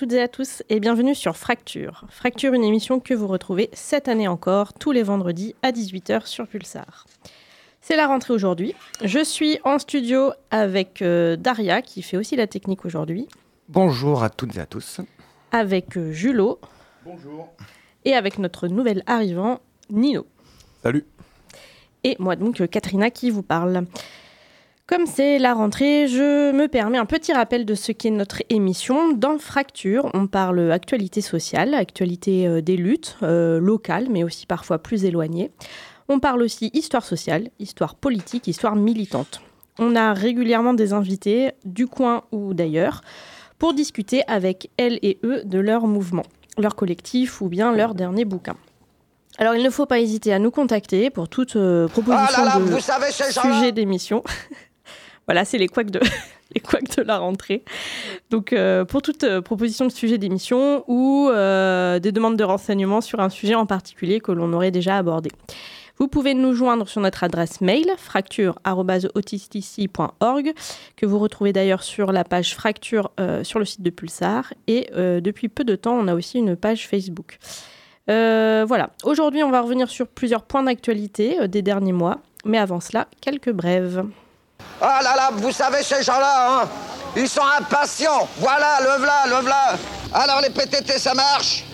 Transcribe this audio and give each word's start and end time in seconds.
Bonjour 0.00 0.12
à 0.12 0.12
toutes 0.12 0.18
et 0.18 0.22
à 0.22 0.28
tous 0.28 0.62
et 0.70 0.80
bienvenue 0.80 1.14
sur 1.14 1.36
Fracture. 1.36 2.04
Fracture, 2.08 2.54
une 2.54 2.64
émission 2.64 3.00
que 3.00 3.12
vous 3.12 3.26
retrouvez 3.26 3.68
cette 3.74 4.08
année 4.08 4.28
encore 4.28 4.72
tous 4.72 4.92
les 4.92 5.02
vendredis 5.02 5.54
à 5.62 5.72
18h 5.72 6.24
sur 6.24 6.46
Pulsar. 6.46 7.06
C'est 7.82 7.96
la 7.96 8.06
rentrée 8.06 8.32
aujourd'hui. 8.32 8.74
Je 9.04 9.22
suis 9.22 9.58
en 9.62 9.78
studio 9.78 10.32
avec 10.50 11.02
euh, 11.02 11.36
Daria 11.36 11.82
qui 11.82 12.00
fait 12.00 12.16
aussi 12.16 12.34
la 12.34 12.46
technique 12.46 12.86
aujourd'hui. 12.86 13.28
Bonjour 13.68 14.22
à 14.22 14.30
toutes 14.30 14.56
et 14.56 14.60
à 14.60 14.66
tous. 14.66 15.02
Avec 15.52 15.98
euh, 15.98 16.12
Julot. 16.12 16.60
Bonjour. 17.04 17.50
Et 18.06 18.14
avec 18.14 18.38
notre 18.38 18.68
nouvel 18.68 19.02
arrivant, 19.06 19.60
Nino. 19.90 20.26
Salut. 20.82 21.04
Et 22.04 22.16
moi 22.18 22.36
donc, 22.36 22.66
Katrina 22.68 23.10
qui 23.10 23.28
vous 23.28 23.42
parle. 23.42 23.84
Comme 24.90 25.06
c'est 25.06 25.38
la 25.38 25.54
rentrée, 25.54 26.08
je 26.08 26.50
me 26.50 26.66
permets 26.66 26.98
un 26.98 27.06
petit 27.06 27.32
rappel 27.32 27.64
de 27.64 27.76
ce 27.76 27.92
qu'est 27.92 28.10
notre 28.10 28.42
émission. 28.48 29.12
Dans 29.12 29.38
Fracture, 29.38 30.10
on 30.14 30.26
parle 30.26 30.72
actualité 30.72 31.20
sociale, 31.20 31.74
actualité 31.74 32.48
euh, 32.48 32.60
des 32.60 32.76
luttes 32.76 33.16
euh, 33.22 33.60
locales, 33.60 34.08
mais 34.10 34.24
aussi 34.24 34.46
parfois 34.46 34.78
plus 34.78 35.04
éloignées. 35.04 35.52
On 36.08 36.18
parle 36.18 36.42
aussi 36.42 36.72
histoire 36.74 37.04
sociale, 37.04 37.50
histoire 37.60 37.94
politique, 37.94 38.48
histoire 38.48 38.74
militante. 38.74 39.40
On 39.78 39.94
a 39.94 40.12
régulièrement 40.12 40.74
des 40.74 40.92
invités 40.92 41.52
du 41.64 41.86
coin 41.86 42.24
ou 42.32 42.52
d'ailleurs 42.52 43.02
pour 43.60 43.74
discuter 43.74 44.22
avec 44.26 44.70
elles 44.76 44.98
et 45.02 45.20
eux 45.22 45.44
de 45.44 45.60
leur 45.60 45.86
mouvement, 45.86 46.24
leur 46.58 46.74
collectif 46.74 47.40
ou 47.40 47.48
bien 47.48 47.72
leur 47.72 47.94
dernier 47.94 48.24
bouquin. 48.24 48.56
Alors 49.38 49.54
il 49.54 49.62
ne 49.62 49.70
faut 49.70 49.86
pas 49.86 50.00
hésiter 50.00 50.32
à 50.32 50.40
nous 50.40 50.50
contacter 50.50 51.10
pour 51.10 51.28
toute 51.28 51.54
euh, 51.54 51.86
proposition 51.86 52.26
Ah 52.26 52.44
là 52.44 52.44
là, 52.44 52.58
de 52.58 52.72
vous 52.72 52.80
savez, 52.80 53.12
sujet 53.12 53.70
d'émission. 53.70 54.24
voilà, 55.30 55.44
c'est 55.44 55.58
les 55.58 55.68
couacs 55.68 55.92
de 55.92 56.00
la 57.04 57.18
rentrée. 57.18 57.62
Donc 58.30 58.52
euh, 58.52 58.84
pour 58.84 59.00
toute 59.00 59.22
euh, 59.22 59.40
proposition 59.40 59.86
de 59.86 59.92
sujet 59.92 60.18
d'émission 60.18 60.82
ou 60.88 61.28
euh, 61.28 62.00
des 62.00 62.10
demandes 62.10 62.36
de 62.36 62.42
renseignements 62.42 63.00
sur 63.00 63.20
un 63.20 63.28
sujet 63.28 63.54
en 63.54 63.64
particulier 63.64 64.18
que 64.18 64.32
l'on 64.32 64.52
aurait 64.52 64.72
déjà 64.72 64.96
abordé. 64.96 65.30
Vous 65.98 66.08
pouvez 66.08 66.34
nous 66.34 66.52
joindre 66.52 66.88
sur 66.88 67.00
notre 67.00 67.22
adresse 67.22 67.60
mail 67.60 67.86
fracture@autistic.org 67.96 70.52
que 70.96 71.06
vous 71.06 71.20
retrouvez 71.20 71.52
d'ailleurs 71.52 71.84
sur 71.84 72.10
la 72.10 72.24
page 72.24 72.56
Fracture 72.56 73.12
sur 73.44 73.60
le 73.60 73.64
site 73.64 73.82
de 73.82 73.90
Pulsar 73.90 74.52
et 74.66 74.90
depuis 74.96 75.48
peu 75.48 75.62
de 75.62 75.76
temps, 75.76 75.94
on 75.94 76.08
a 76.08 76.14
aussi 76.14 76.38
une 76.38 76.56
page 76.56 76.88
Facebook. 76.88 77.36
Voilà, 78.08 78.88
aujourd'hui 79.04 79.42
on 79.42 79.50
va 79.50 79.60
revenir 79.60 79.90
sur 79.90 80.08
plusieurs 80.08 80.44
points 80.44 80.62
d'actualité 80.62 81.46
des 81.48 81.60
derniers 81.60 81.92
mois, 81.92 82.22
mais 82.46 82.56
avant 82.56 82.80
cela, 82.80 83.06
quelques 83.20 83.52
brèves. 83.52 84.02
Ah 84.80 85.00
là 85.02 85.14
là, 85.16 85.30
vous 85.32 85.52
savez, 85.52 85.82
ces 85.82 86.02
gens-là, 86.02 86.62
hein 86.62 86.68
Ils 87.16 87.28
sont 87.28 87.42
impatients 87.58 88.28
Voilà, 88.38 88.80
le 88.80 89.02
v'là, 89.02 89.26
le 89.26 89.44
v'là 89.44 89.76
Alors, 90.12 90.40
les 90.40 90.50
PTT, 90.50 90.98
ça 90.98 91.14
marche? 91.14 91.64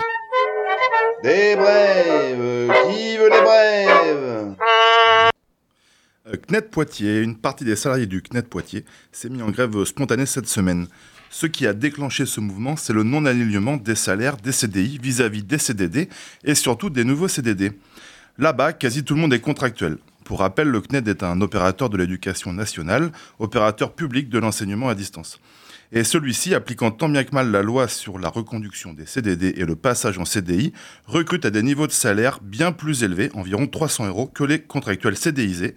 Des 1.22 1.54
brèves 1.56 2.72
Qui 2.90 3.16
veut 3.16 3.30
les 3.30 3.40
brèves 3.40 4.54
Euh, 6.28 6.36
CNET 6.48 6.62
Poitiers, 6.62 7.20
une 7.20 7.36
partie 7.36 7.64
des 7.64 7.76
salariés 7.76 8.06
du 8.06 8.20
CNET 8.22 8.42
Poitiers 8.42 8.84
s'est 9.12 9.28
mis 9.28 9.42
en 9.42 9.50
grève 9.50 9.84
spontanée 9.84 10.26
cette 10.26 10.48
semaine. 10.48 10.88
Ce 11.30 11.46
qui 11.46 11.66
a 11.66 11.72
déclenché 11.72 12.26
ce 12.26 12.40
mouvement, 12.40 12.76
c'est 12.76 12.92
le 12.92 13.04
non-alignement 13.04 13.76
des 13.76 13.94
salaires 13.94 14.36
des 14.36 14.52
CDI 14.52 14.98
vis-à-vis 15.00 15.44
des 15.44 15.58
CDD 15.58 16.08
et 16.44 16.54
surtout 16.56 16.90
des 16.90 17.04
nouveaux 17.04 17.28
CDD. 17.28 17.72
Là-bas, 18.38 18.72
quasi 18.72 19.04
tout 19.04 19.14
le 19.14 19.20
monde 19.20 19.32
est 19.32 19.40
contractuel. 19.40 19.98
Pour 20.26 20.40
rappel, 20.40 20.66
le 20.66 20.80
CNED 20.80 21.06
est 21.06 21.22
un 21.22 21.40
opérateur 21.40 21.88
de 21.88 21.96
l'éducation 21.96 22.52
nationale, 22.52 23.12
opérateur 23.38 23.92
public 23.92 24.28
de 24.28 24.40
l'enseignement 24.40 24.88
à 24.88 24.96
distance. 24.96 25.38
Et 25.92 26.02
celui-ci, 26.02 26.52
appliquant 26.52 26.90
tant 26.90 27.08
bien 27.08 27.22
que 27.22 27.32
mal 27.32 27.52
la 27.52 27.62
loi 27.62 27.86
sur 27.86 28.18
la 28.18 28.28
reconduction 28.28 28.92
des 28.92 29.06
CDD 29.06 29.54
et 29.56 29.64
le 29.64 29.76
passage 29.76 30.18
en 30.18 30.24
CDI, 30.24 30.72
recrute 31.06 31.44
à 31.44 31.50
des 31.50 31.62
niveaux 31.62 31.86
de 31.86 31.92
salaire 31.92 32.40
bien 32.42 32.72
plus 32.72 33.04
élevés, 33.04 33.30
environ 33.34 33.68
300 33.68 34.08
euros, 34.08 34.26
que 34.26 34.42
les 34.42 34.60
contractuels 34.60 35.16
CDIsés, 35.16 35.76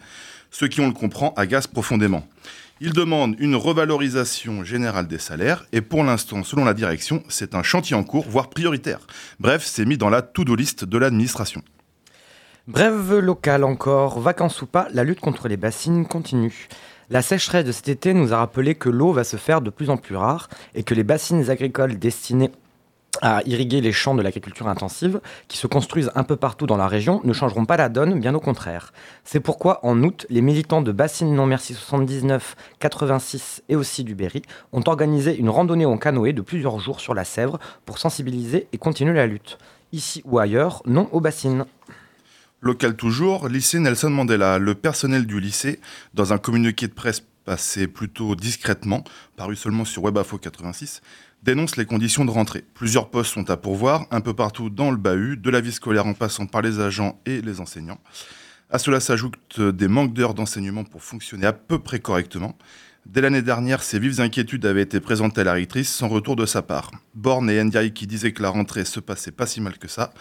ce 0.49 0.65
qui, 0.65 0.81
on 0.81 0.87
le 0.87 0.93
comprend, 0.93 1.31
agace 1.37 1.67
profondément. 1.67 2.27
Il 2.81 2.93
demande 2.93 3.35
une 3.37 3.55
revalorisation 3.55 4.63
générale 4.63 5.07
des 5.07 5.19
salaires 5.19 5.67
et 5.73 5.81
pour 5.81 6.03
l'instant, 6.03 6.43
selon 6.43 6.65
la 6.65 6.73
direction, 6.73 7.21
c'est 7.29 7.53
un 7.53 7.61
chantier 7.61 7.95
en 7.95 8.03
cours, 8.03 8.27
voire 8.27 8.49
prioritaire. 8.49 9.01
Bref, 9.39 9.63
c'est 9.63 9.85
mis 9.85 9.99
dans 9.99 10.09
la 10.09 10.23
to-do 10.23 10.55
list 10.55 10.85
de 10.85 10.97
l'administration. 10.97 11.61
Brève 12.69 13.17
locale 13.17 13.63
encore, 13.63 14.19
vacances 14.19 14.61
ou 14.61 14.67
pas, 14.67 14.89
la 14.93 15.03
lutte 15.03 15.21
contre 15.21 15.47
les 15.47 15.57
bassines 15.57 16.05
continue. 16.05 16.67
La 17.09 17.23
sécheresse 17.23 17.65
de 17.65 17.71
cet 17.71 17.89
été 17.89 18.13
nous 18.13 18.31
a 18.31 18.37
rappelé 18.37 18.75
que 18.75 18.89
l'eau 18.89 19.11
va 19.11 19.23
se 19.23 19.37
faire 19.37 19.61
de 19.61 19.71
plus 19.71 19.89
en 19.89 19.97
plus 19.97 20.15
rare 20.15 20.49
et 20.75 20.83
que 20.83 20.93
les 20.93 21.03
bassines 21.03 21.49
agricoles 21.49 21.97
destinées 21.97 22.51
à 23.23 23.41
irriguer 23.47 23.81
les 23.81 23.91
champs 23.91 24.13
de 24.13 24.21
l'agriculture 24.21 24.67
intensive, 24.67 25.19
qui 25.47 25.57
se 25.57 25.65
construisent 25.65 26.11
un 26.13 26.23
peu 26.23 26.35
partout 26.35 26.67
dans 26.67 26.77
la 26.77 26.87
région, 26.87 27.21
ne 27.23 27.33
changeront 27.33 27.65
pas 27.65 27.75
la 27.75 27.89
donne, 27.89 28.19
bien 28.19 28.35
au 28.35 28.39
contraire. 28.39 28.93
C'est 29.23 29.39
pourquoi, 29.39 29.83
en 29.83 30.03
août, 30.03 30.27
les 30.29 30.41
militants 30.41 30.83
de 30.83 30.91
Bassines 30.91 31.33
Non 31.33 31.47
Merci 31.47 31.73
79, 31.73 32.55
86 32.77 33.63
et 33.67 33.75
aussi 33.75 34.03
du 34.03 34.13
Berry 34.13 34.43
ont 34.73 34.83
organisé 34.85 35.35
une 35.35 35.49
randonnée 35.49 35.87
en 35.87 35.97
canoë 35.97 36.33
de 36.33 36.43
plusieurs 36.43 36.79
jours 36.79 36.99
sur 36.99 37.15
la 37.15 37.25
Sèvre 37.25 37.57
pour 37.87 37.97
sensibiliser 37.97 38.67
et 38.71 38.77
continuer 38.77 39.15
la 39.15 39.25
lutte. 39.25 39.57
Ici 39.91 40.21
ou 40.23 40.37
ailleurs, 40.37 40.83
non 40.85 41.09
aux 41.11 41.19
bassines. 41.19 41.65
Local 42.61 42.97
toujours, 42.97 43.47
lycée 43.47 43.79
Nelson 43.79 44.09
Mandela. 44.09 44.59
Le 44.59 44.75
personnel 44.75 45.25
du 45.25 45.39
lycée, 45.39 45.79
dans 46.13 46.33
un 46.33 46.37
communiqué 46.37 46.89
de 46.89 46.93
presse 46.93 47.23
passé 47.45 47.87
plutôt 47.87 48.35
discrètement, 48.35 49.05
paru 49.37 49.55
seulement 49.55 49.85
sur 49.85 50.03
WebAfo 50.03 50.37
86, 50.37 51.01
dénonce 51.41 51.77
les 51.77 51.85
conditions 51.85 52.25
de 52.25 52.31
rentrée. 52.31 52.65
Plusieurs 52.73 53.09
postes 53.11 53.31
sont 53.31 53.49
à 53.49 53.55
pourvoir, 53.55 54.07
un 54.11 54.19
peu 54.19 54.33
partout 54.33 54.69
dans 54.69 54.91
le 54.91 54.97
bahut, 54.97 55.37
de 55.37 55.49
la 55.49 55.61
vie 55.61 55.71
scolaire 55.71 56.05
en 56.05 56.13
passant 56.13 56.47
par 56.47 56.61
les 56.61 56.81
agents 56.81 57.21
et 57.25 57.41
les 57.41 57.61
enseignants. 57.61 58.01
À 58.69 58.77
cela 58.77 58.99
s'ajoutent 58.99 59.61
des 59.61 59.87
manques 59.87 60.13
d'heures 60.13 60.33
d'enseignement 60.33 60.83
pour 60.83 61.01
fonctionner 61.01 61.47
à 61.47 61.53
peu 61.53 61.79
près 61.79 62.01
correctement. 62.01 62.57
Dès 63.05 63.21
l'année 63.21 63.41
dernière, 63.41 63.81
ces 63.81 63.99
vives 63.99 64.19
inquiétudes 64.19 64.65
avaient 64.65 64.81
été 64.81 64.99
présentées 64.99 65.41
à 65.41 65.45
la 65.45 65.53
rectrice 65.53 65.89
sans 65.89 66.09
retour 66.09 66.35
de 66.35 66.45
sa 66.45 66.61
part. 66.61 66.91
Borne 67.15 67.49
et 67.49 67.63
Ndiaye 67.63 67.93
qui 67.93 68.05
disaient 68.05 68.33
que 68.33 68.43
la 68.43 68.49
rentrée 68.49 68.83
se 68.83 68.99
passait 68.99 69.31
pas 69.31 69.47
si 69.47 69.61
mal 69.61 69.77
que 69.77 69.87
ça. 69.87 70.11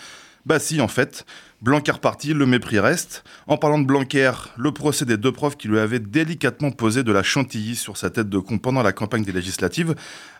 Bah 0.48 0.58
si, 0.58 0.80
en 0.80 0.88
fait. 0.88 1.26
Blanquer 1.60 2.00
parti, 2.00 2.32
le 2.32 2.46
mépris 2.46 2.78
reste. 2.78 3.22
En 3.48 3.58
parlant 3.58 3.78
de 3.78 3.84
Blanquer, 3.84 4.32
le 4.56 4.72
procès 4.72 5.04
des 5.04 5.18
deux 5.18 5.30
profs 5.30 5.58
qui 5.58 5.68
lui 5.68 5.78
avaient 5.78 5.98
délicatement 5.98 6.70
posé 6.70 7.02
de 7.02 7.12
la 7.12 7.22
chantilly 7.22 7.76
sur 7.76 7.98
sa 7.98 8.08
tête 8.08 8.30
de 8.30 8.38
con 8.38 8.56
pendant 8.56 8.82
la 8.82 8.92
campagne 8.92 9.24
des 9.24 9.32
législatives 9.32 9.94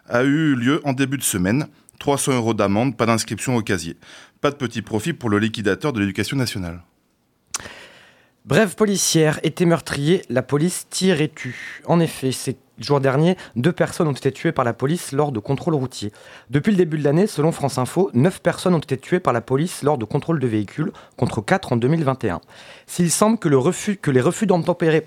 a 0.06 0.22
eu 0.22 0.54
lieu 0.54 0.80
en 0.84 0.94
début 0.94 1.18
de 1.18 1.22
semaine. 1.22 1.66
300 1.98 2.36
euros 2.36 2.54
d'amende, 2.54 2.96
pas 2.96 3.04
d'inscription 3.04 3.54
au 3.56 3.60
casier. 3.60 3.98
Pas 4.40 4.50
de 4.50 4.56
petit 4.56 4.80
profit 4.80 5.12
pour 5.12 5.28
le 5.28 5.38
liquidateur 5.38 5.92
de 5.92 6.00
l'éducation 6.00 6.38
nationale. 6.38 6.80
Brève 8.48 8.76
policière, 8.76 9.40
été 9.42 9.66
meurtrier, 9.66 10.22
la 10.30 10.40
police 10.40 10.86
tire 10.88 11.20
et 11.20 11.28
tue. 11.28 11.82
En 11.84 12.00
effet, 12.00 12.32
ces 12.32 12.56
jours 12.78 12.98
derniers, 12.98 13.36
deux 13.56 13.72
personnes 13.72 14.08
ont 14.08 14.12
été 14.12 14.32
tuées 14.32 14.52
par 14.52 14.64
la 14.64 14.72
police 14.72 15.12
lors 15.12 15.32
de 15.32 15.38
contrôles 15.38 15.74
routiers. 15.74 16.12
Depuis 16.48 16.70
le 16.70 16.78
début 16.78 16.96
de 16.96 17.04
l'année, 17.04 17.26
selon 17.26 17.52
France 17.52 17.76
Info, 17.76 18.10
neuf 18.14 18.40
personnes 18.40 18.72
ont 18.72 18.78
été 18.78 18.96
tuées 18.96 19.20
par 19.20 19.34
la 19.34 19.42
police 19.42 19.82
lors 19.82 19.98
de 19.98 20.06
contrôles 20.06 20.40
de 20.40 20.46
véhicules, 20.46 20.92
contre 21.18 21.42
quatre 21.42 21.74
en 21.74 21.76
2021. 21.76 22.40
S'il 22.86 23.10
semble 23.10 23.38
que, 23.38 23.50
le 23.50 23.58
refus, 23.58 23.98
que 23.98 24.10
les 24.10 24.22
refus 24.22 24.46
d'obtempérer 24.46 25.06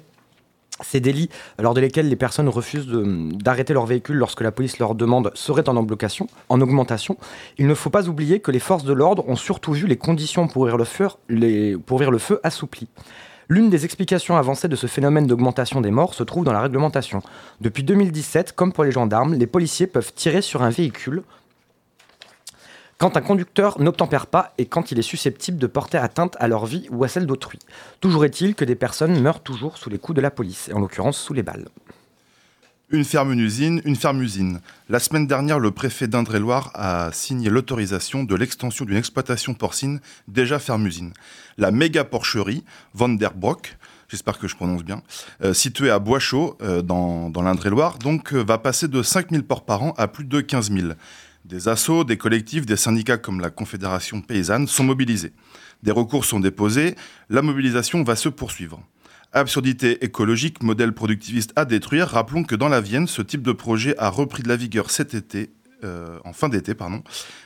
ces 0.82 1.00
délits, 1.00 1.32
lors 1.58 1.74
de 1.74 1.82
lesquels 1.82 2.10
les 2.10 2.16
personnes 2.16 2.48
refusent 2.48 2.86
d'arrêter 2.88 3.74
leur 3.74 3.88
véhicule 3.88 4.18
lorsque 4.18 4.42
la 4.42 4.52
police 4.52 4.78
leur 4.78 4.94
demande, 4.94 5.32
seraient 5.34 5.68
en, 5.68 5.78
augmentation, 5.78 6.28
en 6.50 6.62
augmentation. 6.62 7.18
Il 7.58 7.66
ne 7.66 7.74
faut 7.74 7.90
pas 7.90 8.08
oublier 8.08 8.40
que 8.40 8.52
les 8.52 8.60
forces 8.60 8.84
de 8.84 8.94
l'ordre 8.94 9.28
ont 9.28 9.36
surtout 9.36 9.74
vu 9.74 9.88
les 9.88 9.98
conditions 9.98 10.48
pour 10.48 10.68
pour 10.68 11.96
ouvrir 11.96 12.12
le 12.12 12.18
feu 12.20 12.40
assouplies. 12.44 12.88
L'une 13.52 13.70
des 13.70 13.84
explications 13.84 14.38
avancées 14.38 14.70
de 14.70 14.78
ce 14.78 14.88
phénomène 14.88 15.28
d'augmentation 15.28 15.82
des 15.82 15.92
morts 15.92 16.14
se 16.14 16.24
trouve 16.24 16.46
dans 16.46 16.54
la 16.54 16.62
réglementation. 16.62 17.22
Depuis 17.60 17.84
2017, 17.84 18.54
comme 18.54 18.72
pour 18.72 18.86
les 18.86 18.94
gendarmes, 18.94 19.34
les 19.34 19.46
policiers 19.46 19.88
peuvent 19.88 20.14
tirer 20.14 20.42
sur 20.42 20.64
un 20.64 20.70
véhicule 20.70 21.24
quand 22.98 23.18
un 23.18 23.22
conducteur 23.22 23.78
n'obtempère 23.82 24.28
pas 24.28 24.54
et 24.58 24.68
quand 24.68 24.94
il 24.94 25.00
est 25.00 25.02
susceptible 25.02 25.58
de 25.58 25.68
porter 25.68 25.98
atteinte 25.98 26.38
à 26.40 26.48
leur 26.48 26.66
vie 26.66 26.88
ou 26.92 27.04
à 27.04 27.10
celle 27.10 27.26
d'autrui. 27.26 27.60
Toujours 28.00 28.24
est-il 28.24 28.56
que 28.56 28.64
des 28.64 28.76
personnes 28.76 29.20
meurent 29.20 29.42
toujours 29.42 29.78
sous 29.78 29.90
les 29.90 30.00
coups 30.00 30.16
de 30.16 30.22
la 30.22 30.32
police, 30.32 30.70
et 30.70 30.74
en 30.74 30.80
l'occurrence 30.80 31.18
sous 31.18 31.34
les 31.34 31.44
balles. 31.44 31.68
Une 32.94 33.06
ferme, 33.06 33.32
une 33.32 33.40
usine, 33.40 33.82
une 33.86 33.96
ferme, 33.96 34.22
usine. 34.22 34.60
La 34.90 35.00
semaine 35.00 35.26
dernière, 35.26 35.60
le 35.60 35.72
préfet 35.72 36.10
d'Indre-et-Loire 36.10 36.72
a 36.74 37.10
signé 37.14 37.50
l'autorisation 37.50 38.26
de 38.26 38.36
l'extension 38.36 38.84
d'une 38.84 38.98
exploitation 38.98 39.54
porcine 39.54 40.02
déjà 40.28 40.60
ferme-usine. 40.60 41.14
La 41.58 41.72
méga 41.72 42.04
porcherie 42.04 42.66
Vanderbroek, 42.94 43.78
j'espère 44.10 44.38
que 44.38 44.50
je 44.50 44.58
prononce 44.58 44.84
bien, 44.84 45.04
euh, 45.42 45.54
située 45.54 45.90
à 45.90 46.00
Boischaud, 46.00 46.58
euh, 46.62 46.82
dans, 46.82 47.32
l'Indre-et-Loire, 47.34 47.98
euh, 48.06 48.44
va 48.44 48.58
passer 48.58 48.90
de 48.90 49.02
5000 49.02 49.44
porcs 49.44 49.64
par 49.64 49.84
an 49.84 49.94
à 49.98 50.10
plus 50.10 50.26
de 50.26 50.42
15 50.42 50.70
000. 50.70 50.90
Des 51.46 51.70
assos, 51.70 52.04
des 52.04 52.18
collectifs, 52.18 52.66
des 52.66 52.76
syndicats 52.76 53.18
comme 53.18 53.40
la 53.40 53.52
Confédération 53.52 54.20
paysanne 54.20 54.68
sont 54.68 54.84
mobilisés. 54.84 55.32
Des 55.82 55.92
recours 55.92 56.26
sont 56.26 56.42
déposés, 56.42 56.96
la 57.30 57.42
mobilisation 57.42 58.04
va 58.04 58.18
se 58.18 58.28
poursuivre. 58.28 58.84
Absurdité 59.34 60.04
écologique, 60.04 60.62
modèle 60.62 60.94
productiviste 60.94 61.54
à 61.56 61.66
détruire. 61.66 62.08
Rappelons 62.10 62.44
que 62.44 62.56
dans 62.56 62.68
la 62.68 62.82
Vienne, 62.82 63.08
ce 63.08 63.22
type 63.22 63.44
de 63.44 63.54
projet 63.54 63.98
a 63.98 64.10
repris 64.10 64.44
de 64.44 64.50
la 64.50 64.58
vigueur 64.58 64.92
cet 64.92 65.14
été 65.14 65.52
euh, 65.84 66.20
en 66.26 66.34
fin 66.34 66.50
d'été, 66.50 66.76
pardon, 66.76 67.02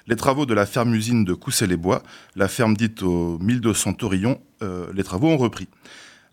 les 0.07 0.15
travaux 0.15 0.45
de 0.45 0.53
la 0.53 0.65
ferme-usine 0.65 1.23
de 1.23 1.33
Coussay-les-Bois, 1.33 2.03
la 2.35 2.49
ferme 2.49 2.75
dite 2.75 3.01
aux 3.01 3.37
1200 3.39 3.93
taurillons, 3.93 4.41
euh, 4.61 4.87
les 4.93 5.03
travaux 5.03 5.29
ont 5.29 5.37
repris. 5.37 5.69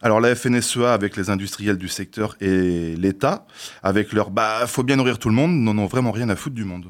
Alors 0.00 0.20
la 0.20 0.34
FNSEA 0.34 0.93
avec 0.93 1.16
les 1.16 1.31
industriels 1.31 1.78
du 1.78 1.87
secteur 1.87 2.34
et 2.40 2.96
l'État 2.96 3.46
avec 3.84 4.12
leur 4.12 4.31
bah 4.31 4.66
faut 4.66 4.82
bien 4.82 4.96
nourrir 4.96 5.20
tout 5.20 5.28
le 5.28 5.34
monde 5.37 5.52
n'en 5.52 5.78
ont 5.78 5.87
vraiment 5.87 6.10
rien 6.10 6.28
à 6.28 6.34
foutre 6.34 6.56
du 6.56 6.64
monde. 6.64 6.87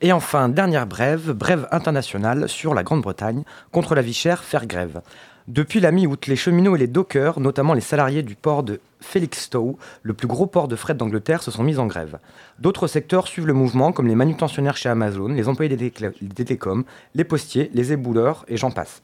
Et 0.00 0.12
enfin, 0.12 0.48
dernière 0.48 0.86
brève, 0.86 1.32
brève 1.32 1.68
internationale 1.72 2.48
sur 2.48 2.72
la 2.72 2.82
Grande-Bretagne, 2.82 3.42
contre 3.70 3.94
la 3.94 4.00
vie 4.00 4.14
chère, 4.14 4.44
faire 4.44 4.66
grève. 4.66 5.02
Depuis 5.48 5.80
la 5.80 5.90
mi-août, 5.90 6.26
les 6.26 6.36
cheminots 6.36 6.76
et 6.76 6.78
les 6.78 6.86
dockers, 6.86 7.40
notamment 7.40 7.74
les 7.74 7.80
salariés 7.80 8.22
du 8.22 8.34
port 8.34 8.62
de 8.62 8.80
Felixstowe, 9.00 9.76
le 10.02 10.14
plus 10.14 10.28
gros 10.28 10.46
port 10.46 10.68
de 10.68 10.76
fret 10.76 10.94
d'Angleterre, 10.94 11.42
se 11.42 11.50
sont 11.50 11.62
mis 11.62 11.78
en 11.78 11.86
grève. 11.86 12.18
D'autres 12.58 12.86
secteurs 12.86 13.26
suivent 13.26 13.46
le 13.46 13.54
mouvement, 13.54 13.92
comme 13.92 14.06
les 14.06 14.14
manutentionnaires 14.14 14.76
chez 14.76 14.88
Amazon, 14.88 15.28
les 15.28 15.48
employés 15.48 15.74
des, 15.74 15.90
télécoms, 15.90 16.84
les 17.14 17.24
postiers, 17.24 17.70
les 17.74 17.92
ébouleurs, 17.92 18.44
et 18.48 18.56
j'en 18.56 18.70
passe. 18.70 19.02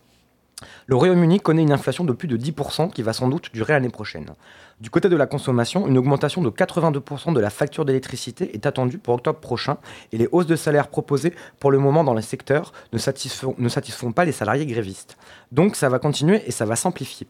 Le 0.86 0.96
Royaume-Uni 0.96 1.40
connaît 1.40 1.62
une 1.62 1.72
inflation 1.72 2.04
de 2.04 2.12
plus 2.14 2.28
de 2.28 2.36
10% 2.38 2.90
qui 2.90 3.02
va 3.02 3.12
sans 3.12 3.28
doute 3.28 3.52
durer 3.52 3.74
l'année 3.74 3.90
prochaine. 3.90 4.32
Du 4.80 4.88
côté 4.88 5.10
de 5.10 5.16
la 5.16 5.26
consommation, 5.26 5.86
une 5.86 5.98
augmentation 5.98 6.40
de 6.40 6.48
82% 6.48 7.34
de 7.34 7.40
la 7.40 7.50
facture 7.50 7.84
d'électricité 7.84 8.54
est 8.54 8.64
attendue 8.64 8.96
pour 8.96 9.14
octobre 9.14 9.38
prochain 9.38 9.76
et 10.12 10.18
les 10.18 10.28
hausses 10.32 10.46
de 10.46 10.56
salaire 10.56 10.88
proposées 10.88 11.34
pour 11.60 11.70
le 11.70 11.78
moment 11.78 12.04
dans 12.04 12.14
le 12.14 12.22
secteur 12.22 12.72
ne 12.94 12.98
satisfont, 12.98 13.54
ne 13.58 13.68
satisfont 13.68 14.12
pas 14.12 14.24
les 14.24 14.32
salariés 14.32 14.64
grévistes. 14.64 15.18
Donc 15.52 15.76
ça 15.76 15.90
va 15.90 15.98
continuer 15.98 16.42
et 16.46 16.52
ça 16.52 16.64
va 16.64 16.76
s'amplifier. 16.76 17.26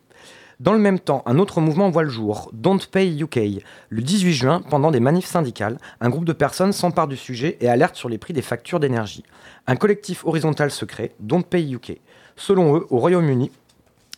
Dans 0.58 0.72
le 0.72 0.78
même 0.78 0.98
temps, 0.98 1.22
un 1.26 1.38
autre 1.38 1.60
mouvement 1.60 1.90
voit 1.90 2.02
le 2.02 2.08
jour, 2.08 2.48
Don't 2.54 2.80
Pay 2.90 3.20
UK. 3.20 3.62
Le 3.90 4.02
18 4.02 4.32
juin, 4.32 4.62
pendant 4.70 4.90
des 4.90 5.00
manifs 5.00 5.26
syndicales, 5.26 5.76
un 6.00 6.08
groupe 6.08 6.24
de 6.24 6.32
personnes 6.32 6.72
s'empare 6.72 7.08
du 7.08 7.16
sujet 7.16 7.58
et 7.60 7.68
alerte 7.68 7.94
sur 7.94 8.08
les 8.08 8.16
prix 8.16 8.32
des 8.32 8.40
factures 8.40 8.80
d'énergie. 8.80 9.22
Un 9.66 9.76
collectif 9.76 10.24
horizontal 10.24 10.70
se 10.70 10.86
crée, 10.86 11.12
Don't 11.20 11.42
Pay 11.42 11.74
UK. 11.74 12.00
Selon 12.36 12.76
eux, 12.76 12.86
au 12.90 12.98
Royaume-Uni, 12.98 13.50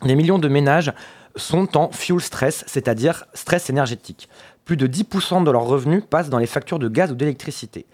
les 0.05 0.15
millions 0.17 0.38
de 0.38 0.49
ménages 0.49 0.93
sont 1.37 1.76
en 1.76 1.91
fuel 1.91 2.20
stress, 2.20 2.65
c'est-à-dire 2.67 3.25
stress 3.32 3.70
énergétique. 3.70 4.29
Plus 4.65 4.76
de 4.76 4.87
10% 4.87 5.44
de 5.44 5.50
leurs 5.50 5.65
revenus 5.65 6.03
passent 6.09 6.29
dans 6.29 6.38
les 6.38 6.47
factures 6.47 6.79
de 6.79 6.88
gaz 6.88 7.11
ou 7.11 7.15
d'électricité. 7.15 7.87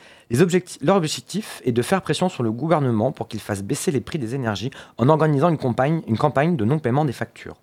leur 0.81 0.97
objectif 0.97 1.62
est 1.65 1.73
de 1.73 1.82
faire 1.82 2.03
pression 2.03 2.29
sur 2.29 2.43
le 2.43 2.50
gouvernement 2.50 3.12
pour 3.12 3.29
qu'il 3.29 3.41
fasse 3.41 3.62
baisser 3.62 3.93
les 3.93 4.00
prix 4.00 4.19
des 4.19 4.35
énergies 4.35 4.71
en 4.99 5.09
organisant 5.09 5.50
une 5.50 5.59
campagne, 5.59 6.03
une 6.09 6.19
campagne 6.19 6.56
de 6.56 6.65
non-paiement 6.65 7.05
des 7.05 7.12
factures. 7.12 7.55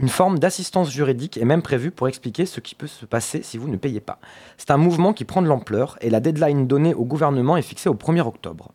Une 0.00 0.08
forme 0.08 0.38
d'assistance 0.38 0.90
juridique 0.90 1.38
est 1.38 1.44
même 1.44 1.62
prévue 1.62 1.90
pour 1.90 2.08
expliquer 2.08 2.46
ce 2.46 2.60
qui 2.60 2.74
peut 2.74 2.86
se 2.86 3.06
passer 3.06 3.42
si 3.42 3.58
vous 3.58 3.68
ne 3.68 3.76
payez 3.76 4.00
pas. 4.00 4.20
C'est 4.56 4.70
un 4.70 4.76
mouvement 4.76 5.12
qui 5.12 5.24
prend 5.24 5.42
de 5.42 5.48
l'ampleur 5.48 5.96
et 6.00 6.10
la 6.10 6.20
deadline 6.20 6.66
donnée 6.66 6.94
au 6.94 7.04
gouvernement 7.04 7.56
est 7.56 7.62
fixée 7.62 7.88
au 7.88 7.94
1er 7.94 8.20
octobre. 8.20 8.72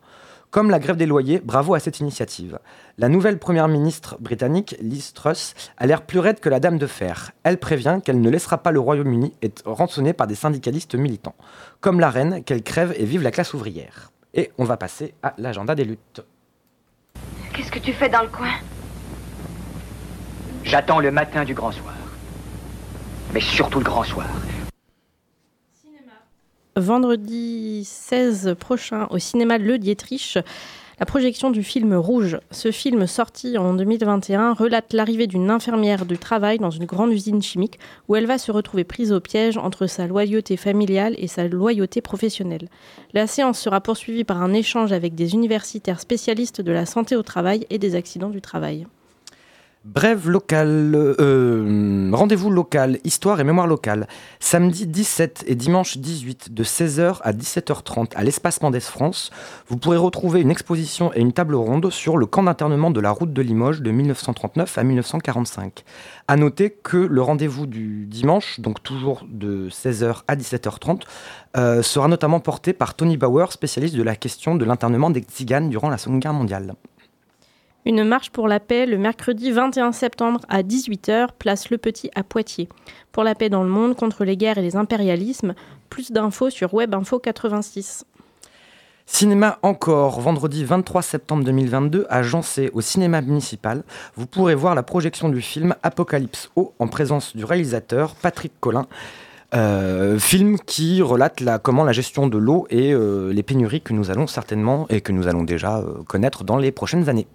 Comme 0.54 0.70
la 0.70 0.78
grève 0.78 0.96
des 0.96 1.06
loyers, 1.06 1.40
bravo 1.44 1.74
à 1.74 1.80
cette 1.80 1.98
initiative. 1.98 2.60
La 2.96 3.08
nouvelle 3.08 3.40
première 3.40 3.66
ministre 3.66 4.16
britannique, 4.20 4.76
Liz 4.80 5.12
Truss, 5.12 5.52
a 5.78 5.84
l'air 5.84 6.02
plus 6.02 6.20
raide 6.20 6.38
que 6.38 6.48
la 6.48 6.60
dame 6.60 6.78
de 6.78 6.86
fer. 6.86 7.32
Elle 7.42 7.58
prévient 7.58 7.98
qu'elle 8.04 8.20
ne 8.20 8.30
laissera 8.30 8.58
pas 8.58 8.70
le 8.70 8.78
Royaume-Uni 8.78 9.32
être 9.42 9.68
rançonné 9.68 10.12
par 10.12 10.28
des 10.28 10.36
syndicalistes 10.36 10.94
militants. 10.94 11.34
Comme 11.80 11.98
la 11.98 12.08
reine, 12.08 12.44
qu'elle 12.44 12.62
crève 12.62 12.94
et 12.96 13.04
vive 13.04 13.24
la 13.24 13.32
classe 13.32 13.52
ouvrière. 13.52 14.12
Et 14.32 14.52
on 14.56 14.62
va 14.62 14.76
passer 14.76 15.14
à 15.24 15.34
l'agenda 15.38 15.74
des 15.74 15.82
luttes. 15.82 16.24
Qu'est-ce 17.52 17.72
que 17.72 17.80
tu 17.80 17.92
fais 17.92 18.08
dans 18.08 18.22
le 18.22 18.28
coin? 18.28 18.52
J'attends 20.62 21.00
le 21.00 21.10
matin 21.10 21.44
du 21.44 21.54
grand 21.54 21.72
soir. 21.72 21.96
Mais 23.32 23.40
surtout 23.40 23.80
le 23.80 23.84
grand 23.84 24.04
soir 24.04 24.28
vendredi 26.76 27.84
16 27.84 28.56
prochain 28.58 29.06
au 29.10 29.18
cinéma 29.18 29.58
Le 29.58 29.78
Dietrich 29.78 30.38
la 31.00 31.06
projection 31.06 31.50
du 31.50 31.64
film 31.64 31.92
Rouge. 31.94 32.38
Ce 32.52 32.70
film, 32.70 33.08
sorti 33.08 33.58
en 33.58 33.74
2021, 33.74 34.54
relate 34.54 34.92
l'arrivée 34.92 35.26
d'une 35.26 35.50
infirmière 35.50 36.06
du 36.06 36.18
travail 36.18 36.58
dans 36.58 36.70
une 36.70 36.84
grande 36.84 37.12
usine 37.12 37.42
chimique 37.42 37.80
où 38.08 38.14
elle 38.14 38.26
va 38.26 38.38
se 38.38 38.52
retrouver 38.52 38.84
prise 38.84 39.12
au 39.12 39.18
piège 39.18 39.58
entre 39.58 39.88
sa 39.88 40.06
loyauté 40.06 40.56
familiale 40.56 41.16
et 41.18 41.26
sa 41.26 41.48
loyauté 41.48 42.00
professionnelle. 42.00 42.68
La 43.12 43.26
séance 43.26 43.58
sera 43.58 43.80
poursuivie 43.80 44.24
par 44.24 44.40
un 44.40 44.52
échange 44.52 44.92
avec 44.92 45.16
des 45.16 45.34
universitaires 45.34 46.00
spécialistes 46.00 46.60
de 46.60 46.72
la 46.72 46.86
santé 46.86 47.16
au 47.16 47.22
travail 47.22 47.66
et 47.70 47.78
des 47.78 47.96
accidents 47.96 48.30
du 48.30 48.40
travail. 48.40 48.86
Brève 49.84 50.30
locale, 50.30 50.92
euh, 50.94 52.08
rendez-vous 52.10 52.48
local, 52.48 52.98
histoire 53.04 53.38
et 53.38 53.44
mémoire 53.44 53.66
locale. 53.66 54.08
Samedi 54.40 54.86
17 54.86 55.44
et 55.46 55.54
dimanche 55.54 55.98
18 55.98 56.54
de 56.54 56.64
16h 56.64 57.18
à 57.20 57.34
17h30 57.34 58.12
à 58.16 58.24
l'espace 58.24 58.62
Mendès 58.62 58.80
France, 58.80 59.30
vous 59.68 59.76
pourrez 59.76 59.98
retrouver 59.98 60.40
une 60.40 60.50
exposition 60.50 61.12
et 61.12 61.20
une 61.20 61.34
table 61.34 61.54
ronde 61.54 61.90
sur 61.90 62.16
le 62.16 62.24
camp 62.24 62.44
d'internement 62.44 62.90
de 62.90 63.00
la 63.00 63.10
route 63.10 63.34
de 63.34 63.42
Limoges 63.42 63.82
de 63.82 63.90
1939 63.90 64.78
à 64.78 64.84
1945. 64.84 65.84
À 66.28 66.36
noter 66.36 66.70
que 66.70 66.96
le 66.96 67.20
rendez-vous 67.20 67.66
du 67.66 68.06
dimanche, 68.06 68.60
donc 68.60 68.82
toujours 68.82 69.26
de 69.28 69.68
16h 69.68 70.22
à 70.26 70.34
17h30, 70.34 71.02
euh, 71.58 71.82
sera 71.82 72.08
notamment 72.08 72.40
porté 72.40 72.72
par 72.72 72.94
Tony 72.94 73.18
Bauer, 73.18 73.52
spécialiste 73.52 73.96
de 73.96 74.02
la 74.02 74.16
question 74.16 74.54
de 74.54 74.64
l'internement 74.64 75.10
des 75.10 75.20
tziganes 75.20 75.68
durant 75.68 75.90
la 75.90 75.98
Seconde 75.98 76.20
Guerre 76.20 76.32
mondiale. 76.32 76.74
Une 77.86 78.02
marche 78.02 78.30
pour 78.30 78.48
la 78.48 78.60
paix 78.60 78.86
le 78.86 78.96
mercredi 78.96 79.50
21 79.50 79.92
septembre 79.92 80.40
à 80.48 80.62
18h, 80.62 81.28
place 81.38 81.68
Le 81.68 81.76
Petit 81.76 82.10
à 82.14 82.22
Poitiers. 82.22 82.70
Pour 83.12 83.24
la 83.24 83.34
paix 83.34 83.50
dans 83.50 83.62
le 83.62 83.68
monde, 83.68 83.94
contre 83.94 84.24
les 84.24 84.38
guerres 84.38 84.56
et 84.56 84.62
les 84.62 84.74
impérialismes, 84.74 85.54
plus 85.90 86.10
d'infos 86.10 86.48
sur 86.48 86.72
Web 86.72 86.94
Info 86.94 87.18
86. 87.18 88.06
Cinéma 89.04 89.58
encore, 89.60 90.18
vendredi 90.22 90.64
23 90.64 91.02
septembre 91.02 91.44
2022 91.44 92.06
à 92.08 92.22
Jancé, 92.22 92.70
au 92.72 92.80
cinéma 92.80 93.20
municipal, 93.20 93.84
vous 94.16 94.26
pourrez 94.26 94.54
voir 94.54 94.74
la 94.74 94.82
projection 94.82 95.28
du 95.28 95.42
film 95.42 95.74
Apocalypse 95.82 96.50
O 96.56 96.72
en 96.78 96.88
présence 96.88 97.36
du 97.36 97.44
réalisateur 97.44 98.14
Patrick 98.14 98.52
Collin. 98.60 98.86
Euh, 99.54 100.18
film 100.18 100.58
qui 100.58 101.02
relate 101.02 101.40
la, 101.40 101.58
comment 101.58 101.84
la 101.84 101.92
gestion 101.92 102.28
de 102.28 102.38
l'eau 102.38 102.66
et 102.70 102.92
euh, 102.92 103.30
les 103.32 103.42
pénuries 103.42 103.82
que 103.82 103.92
nous 103.92 104.10
allons 104.10 104.26
certainement 104.26 104.86
et 104.88 105.02
que 105.02 105.12
nous 105.12 105.28
allons 105.28 105.44
déjà 105.44 105.78
euh, 105.78 106.02
connaître 106.08 106.42
dans 106.42 106.56
les 106.56 106.72
prochaines 106.72 107.10
années. 107.10 107.28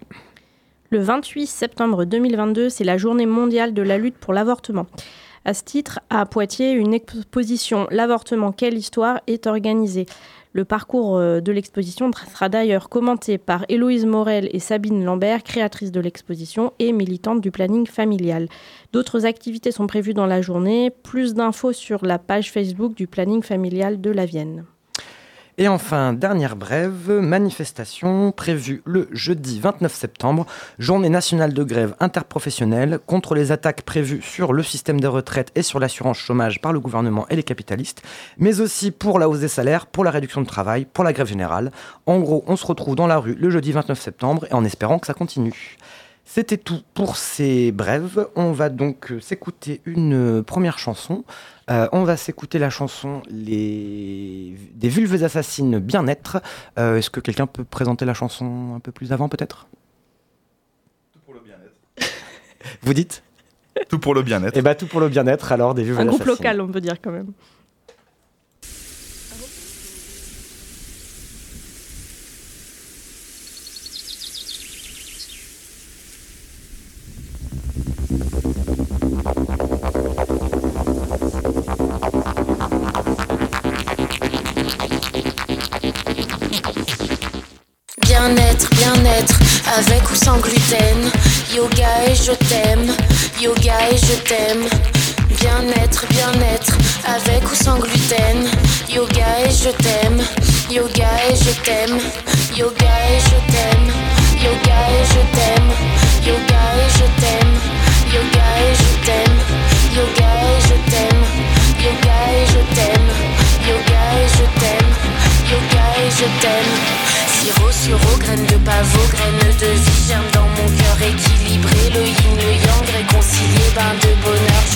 Le 0.92 0.98
28 0.98 1.46
septembre 1.46 2.04
2022, 2.04 2.68
c'est 2.68 2.82
la 2.82 2.98
journée 2.98 3.24
mondiale 3.24 3.72
de 3.72 3.82
la 3.82 3.96
lutte 3.96 4.16
pour 4.16 4.32
l'avortement. 4.32 4.88
À 5.44 5.54
ce 5.54 5.62
titre, 5.62 6.00
à 6.10 6.26
Poitiers, 6.26 6.72
une 6.72 6.92
exposition 6.92 7.86
L'avortement, 7.92 8.50
quelle 8.50 8.76
histoire 8.76 9.20
est 9.28 9.46
organisée. 9.46 10.06
Le 10.52 10.64
parcours 10.64 11.16
euh, 11.16 11.40
de 11.40 11.52
l'exposition 11.52 12.10
sera 12.12 12.48
d'ailleurs 12.48 12.88
commenté 12.88 13.38
par 13.38 13.64
Héloïse 13.68 14.04
Morel 14.04 14.48
et 14.52 14.58
Sabine 14.58 15.04
Lambert, 15.04 15.44
créatrices 15.44 15.92
de 15.92 16.00
l'exposition 16.00 16.72
et 16.80 16.90
militantes 16.90 17.40
du 17.40 17.52
planning 17.52 17.86
familial. 17.86 18.48
D'autres 18.92 19.26
activités 19.26 19.70
sont 19.70 19.86
prévues 19.86 20.12
dans 20.12 20.26
la 20.26 20.42
journée. 20.42 20.90
Plus 20.90 21.34
d'infos 21.34 21.72
sur 21.72 22.04
la 22.04 22.18
page 22.18 22.50
Facebook 22.50 22.94
du 22.96 23.06
planning 23.06 23.44
familial 23.44 24.00
de 24.00 24.10
la 24.10 24.26
Vienne. 24.26 24.64
Et 25.60 25.68
enfin, 25.68 26.14
dernière 26.14 26.56
brève, 26.56 27.10
manifestation 27.10 28.32
prévue 28.32 28.80
le 28.86 29.10
jeudi 29.12 29.60
29 29.60 29.92
septembre, 29.92 30.46
journée 30.78 31.10
nationale 31.10 31.52
de 31.52 31.62
grève 31.62 31.94
interprofessionnelle 32.00 32.98
contre 33.04 33.34
les 33.34 33.52
attaques 33.52 33.82
prévues 33.82 34.22
sur 34.22 34.54
le 34.54 34.62
système 34.62 35.02
de 35.02 35.06
retraite 35.06 35.52
et 35.54 35.60
sur 35.60 35.78
l'assurance 35.78 36.16
chômage 36.16 36.62
par 36.62 36.72
le 36.72 36.80
gouvernement 36.80 37.26
et 37.28 37.36
les 37.36 37.42
capitalistes, 37.42 38.00
mais 38.38 38.62
aussi 38.62 38.90
pour 38.90 39.18
la 39.18 39.28
hausse 39.28 39.40
des 39.40 39.48
salaires, 39.48 39.84
pour 39.84 40.02
la 40.02 40.10
réduction 40.10 40.40
de 40.40 40.46
travail, 40.46 40.86
pour 40.86 41.04
la 41.04 41.12
grève 41.12 41.26
générale. 41.26 41.72
En 42.06 42.20
gros, 42.20 42.42
on 42.46 42.56
se 42.56 42.64
retrouve 42.64 42.96
dans 42.96 43.06
la 43.06 43.18
rue 43.18 43.34
le 43.34 43.50
jeudi 43.50 43.72
29 43.72 44.00
septembre 44.00 44.46
et 44.50 44.54
en 44.54 44.64
espérant 44.64 44.98
que 44.98 45.06
ça 45.06 45.12
continue. 45.12 45.76
C'était 46.32 46.58
tout 46.58 46.80
pour 46.94 47.16
ces 47.16 47.72
brèves. 47.72 48.28
On 48.36 48.52
va 48.52 48.68
donc 48.68 49.12
s'écouter 49.20 49.80
une 49.84 50.44
première 50.44 50.78
chanson. 50.78 51.24
Euh, 51.70 51.88
on 51.92 52.04
va 52.04 52.16
s'écouter 52.16 52.58
la 52.58 52.70
chanson 52.70 53.22
les... 53.28 54.54
des 54.74 54.88
vulves 54.88 55.22
assassines 55.22 55.78
bien-être. 55.78 56.42
Est-ce 56.76 57.10
que 57.10 57.20
quelqu'un 57.20 57.46
peut 57.46 57.64
présenter 57.64 58.04
la 58.04 58.14
chanson 58.14 58.74
un 58.76 58.80
peu 58.80 58.90
plus 58.92 59.12
avant 59.12 59.28
peut-être? 59.28 59.68
Tout 61.12 61.20
pour 61.24 61.34
le 61.34 61.40
bien-être. 61.40 61.74
Vous 62.82 62.94
dites? 62.94 63.22
Tout 63.88 63.98
pour 64.00 64.14
le 64.14 64.22
bien-être. 64.22 64.56
Eh 64.56 64.62
bien 64.62 64.74
tout 64.74 64.86
pour 64.86 65.00
le 65.00 65.08
bien-être 65.08 65.52
alors 65.52 65.74
des 65.74 65.84
vulves 65.84 65.98
Un 65.98 66.02
assassines. 66.08 66.18
groupe 66.18 66.26
local 66.26 66.60
on 66.60 66.68
peut 66.68 66.80
dire 66.80 67.00
quand 67.00 67.12
même. 67.12 67.32
Bien-être, 88.92 89.38
avec 89.78 90.10
ou 90.10 90.14
sans 90.16 90.38
gluten. 90.38 91.12
Yoga 91.54 92.04
et 92.08 92.14
je 92.14 92.32
t'aime, 92.32 92.92
yoga 93.40 93.88
et 93.88 93.96
je 93.96 94.14
t'aime. 94.28 94.66
Bien-être, 95.38 96.06
bien-être, 96.08 96.76
avec 97.04 97.44
ou 97.48 97.54
sans 97.54 97.78
gluten. 97.78 98.48
Yoga 98.88 99.46
et 99.46 99.50
je 99.50 99.70
t'aime, 99.70 100.20
Yoga 100.70 101.08
et 101.28 101.36
je 101.36 101.50
t'aime, 101.62 101.98
yoga 102.56 102.94
et 103.10 103.20
je 103.20 103.52
t'aime, 103.52 103.92
yoga 104.42 104.78
et 104.90 105.04
je 105.04 105.20
t'aime, 105.36 105.70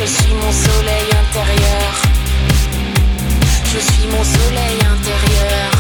je 0.07 0.11
suis 0.11 0.35
mon 0.35 0.53
soleil 0.53 1.07
intérieur. 1.23 2.03
Je 3.73 3.79
suis 3.79 4.07
mon 4.09 4.23
soleil 4.23 4.79
intérieur. 4.93 5.74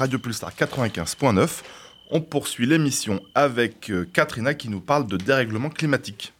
Radio 0.00 0.18
Pulsar 0.18 0.50
95.9. 0.54 1.60
On 2.10 2.22
poursuit 2.22 2.64
l'émission 2.64 3.20
avec 3.34 3.90
euh, 3.90 4.06
Katrina 4.10 4.54
qui 4.54 4.70
nous 4.70 4.80
parle 4.80 5.06
de 5.06 5.18
dérèglement 5.18 5.68
climatique. 5.68 6.32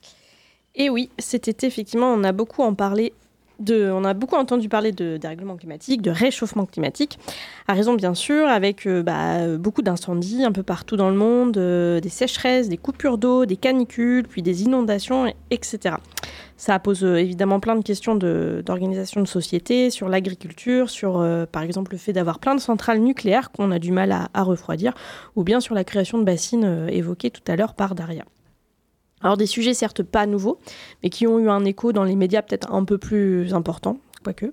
Et 0.74 0.88
oui, 0.88 1.10
cet 1.18 1.46
été, 1.46 1.66
effectivement, 1.66 2.10
on 2.10 2.24
a 2.24 2.32
beaucoup 2.32 2.62
en 2.62 2.72
parlé. 2.72 3.12
De, 3.58 3.90
on 3.90 4.02
a 4.06 4.14
beaucoup 4.14 4.36
entendu 4.36 4.70
parler 4.70 4.92
de 4.92 5.18
dérèglement 5.18 5.56
climatique, 5.56 6.00
de 6.00 6.10
réchauffement 6.10 6.64
climatique, 6.64 7.18
à 7.68 7.74
raison 7.74 7.92
bien 7.92 8.14
sûr, 8.14 8.48
avec 8.48 8.86
euh, 8.86 9.02
bah, 9.02 9.58
beaucoup 9.58 9.82
d'incendies 9.82 10.42
un 10.42 10.52
peu 10.52 10.62
partout 10.62 10.96
dans 10.96 11.10
le 11.10 11.16
monde, 11.16 11.58
euh, 11.58 12.00
des 12.00 12.08
sécheresses, 12.08 12.70
des 12.70 12.78
coupures 12.78 13.18
d'eau, 13.18 13.44
des 13.44 13.58
canicules, 13.58 14.26
puis 14.26 14.40
des 14.40 14.62
inondations, 14.62 15.30
etc. 15.50 15.96
Ça 16.60 16.78
pose 16.78 17.04
euh, 17.04 17.16
évidemment 17.16 17.58
plein 17.58 17.74
de 17.74 17.82
questions 17.82 18.16
d'organisation 18.16 19.22
de, 19.22 19.26
société, 19.26 19.88
sur 19.88 20.10
l'agriculture, 20.10 20.90
sur 20.90 21.18
euh, 21.18 21.46
par 21.46 21.62
exemple 21.62 21.92
le 21.92 21.96
fait 21.96 22.12
d'avoir 22.12 22.38
plein 22.38 22.54
de 22.54 22.60
centrales 22.60 22.98
nucléaires 22.98 23.50
qu'on 23.50 23.70
a 23.70 23.78
du 23.78 23.92
mal 23.92 24.12
à, 24.12 24.42
refroidir, 24.42 24.92
ou 25.36 25.42
bien 25.42 25.60
sur 25.60 25.74
la 25.74 25.84
création 25.84 26.18
de 26.18 26.24
bassines 26.24 26.66
euh, 26.66 26.88
évoquées 26.88 27.30
tout 27.30 27.40
à 27.50 27.56
l'heure 27.56 27.72
par 27.72 27.94
Daria. 27.94 28.26
Alors 29.22 29.38
des 29.38 29.46
sujets 29.46 29.72
certes 29.72 30.02
pas 30.02 30.26
nouveaux, 30.26 30.58
mais 31.02 31.08
qui 31.08 31.26
ont 31.26 31.38
eu 31.38 31.48
un 31.48 31.64
écho 31.64 31.94
dans 31.94 32.04
les 32.04 32.14
médias 32.14 32.42
peut-être 32.42 32.70
un 32.70 32.84
peu 32.84 32.98
plus 32.98 33.54
important, 33.54 33.96
quoique. 34.22 34.52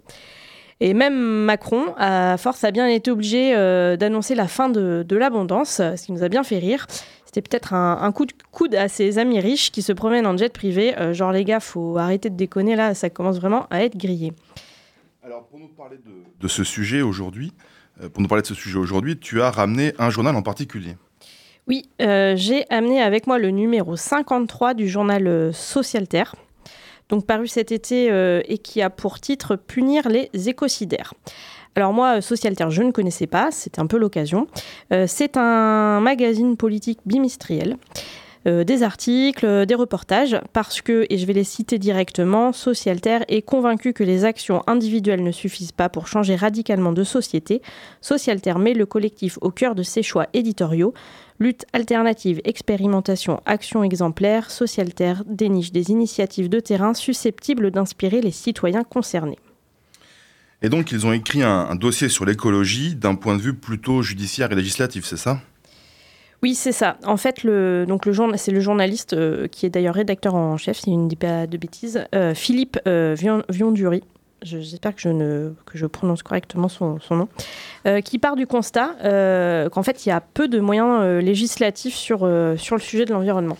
Et 0.80 0.94
même 0.94 1.44
Macron, 1.44 1.94
à 1.98 2.38
force, 2.38 2.64
a 2.64 2.72
bien 2.72 2.88
été 2.88 3.12
obligé 3.12 3.54
euh, 3.54 3.98
d'annoncer 3.98 4.34
la 4.34 4.48
fin 4.48 4.70
de 4.70 5.16
l'abondance, 5.18 5.82
ce 5.82 6.06
qui 6.06 6.14
nous 6.14 6.24
a 6.24 6.30
bien 6.30 6.44
fait 6.44 6.60
rire. 6.60 6.88
C'était 7.28 7.42
peut-être 7.42 7.74
un, 7.74 8.00
un 8.02 8.12
coup 8.12 8.26
de 8.26 8.34
coude 8.52 8.74
à 8.74 8.88
ses 8.88 9.20
amis 9.20 9.40
riches 9.40 9.70
qui 9.70 9.82
se 9.82 9.92
promènent 9.92 10.26
en 10.26 10.36
jet 10.36 10.52
privé. 10.52 10.98
Euh, 10.98 11.14
genre 11.14 11.32
les 11.32 11.44
gars, 11.44 11.60
faut 11.60 11.98
arrêter 11.98 12.30
de 12.30 12.36
déconner 12.36 12.76
là, 12.76 12.96
ça 12.96 13.10
commence 13.10 13.38
vraiment 13.38 13.68
à 13.70 13.84
être 13.84 13.98
grillé. 13.98 14.34
Alors 15.24 15.46
pour 15.48 15.60
nous 15.60 15.68
parler 15.68 15.98
de, 15.98 16.24
de 16.40 16.48
ce 16.48 16.64
sujet 16.64 17.02
aujourd'hui, 17.02 17.52
euh, 18.02 18.10
pour 18.10 18.22
nous 18.22 18.30
parler 18.30 18.44
de 18.44 18.48
ce 18.48 18.56
sujet 18.56 18.78
aujourd'hui, 18.78 19.20
tu 19.20 19.42
as 19.42 19.52
ramené 19.52 19.94
un 20.00 20.10
journal 20.10 20.36
en 20.36 20.42
particulier. 20.42 20.96
Oui, 21.68 21.84
euh, 22.02 22.34
j'ai 22.38 22.66
amené 22.70 23.02
avec 23.02 23.28
moi 23.28 23.38
le 23.38 23.50
numéro 23.50 23.98
53 23.98 24.74
du 24.74 24.88
journal 24.88 25.54
Socialterre, 25.54 26.34
donc 27.10 27.26
paru 27.26 27.48
cet 27.48 27.72
été 27.72 28.12
euh, 28.12 28.42
et 28.46 28.58
qui 28.58 28.82
a 28.82 28.90
pour 28.90 29.20
titre 29.20 29.56
Punir 29.56 30.10
les 30.10 30.30
écocidaires. 30.50 31.14
Alors 31.78 31.94
moi, 31.94 32.18
euh, 32.18 32.22
Socialterre, 32.22 32.72
je 32.72 32.82
ne 32.82 32.90
connaissais 32.90 33.28
pas, 33.28 33.52
c'était 33.52 33.80
un 33.80 33.86
peu 33.86 34.00
l'occasion. 34.00 34.48
Euh, 34.92 35.06
c'est 35.08 35.38
un 35.38 36.00
magazine 36.00 36.58
politique 36.58 36.98
bimestriel. 37.06 37.78
euh, 38.48 38.64
des 38.64 38.82
articles, 38.82 39.66
des 39.68 39.76
reportages, 39.76 40.40
parce 40.54 40.82
que, 40.82 41.06
et 41.12 41.20
je 41.20 41.26
vais 41.28 41.34
les 41.34 41.44
citer 41.44 41.78
directement, 41.78 42.52
Socialterre 42.52 43.26
est 43.28 43.44
convaincu 43.44 43.94
que 43.94 44.04
les 44.04 44.26
actions 44.26 44.64
individuelles 44.66 45.22
ne 45.22 45.32
suffisent 45.32 45.72
pas 45.72 45.90
pour 45.90 46.08
changer 46.08 46.36
radicalement 46.36 46.94
de 46.94 47.04
société. 47.04 47.62
Socialterre 48.02 48.58
met 48.58 48.74
le 48.74 48.88
collectif 48.88 49.38
au 49.42 49.52
cœur 49.52 49.76
de 49.76 49.84
ses 49.84 50.02
choix 50.02 50.26
éditoriaux. 50.34 50.96
Lutte 51.40 51.66
alternative, 51.74 52.42
expérimentation, 52.44 53.40
action 53.46 53.84
exemplaire, 53.84 54.50
social 54.50 54.96
terre 54.96 55.24
déniche 55.28 55.72
des 55.72 55.92
initiatives 55.92 56.50
de 56.50 56.60
terrain 56.60 56.96
susceptibles 56.96 57.70
d'inspirer 57.70 58.22
les 58.22 58.32
citoyens 58.32 58.84
concernés. 58.84 59.38
Et 60.62 60.70
donc, 60.70 60.92
ils 60.92 61.06
ont 61.06 61.14
écrit 61.14 61.44
un, 61.44 61.76
dossier 61.76 62.10
sur 62.10 62.26
l'écologie 62.26 62.96
d'un 62.96 63.16
point 63.16 63.36
de 63.36 63.42
vue 63.42 63.54
plutôt 63.54 64.02
judiciaire 64.02 64.52
et 64.52 64.56
législatif, 64.56 65.06
c'est 65.06 65.18
ça? 65.18 65.40
Oui, 66.44 66.56
c'est 66.56 66.72
ça. 66.72 66.98
En 67.04 67.18
fait, 67.18 67.44
le, 67.44 67.86
donc 67.88 68.06
le 68.06 68.14
c'est 68.38 68.52
le 68.52 68.60
journaliste 68.60 69.14
euh, 69.14 69.48
qui 69.48 69.66
est 69.66 69.70
d'ailleurs 69.70 69.96
rédacteur 69.96 70.36
en 70.36 70.58
chef, 70.58 70.78
si 70.78 70.92
je 70.92 70.96
ne 70.96 71.08
dis 71.08 71.16
pas 71.16 71.48
de 71.48 71.58
bêtises, 71.58 72.06
euh, 72.14 72.34
Philippe 72.34 72.80
euh, 72.88 73.16
Vion- 73.16 73.44
Vionduri. 73.50 74.04
Je- 74.44 74.60
J'espère 74.60 74.94
que 74.94 75.02
je, 75.02 75.10
ne, 75.10 75.54
que 75.66 75.78
je 75.80 75.86
prononce 75.88 76.22
correctement 76.22 76.70
son, 76.70 77.00
son 77.00 77.16
nom, 77.16 77.30
euh, 77.88 78.02
qui 78.02 78.20
part 78.20 78.36
du 78.36 78.46
constat 78.46 78.96
qu'en 79.72 79.84
fait, 79.84 80.06
il 80.06 80.10
y 80.10 80.12
a 80.12 80.22
peu 80.22 80.48
de 80.48 80.60
moyens 80.60 81.24
législatifs 81.24 81.96
sur, 81.96 82.20
sur 82.58 82.76
le 82.76 82.82
sujet 82.82 83.06
de 83.06 83.14
l'environnement. 83.14 83.58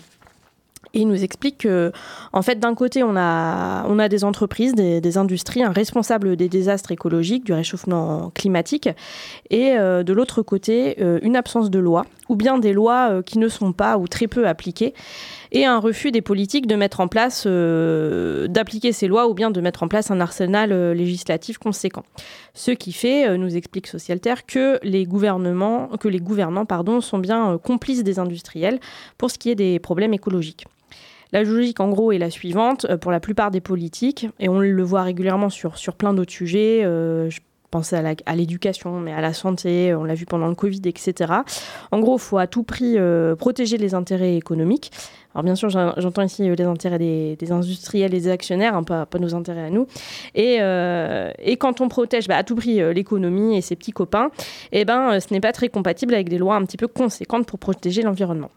Et 0.94 1.00
il 1.00 1.08
nous 1.08 1.22
explique 1.22 1.58
que, 1.58 1.92
en 2.32 2.42
fait, 2.42 2.58
d'un 2.58 2.74
côté, 2.74 3.02
on 3.02 3.16
a, 3.16 4.08
des 4.08 4.24
entreprises, 4.24 4.74
des, 4.74 5.18
industries, 5.18 5.62
un 5.62 5.72
responsable 5.72 6.36
des 6.36 6.48
désastres 6.48 6.92
écologiques, 6.92 7.44
du 7.44 7.52
réchauffement 7.52 8.30
climatique, 8.34 8.88
et 9.50 9.72
euh, 9.72 10.02
de 10.02 10.12
l'autre 10.12 10.42
côté, 10.42 10.96
euh, 11.00 11.18
une 11.22 11.36
absence 11.36 11.70
de 11.70 11.78
loi, 11.78 12.06
ou 12.28 12.36
bien 12.36 12.58
des 12.58 12.72
lois 12.72 13.08
euh, 13.10 13.22
qui 13.22 13.38
ne 13.38 13.48
sont 13.48 13.72
pas 13.72 13.98
ou 13.98 14.08
très 14.08 14.28
peu 14.28 14.46
appliquées, 14.46 14.94
et 15.52 15.66
un 15.66 15.78
refus 15.78 16.10
des 16.10 16.22
politiques 16.22 16.66
de 16.66 16.74
mettre 16.74 17.00
en 17.00 17.08
place, 17.08 17.46
d'appliquer 17.46 18.92
ces 18.92 19.08
lois, 19.08 19.28
ou 19.28 19.34
bien 19.34 19.50
de 19.50 19.60
mettre 19.60 19.82
en 19.82 19.88
place 19.88 20.10
un 20.10 20.20
arsenal 20.20 20.92
législatif 20.92 21.56
conséquent. 21.56 22.04
Ce 22.52 22.70
qui 22.70 22.92
fait, 22.92 23.38
nous 23.38 23.56
explique 23.56 23.86
Socialterre, 23.86 24.44
que 24.44 24.78
les 24.82 25.06
gouvernements, 25.06 25.88
gouvernants, 26.04 26.66
pardon, 26.66 27.00
sont 27.00 27.18
bien 27.18 27.58
complices 27.62 28.04
des 28.04 28.18
industriels 28.18 28.78
pour 29.16 29.30
ce 29.30 29.38
qui 29.38 29.48
est 29.50 29.54
des 29.54 29.78
problèmes 29.78 30.12
écologiques. 30.12 30.66
La 31.32 31.42
logique, 31.44 31.80
en 31.80 31.90
gros, 31.90 32.12
est 32.12 32.18
la 32.18 32.30
suivante 32.30 32.86
euh, 32.88 32.96
pour 32.96 33.12
la 33.12 33.20
plupart 33.20 33.50
des 33.50 33.60
politiques, 33.60 34.28
et 34.40 34.48
on 34.48 34.60
le 34.60 34.82
voit 34.82 35.02
régulièrement 35.02 35.50
sur, 35.50 35.76
sur 35.76 35.94
plein 35.94 36.14
d'autres 36.14 36.32
sujets. 36.32 36.82
euh, 36.84 37.28
je 37.30 37.40
pense 37.70 37.92
à 37.92 38.34
l'éducation, 38.34 38.98
mais 38.98 39.12
à 39.12 39.20
la 39.20 39.34
santé, 39.34 39.94
on 39.94 40.04
l'a 40.04 40.14
vu 40.14 40.24
pendant 40.24 40.48
le 40.48 40.54
Covid, 40.54 40.80
etc. 40.86 41.34
En 41.92 42.00
gros, 42.00 42.16
il 42.16 42.20
faut 42.20 42.38
à 42.38 42.46
tout 42.46 42.62
prix 42.62 42.94
euh, 42.96 43.36
protéger 43.36 43.76
les 43.76 43.92
intérêts 43.92 44.36
économiques. 44.36 44.90
Alors 45.34 45.44
bien 45.44 45.54
sûr, 45.54 45.68
j'en- 45.68 45.92
j'entends 45.98 46.22
ici 46.22 46.48
les 46.48 46.64
intérêts 46.64 46.98
des, 46.98 47.36
industriels 47.52 48.14
et 48.14 48.20
des 48.20 48.28
actionnaires, 48.28 48.74
hein, 48.74 48.84
pas, 48.84 49.06
nos 49.20 49.34
intérêts 49.34 49.66
à 49.66 49.70
nous. 49.70 49.86
Et, 50.34 50.56
quand 51.58 51.82
on 51.82 51.88
protège 51.88 52.26
bah, 52.26 52.38
à 52.38 52.42
tout 52.42 52.56
prix 52.56 52.80
l'économie 52.94 53.58
et 53.58 53.60
ses 53.60 53.76
petits 53.76 53.92
copains, 53.92 54.30
eh 54.72 54.86
ben, 54.86 55.20
ce 55.20 55.34
n'est 55.34 55.40
pas 55.40 55.52
très 55.52 55.68
compatible 55.68 56.14
avec 56.14 56.30
des 56.30 56.38
lois 56.38 56.54
un 56.56 56.64
petit 56.64 56.78
peu 56.78 56.88
conséquentes 56.88 57.44
pour 57.46 57.58
protéger 57.58 58.00
l'environnement. 58.00 58.50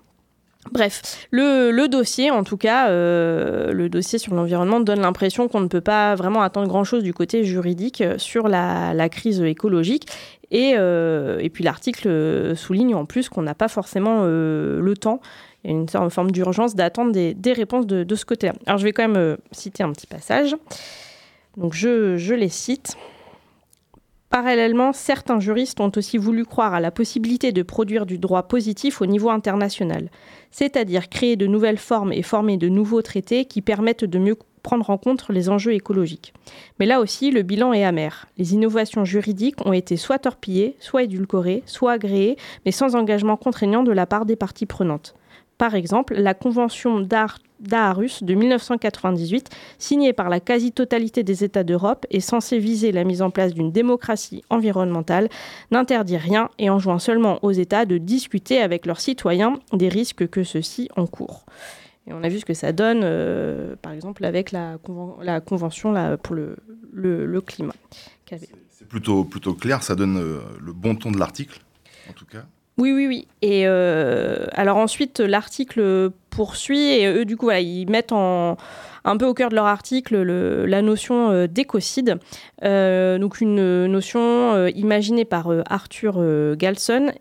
Bref, 0.69 1.28
le, 1.32 1.88
dossier, 1.88 2.30
en 2.30 2.43
tout 2.43 2.58
cas, 2.58 2.89
euh, 2.89 3.74
le 3.74 3.89
dossier 3.89 4.19
sur 4.19 4.36
l'environnement 4.36 4.80
donne 4.80 5.02
l'impression 5.02 5.47
qu'on 5.47 5.60
ne 5.60 5.67
peut 5.67 5.82
pas 5.82 6.13
vraiment 6.13 6.43
attendre 6.43 6.67
grand-chose 6.67 7.04
du 7.04 7.13
côté 7.13 7.43
juridique 7.43 8.02
euh, 8.02 8.17
sur 8.19 8.47
la, 8.47 9.10
crise 9.10 9.41
écologique. 9.41 10.08
Et, 10.52 10.74
euh, 10.78 11.47
puis 11.52 11.63
l'article 11.63 12.56
souligne 12.56 12.93
en 12.93 13.06
plus 13.06 13.28
qu'on 13.28 13.41
n'a 13.41 13.56
pas 13.56 13.69
forcément 13.69 14.26
le 14.26 14.93
temps, 15.00 15.21
il 15.63 15.71
y 15.71 15.74
a 15.74 15.78
une 15.78 15.89
sorte- 15.89 16.12
forme 16.12 16.32
d'urgence 16.32 16.76
d'attendre 16.76 17.12
des, 17.12 17.34
des 17.34 17.54
réponses 17.54 17.88
de, 17.88 18.15
ce 18.15 18.26
côté-là. 18.26 18.54
Alors 18.65 18.78
je 18.78 18.84
vais 18.84 18.91
quand 18.91 19.08
même 19.08 19.38
citer 19.52 19.84
un 19.84 19.91
petit 19.91 20.08
passage. 20.08 20.56
Donc 21.58 21.74
je, 21.74 22.17
je 22.17 22.34
les 22.34 22.50
cite. 22.50 22.97
Parallèlement, 24.32 24.94
certains 24.94 25.41
juristes 25.41 25.82
ont 25.82 25.91
aussi 25.98 26.17
voulu 26.17 26.46
croire 26.46 26.74
à 26.74 26.80
la 26.80 26.89
possibilité 26.89 27.52
de 27.52 27.63
produire 27.63 28.06
du 28.06 28.17
droit 28.17 28.44
positif 28.44 29.02
au 29.02 29.06
niveau 29.06 29.30
international, 29.30 30.10
c'est-à-dire 30.52 31.10
créer 31.10 31.36
de 31.36 31.48
nouvelles 31.48 31.78
formes 31.78 32.13
et 32.13 32.22
former 32.22 32.56
de 32.56 32.70
nouveaux 32.70 33.02
traités 33.02 33.44
qui 33.44 33.62
permettent 33.62 34.06
de 34.06 34.20
mieux 34.20 34.38
prendre 34.63 34.89
en 34.89 34.98
compte 34.98 35.26
les 35.28 35.50
enjeux 35.50 35.74
écologiques. 35.74 36.34
Mais 36.80 36.86
là 36.86 37.02
aussi, 37.02 37.30
le 37.30 37.41
bilan 37.41 37.74
est 37.74 37.84
amer. 37.84 38.28
Les 38.38 38.54
innovations 38.54 39.04
juridiques 39.04 39.65
ont 39.65 39.74
été 39.74 39.98
soit 39.98 40.20
torpillées, 40.20 40.78
soit 40.80 41.04
édulcorées, 41.04 41.63
soit 41.65 41.91
agréées, 41.91 42.38
mais 42.65 42.72
sans 42.72 42.96
engagement 42.96 43.36
contraignant 43.36 43.84
de 43.84 43.91
la 43.91 44.06
part 44.06 44.26
des 44.26 44.38
parties 44.38 44.65
prenantes. 44.65 45.13
Par 45.62 45.76
exemple, 45.76 46.15
la 46.15 46.34
Convention 46.34 47.02
d'Aarhus 47.02 48.24
de 48.24 48.34
1998, 48.34 49.52
signée 49.78 50.12
par 50.12 50.28
la 50.28 50.39
quasi-totalité 50.39 51.21
des 51.21 51.43
États 51.43 51.63
d'Europe 51.63 52.08
et 52.10 52.19
censée 52.19 52.58
viser 52.58 52.91
la 52.91 53.04
mise 53.04 53.21
en 53.21 53.30
place 53.30 53.54
d'une 53.54 53.71
démocratie 53.71 54.41
environnementale, 54.50 55.30
n'interdit 55.69 56.17
rien 56.17 56.50
et 56.58 56.71
enjoint 56.71 56.97
seulement 56.97 57.38
aux 57.43 57.52
États 57.52 57.86
de 57.86 58.00
discuter 58.00 58.60
avec 58.60 58.88
leurs 58.88 59.00
citoyens 59.00 59.60
des 59.71 59.88
risques 59.88 60.28
que 60.28 60.43
ceux-ci 60.43 60.89
encourent. 60.95 61.45
Et 62.08 62.13
on 62.13 62.24
a 62.24 62.28
vu 62.28 62.39
ce 62.39 62.45
que 62.45 62.56
ça 62.56 62.71
donne, 62.71 63.02
euh, 63.04 63.76
par 63.84 63.91
exemple, 63.91 64.26
avec 64.26 64.52
la, 64.52 64.78
conven- 64.78 65.21
la 65.21 65.41
Convention 65.41 65.93
pour 66.24 66.34
le, 66.34 67.41
climat. 67.41 67.76
C'est 68.28 68.88
plutôt, 68.88 69.26
plutôt 69.26 69.54
clair, 69.54 69.84
ça 69.84 69.93
donne 69.93 70.17
euh, 70.17 70.39
le 70.60 70.74
bon 70.74 70.95
ton 70.95 71.12
de 71.12 71.19
l'article, 71.19 71.60
en 72.10 72.13
tout 72.13 72.26
cas. 72.26 72.47
Oui, 72.82 72.94
oui, 72.94 73.06
oui. 73.06 73.28
Et 73.44 73.67
euh, 73.67 74.48
alors 74.54 74.78
ensuite, 74.78 75.20
l'article 75.20 76.10
poursuit 76.32 76.94
et 76.94 77.06
eux, 77.06 77.26
du 77.26 77.38
coup, 77.38 77.52
ils 77.52 77.88
mettent 77.88 78.12
en, 78.12 78.58
un 79.04 79.18
peu 79.18 79.26
au 79.26 79.34
cœur 79.34 79.50
de 79.50 79.56
leur 79.56 79.66
article 79.66 80.22
le- 80.22 80.66
la 80.66 80.82
notion 80.82 81.32
euh, 81.32 81.48
d'écocide. 81.48 82.18
Euh, 82.64 83.18
donc 83.18 83.42
une 83.42 83.86
notion 83.88 84.20
euh, 84.22 84.70
imaginée 84.76 85.26
par 85.26 85.50
Arthur 85.70 86.22
Galson 86.56 87.12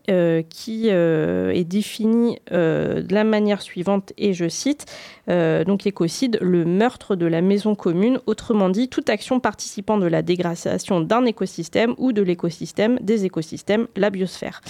qui 0.49 0.89
est 0.89 1.65
définie 1.65 2.39
de 2.51 3.05
la 3.15 3.25
manière 3.25 3.63
suivante, 3.63 4.13
et 4.19 4.33
je 4.33 4.49
cite, 4.49 4.87
donc 5.29 5.87
écocide, 5.87 6.39
le 6.41 6.65
meurtre 6.65 7.17
de 7.17 7.27
la 7.27 7.41
maison 7.41 7.75
commune, 7.75 8.19
autrement 8.27 8.69
dit, 8.69 8.89
toute 8.89 9.09
action 9.09 9.41
participant 9.41 9.99
de 9.99 10.07
la 10.07 10.23
dégradation 10.23 11.01
d'un 11.01 11.25
écosystème 11.25 11.95
ou 11.99 12.13
de 12.13 12.23
l'écosystème, 12.23 12.99
des 13.01 13.25
écosystèmes, 13.25 13.87
la 13.97 14.11
biosphère. 14.11 14.61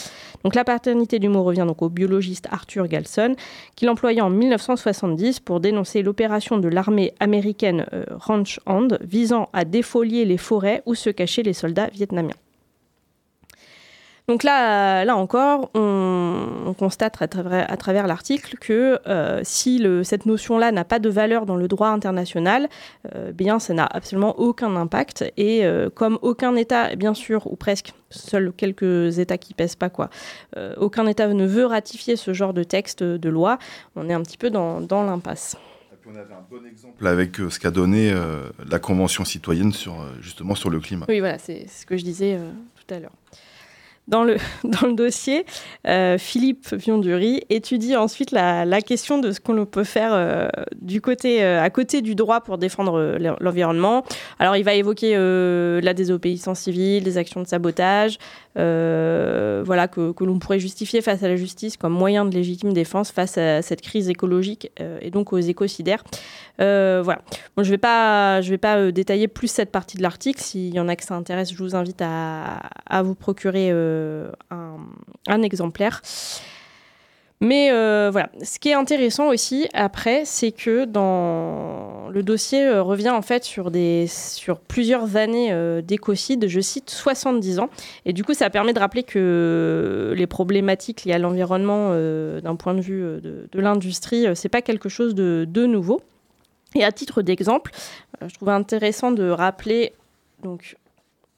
Donc 0.45 0.55
la 0.55 0.65
paternité 0.65 1.19
du 1.19 1.29
mot 1.29 1.43
revient 1.43 1.65
donc 1.67 1.83
au 1.83 1.89
biologiste 1.89 2.47
Arthur 2.51 2.87
Galson, 2.89 3.35
qu'il 3.77 3.89
employait 3.89 4.21
en 4.21 4.31
1970 4.31 5.41
pour 5.41 5.61
dénoncer 5.61 6.03
l'opération 6.03 6.59
de 6.59 6.69
l'armée 6.69 7.00
américaine 7.21 7.87
euh, 7.93 8.05
Ranch 8.11 8.61
Hand 8.67 8.99
visant 9.03 9.49
à 9.53 9.65
défolier 9.65 10.25
les 10.25 10.39
forêts 10.39 10.83
où 10.87 10.95
se 10.95 11.11
cachaient 11.11 11.43
les 11.43 11.53
soldats 11.53 11.89
vietnamiens. 11.93 12.37
Donc 14.31 14.45
là, 14.45 15.05
encore, 15.17 15.71
on, 15.75 16.47
on 16.65 16.73
constate 16.73 17.21
à 17.21 17.27
travers, 17.77 18.07
l'article 18.07 18.57
que 18.59 19.01
euh, 19.09 19.41
si 19.43 19.85
cette 20.05 20.25
notion-là 20.25 20.71
n'a 20.71 20.85
pas 20.85 21.01
de 21.01 21.09
valeur 21.09 21.47
dans 21.47 21.57
le 21.57 21.67
droit 21.67 21.89
international, 21.89 22.69
euh, 23.13 23.33
bien 23.33 23.59
ça 23.59 23.75
n'a 23.75 23.89
absolument 23.91 24.39
aucun 24.39 24.77
impact. 24.77 25.25
Et 25.37 25.67
euh, 25.67 25.91
comme 25.93 26.17
aucun 26.23 26.55
État, 26.55 26.95
bien 26.95 27.13
sûr, 27.13 27.51
ou 27.51 27.57
presque, 27.57 27.93
seuls 28.11 28.53
quelques 28.57 29.19
États 29.19 29.37
qui 29.37 29.53
pèsent 29.53 29.75
pas 29.75 29.91
quoi, 29.91 30.11
aucun 30.77 31.07
État 31.07 31.27
ne 31.27 31.47
veut 31.47 31.67
ratifier 31.67 32.15
ce 32.15 32.33
genre 32.33 32.55
de 32.55 32.63
texte 32.63 33.03
de 33.03 33.29
loi, 33.29 33.59
on 33.97 34.09
est 34.09 34.15
un 34.15 34.23
petit 34.23 34.39
peu 34.39 34.51
dans 34.51 34.81
l'impasse. 34.91 35.57
Puis 36.01 36.11
on 36.13 36.17
avait 36.19 36.33
un 36.35 36.45
bon 36.51 36.65
exemple 36.67 37.07
avec 37.07 37.39
euh, 37.41 37.51
ce 37.51 37.59
qu'a 37.59 37.71
donné 37.71 38.11
euh, 38.13 38.49
la 38.71 38.79
Convention 38.79 39.25
citoyenne 39.25 39.73
sur, 39.73 40.01
euh, 40.01 40.07
justement 40.21 40.55
sur 40.55 40.71
le 40.71 40.81
climat. 40.81 41.07
Oui, 41.09 41.21
voilà, 41.21 41.39
c'est 41.39 41.67
ce 41.69 41.85
que 41.87 41.97
je 41.97 42.05
disais 42.05 42.35
euh, 42.35 42.51
tout 42.87 42.95
à 42.95 42.99
l'heure. 43.01 43.13
Dans 44.09 44.25
le, 44.25 44.39
dans 44.65 44.87
le 44.89 44.95
dossier, 44.95 45.45
euh, 45.87 46.19
Philippe 46.19 46.73
Vionduri 46.75 47.43
étudie 47.49 47.95
ensuite 47.97 48.33
la, 48.33 48.65
la 48.65 48.81
question 48.81 49.19
de 49.19 49.31
ce 49.31 49.39
qu'on 49.41 49.65
peut 49.67 49.85
faire 49.85 50.13
euh, 50.15 50.49
du 50.81 51.01
côté, 51.01 51.45
euh, 51.45 51.63
à 51.63 51.71
côté 51.71 52.01
du 52.03 52.15
droit 52.17 52.41
pour 52.41 52.59
défendre 52.59 52.95
euh, 52.99 53.19
l'en- 53.19 53.37
l'environnement. 53.39 54.03
Alors, 54.41 54.57
il 54.57 54.65
va 54.65 54.75
évoquer 54.75 55.13
euh, 55.15 55.81
la 55.83 55.95
désobéissance 55.95 56.61
civile, 56.61 57.05
des 57.05 57.19
actions 57.19 57.41
de 57.43 57.47
sabotage, 57.47 58.19
euh, 58.59 59.63
voilà, 59.65 59.87
que, 59.89 60.13
l'on 60.21 60.39
pourrait 60.39 60.59
justifier 60.59 61.03
face 61.03 61.23
à 61.23 61.29
la 61.29 61.37
justice 61.37 61.77
comme 61.77 61.93
moyen 61.93 62.25
de 62.25 62.35
légitime 62.35 62.73
défense 62.73 63.13
face 63.13 63.39
à 63.39 63.63
cette 63.63 63.81
crise 63.81 64.09
écologique 64.09 64.71
euh, 64.81 64.99
et 65.01 65.11
donc 65.11 65.33
aux 65.33 65.39
écocidaires. 65.39 66.03
Euh, 66.61 67.01
voilà. 67.05 67.23
Je 67.57 67.63
ne 67.63 67.71
vais 67.71 67.79
pas, 67.79 68.41
détailler 68.93 69.29
plus 69.29 69.49
cette 69.49 69.71
partie 69.71 69.97
de 69.97 70.03
l'article. 70.03 70.41
S'il 70.41 70.75
y 70.75 70.81
en 70.81 70.89
a 70.89 70.97
que 70.97 71.05
ça 71.05 71.15
intéresse, 71.15 71.53
je 71.53 71.63
vous 71.63 71.77
invite 71.77 72.03
à, 72.03 73.03
vous 73.03 73.15
procurer 73.15 73.71
un 73.71 75.43
exemplaire. 75.43 76.03
Mais 77.43 77.71
euh, 77.73 78.11
voilà, 78.13 78.29
ce 78.43 78.59
qui 78.59 78.69
est 78.69 78.75
intéressant 78.75 79.29
aussi 79.29 79.67
après, 79.73 80.27
c'est 80.27 80.53
que 80.53 80.85
dans 80.85 82.11
le 82.11 82.23
dossier 82.23 82.67
euh, 82.67 82.83
revient 82.83 83.09
en 83.11 83.23
fait 83.23 83.45
sur, 83.45 83.71
des, 83.71 84.07
sur 84.09 84.61
plusieurs 84.61 85.17
années 85.17 85.51
euh, 85.51 85.81
d'écocide, 85.81 86.49
je 86.49 86.61
cite 86.61 86.91
70 86.91 87.61
ans. 87.61 87.71
Et 88.05 88.13
du 88.13 88.25
coup, 88.25 88.35
ça 88.35 88.51
permet 88.51 88.75
de 88.75 88.79
rappeler 88.79 89.05
que 89.05 90.13
les 90.15 90.27
problématiques 90.27 91.05
liées 91.05 91.15
à 91.15 91.19
l'environnement 91.19 91.91
d'un 91.91 92.57
point 92.57 92.75
de 92.75 92.83
vue 92.83 93.01
de, 93.01 93.49
de 93.51 93.61
l'industrie, 93.61 94.27
c'est 94.35 94.51
pas 94.51 94.61
quelque 94.61 94.91
chose 94.91 95.15
de, 95.15 95.67
nouveau. 95.67 96.03
Et 96.75 96.85
à 96.85 96.93
titre 96.93 97.23
d'exemple, 97.23 97.73
je 98.27 98.35
trouvais 98.35 98.53
intéressant 98.53 99.13
de 99.13 99.29
rappeler 99.31 99.93
donc 100.43 100.77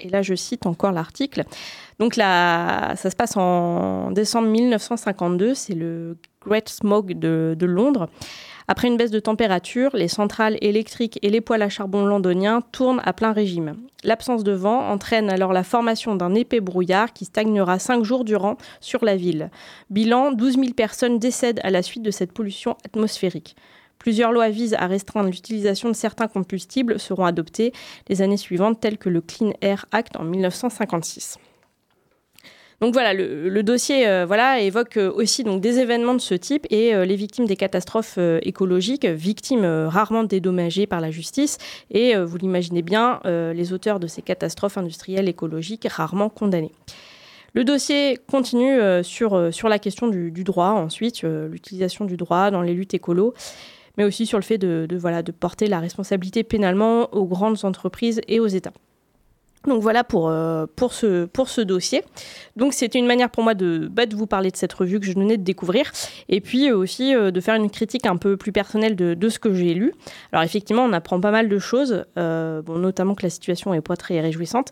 Et 0.02 0.08
là, 0.08 0.22
je 0.22 0.34
cite 0.34 0.66
encore 0.66 0.92
l'article. 0.92 1.44
Donc 1.98 2.16
là, 2.16 2.94
ça 2.96 3.10
se 3.10 3.16
passe 3.16 3.36
en 3.36 4.10
décembre 4.10 4.48
1952, 4.48 5.54
c'est 5.54 5.74
le 5.74 6.16
Great 6.44 6.68
Smog 6.68 7.18
de, 7.18 7.54
de 7.58 7.66
Londres. 7.66 8.08
Après 8.68 8.88
une 8.88 8.96
baisse 8.96 9.10
de 9.10 9.20
température, 9.20 9.90
les 9.94 10.08
centrales 10.08 10.56
électriques 10.60 11.18
et 11.22 11.30
les 11.30 11.40
poêles 11.40 11.62
à 11.62 11.68
charbon 11.68 12.04
londoniens 12.04 12.60
tournent 12.72 13.02
à 13.04 13.12
plein 13.12 13.32
régime. 13.32 13.76
L'absence 14.04 14.44
de 14.44 14.52
vent 14.52 14.88
entraîne 14.88 15.30
alors 15.30 15.52
la 15.52 15.62
formation 15.62 16.16
d'un 16.16 16.34
épais 16.34 16.60
brouillard 16.60 17.12
qui 17.12 17.24
stagnera 17.24 17.78
cinq 17.78 18.04
jours 18.04 18.24
durant 18.24 18.56
sur 18.80 19.04
la 19.04 19.16
ville. 19.16 19.50
Bilan 19.90 20.32
12 20.32 20.54
000 20.54 20.72
personnes 20.72 21.18
décèdent 21.18 21.60
à 21.62 21.70
la 21.70 21.82
suite 21.82 22.02
de 22.02 22.10
cette 22.10 22.32
pollution 22.32 22.76
atmosphérique. 22.84 23.56
Plusieurs 24.02 24.32
lois 24.32 24.48
visent 24.48 24.74
à 24.74 24.88
restreindre 24.88 25.30
l'utilisation 25.30 25.88
de 25.88 25.94
certains 25.94 26.26
combustibles 26.26 26.98
seront 26.98 27.24
adoptées 27.24 27.72
les 28.08 28.20
années 28.20 28.36
suivantes, 28.36 28.80
telles 28.80 28.98
que 28.98 29.08
le 29.08 29.20
Clean 29.20 29.52
Air 29.60 29.86
Act 29.92 30.16
en 30.16 30.24
1956. 30.24 31.38
Donc 32.80 32.94
voilà, 32.94 33.14
le, 33.14 33.62
dossier 33.62 34.08
euh, 34.08 34.26
voilà, 34.26 34.58
évoque 34.58 34.96
euh, 34.96 35.12
aussi 35.12 35.44
des 35.44 35.78
événements 35.78 36.14
de 36.14 36.20
ce 36.20 36.34
type 36.34 36.66
et 36.68 36.96
euh, 36.96 37.04
les 37.04 37.14
victimes 37.14 37.44
des 37.44 37.54
catastrophes 37.54 38.18
écologiques, 38.42 39.06
victimes 39.06 39.64
rarement 39.64 40.24
dédommagées 40.24 40.88
par 40.88 41.00
la 41.00 41.12
justice. 41.12 41.58
Et 41.92 42.16
vous 42.16 42.36
l'imaginez 42.38 42.82
bien, 42.82 43.20
les 43.24 43.72
auteurs 43.72 44.00
de 44.00 44.08
ces 44.08 44.20
catastrophes 44.20 44.78
industrielles 44.78 45.28
écologiques 45.28 45.86
rarement 45.88 46.28
condamnés. 46.28 46.72
Le 47.54 47.62
dossier 47.62 48.18
continue 48.28 48.80
sur, 49.04 49.68
la 49.68 49.78
question 49.78 50.08
du, 50.08 50.44
droit, 50.44 50.70
ensuite, 50.70 51.22
l'utilisation 51.22 52.04
du 52.04 52.16
droit 52.16 52.50
dans 52.50 52.62
les 52.62 52.74
luttes 52.74 52.94
écolo, 52.94 53.34
mais 53.96 54.04
aussi 54.04 54.26
sur 54.26 54.38
le 54.38 54.42
fait 54.42 54.58
de, 54.58 54.86
voilà, 54.96 55.22
de 55.22 55.32
porter 55.32 55.66
la 55.66 55.80
responsabilité 55.80 56.44
pénalement 56.44 57.12
aux 57.14 57.26
grandes 57.26 57.64
entreprises 57.64 58.20
et 58.28 58.40
aux 58.40 58.46
États. 58.46 58.72
Donc 59.66 59.80
voilà 59.80 60.02
pour, 60.04 60.28
euh, 60.28 60.66
pour, 60.76 60.92
ce, 60.92 61.26
pour 61.26 61.48
ce 61.48 61.60
dossier. 61.60 62.02
Donc 62.56 62.72
c'était 62.72 62.98
une 62.98 63.06
manière 63.06 63.30
pour 63.30 63.44
moi 63.44 63.54
de, 63.54 63.88
bah, 63.90 64.06
de 64.06 64.16
vous 64.16 64.26
parler 64.26 64.50
de 64.50 64.56
cette 64.56 64.72
revue 64.72 64.98
que 64.98 65.06
je 65.06 65.12
venais 65.12 65.36
de 65.36 65.44
découvrir 65.44 65.90
et 66.28 66.40
puis 66.40 66.70
euh, 66.70 66.76
aussi 66.76 67.14
euh, 67.14 67.30
de 67.30 67.40
faire 67.40 67.54
une 67.54 67.70
critique 67.70 68.06
un 68.06 68.16
peu 68.16 68.36
plus 68.36 68.52
personnelle 68.52 68.96
de, 68.96 69.14
de 69.14 69.28
ce 69.28 69.38
que 69.38 69.54
j'ai 69.54 69.74
lu. 69.74 69.92
Alors 70.32 70.44
effectivement, 70.44 70.82
on 70.82 70.92
apprend 70.92 71.20
pas 71.20 71.30
mal 71.30 71.48
de 71.48 71.58
choses, 71.58 72.04
euh, 72.18 72.60
bon, 72.62 72.78
notamment 72.78 73.14
que 73.14 73.22
la 73.22 73.30
situation 73.30 73.72
est 73.72 73.80
pas 73.80 73.96
très 73.96 74.20
réjouissante 74.20 74.68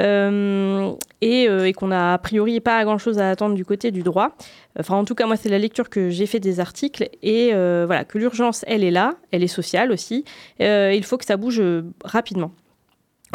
euh, 0.00 0.92
et, 1.20 1.48
euh, 1.48 1.66
et 1.66 1.72
qu'on 1.72 1.90
a 1.90 2.12
a 2.14 2.18
priori 2.18 2.60
pas 2.60 2.84
grand-chose 2.84 3.18
à 3.18 3.30
attendre 3.30 3.54
du 3.54 3.64
côté 3.64 3.90
du 3.90 4.02
droit. 4.02 4.36
Enfin, 4.78 4.96
en 4.96 5.04
tout 5.04 5.14
cas, 5.14 5.26
moi, 5.26 5.36
c'est 5.36 5.48
la 5.48 5.58
lecture 5.58 5.88
que 5.88 6.10
j'ai 6.10 6.26
fait 6.26 6.40
des 6.40 6.60
articles 6.60 7.08
et 7.22 7.52
voilà 7.52 8.04
que 8.04 8.18
l'urgence, 8.18 8.64
elle 8.66 8.82
est 8.82 8.90
là, 8.90 9.14
elle 9.30 9.42
est 9.44 9.48
sociale 9.48 9.92
aussi. 9.92 10.24
Il 10.58 11.04
faut 11.04 11.16
que 11.16 11.24
ça 11.24 11.36
bouge 11.36 11.62
rapidement. 12.04 12.50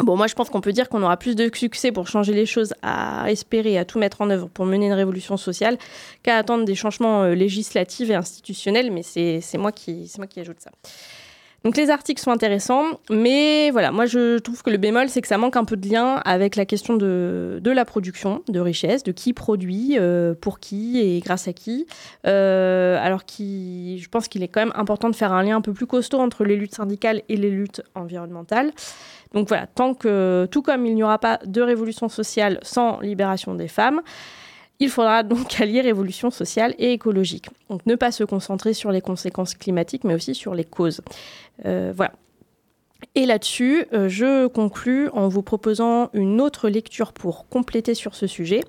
Bon, 0.02 0.16
moi, 0.16 0.26
je 0.26 0.34
pense 0.34 0.50
qu'on 0.50 0.60
peut 0.60 0.72
dire 0.72 0.88
qu'on 0.88 1.02
aura 1.02 1.16
plus 1.16 1.36
de 1.36 1.50
succès 1.54 1.92
pour 1.92 2.08
changer 2.08 2.32
les 2.32 2.46
choses, 2.46 2.74
à 2.82 3.30
espérer, 3.30 3.78
à 3.78 3.84
tout 3.84 3.98
mettre 3.98 4.20
en 4.22 4.30
œuvre 4.30 4.48
pour 4.48 4.64
mener 4.66 4.86
une 4.86 4.92
révolution 4.92 5.36
sociale, 5.36 5.76
qu'à 6.22 6.36
attendre 6.36 6.64
des 6.64 6.74
changements 6.74 7.22
euh, 7.22 7.34
législatifs 7.34 8.10
et 8.10 8.14
institutionnels, 8.14 8.90
mais 8.90 9.02
c'est 9.02 9.40
moi, 9.58 9.72
qui- 9.72 10.10
moi 10.18 10.26
qui 10.26 10.40
ajoute 10.40 10.60
ça. 10.60 10.70
Donc 11.62 11.76
les 11.76 11.90
articles 11.90 12.22
sont 12.22 12.30
intéressants, 12.30 12.86
mais 13.10 13.70
voilà, 13.70 13.92
moi 13.92 14.06
je 14.06 14.38
trouve 14.38 14.62
que 14.62 14.70
le 14.70 14.78
bémol, 14.78 15.10
c'est 15.10 15.20
que 15.20 15.28
ça 15.28 15.36
manque 15.36 15.56
un 15.56 15.66
peu 15.66 15.76
de 15.76 15.86
lien 15.86 16.14
avec 16.24 16.56
la 16.56 16.64
question 16.64 16.96
de, 16.96 17.60
de 17.62 17.70
la 17.70 17.84
production 17.84 18.42
de 18.48 18.60
richesse, 18.60 19.02
de 19.02 19.12
qui 19.12 19.34
produit, 19.34 19.98
euh, 19.98 20.32
pour 20.40 20.58
qui 20.58 20.98
et 21.00 21.20
grâce 21.20 21.48
à 21.48 21.52
qui. 21.52 21.86
Euh, 22.26 22.96
alors 23.02 23.26
qui, 23.26 23.98
je 24.02 24.08
pense 24.08 24.26
qu'il 24.26 24.42
est 24.42 24.48
quand 24.48 24.60
même 24.62 24.72
important 24.74 25.10
de 25.10 25.14
faire 25.14 25.34
un 25.34 25.42
lien 25.42 25.56
un 25.56 25.60
peu 25.60 25.74
plus 25.74 25.86
costaud 25.86 26.20
entre 26.20 26.44
les 26.44 26.56
luttes 26.56 26.74
syndicales 26.74 27.20
et 27.28 27.36
les 27.36 27.50
luttes 27.50 27.82
environnementales. 27.94 28.72
Donc 29.34 29.48
voilà, 29.48 29.66
tant 29.66 29.94
que, 29.94 30.48
tout 30.50 30.62
comme 30.62 30.86
il 30.86 30.94
n'y 30.94 31.02
aura 31.02 31.18
pas 31.18 31.38
de 31.44 31.62
révolution 31.62 32.08
sociale 32.08 32.58
sans 32.62 33.00
libération 33.00 33.54
des 33.54 33.68
femmes, 33.68 34.02
il 34.80 34.88
faudra 34.88 35.22
donc 35.22 35.60
allier 35.60 35.80
révolution 35.82 36.30
sociale 36.30 36.74
et 36.78 36.92
écologique. 36.92 37.48
Donc 37.68 37.84
ne 37.86 37.94
pas 37.94 38.10
se 38.10 38.24
concentrer 38.24 38.74
sur 38.74 38.90
les 38.90 39.00
conséquences 39.00 39.54
climatiques, 39.54 40.04
mais 40.04 40.14
aussi 40.14 40.34
sur 40.34 40.54
les 40.54 40.64
causes. 40.64 41.02
Euh, 41.66 41.92
voilà. 41.94 42.12
Et 43.14 43.26
là-dessus, 43.26 43.86
euh, 43.92 44.08
je 44.08 44.46
conclus 44.46 45.08
en 45.10 45.28
vous 45.28 45.42
proposant 45.42 46.10
une 46.12 46.40
autre 46.40 46.68
lecture 46.68 47.12
pour 47.12 47.48
compléter 47.48 47.94
sur 47.94 48.14
ce 48.14 48.26
sujet. 48.26 48.62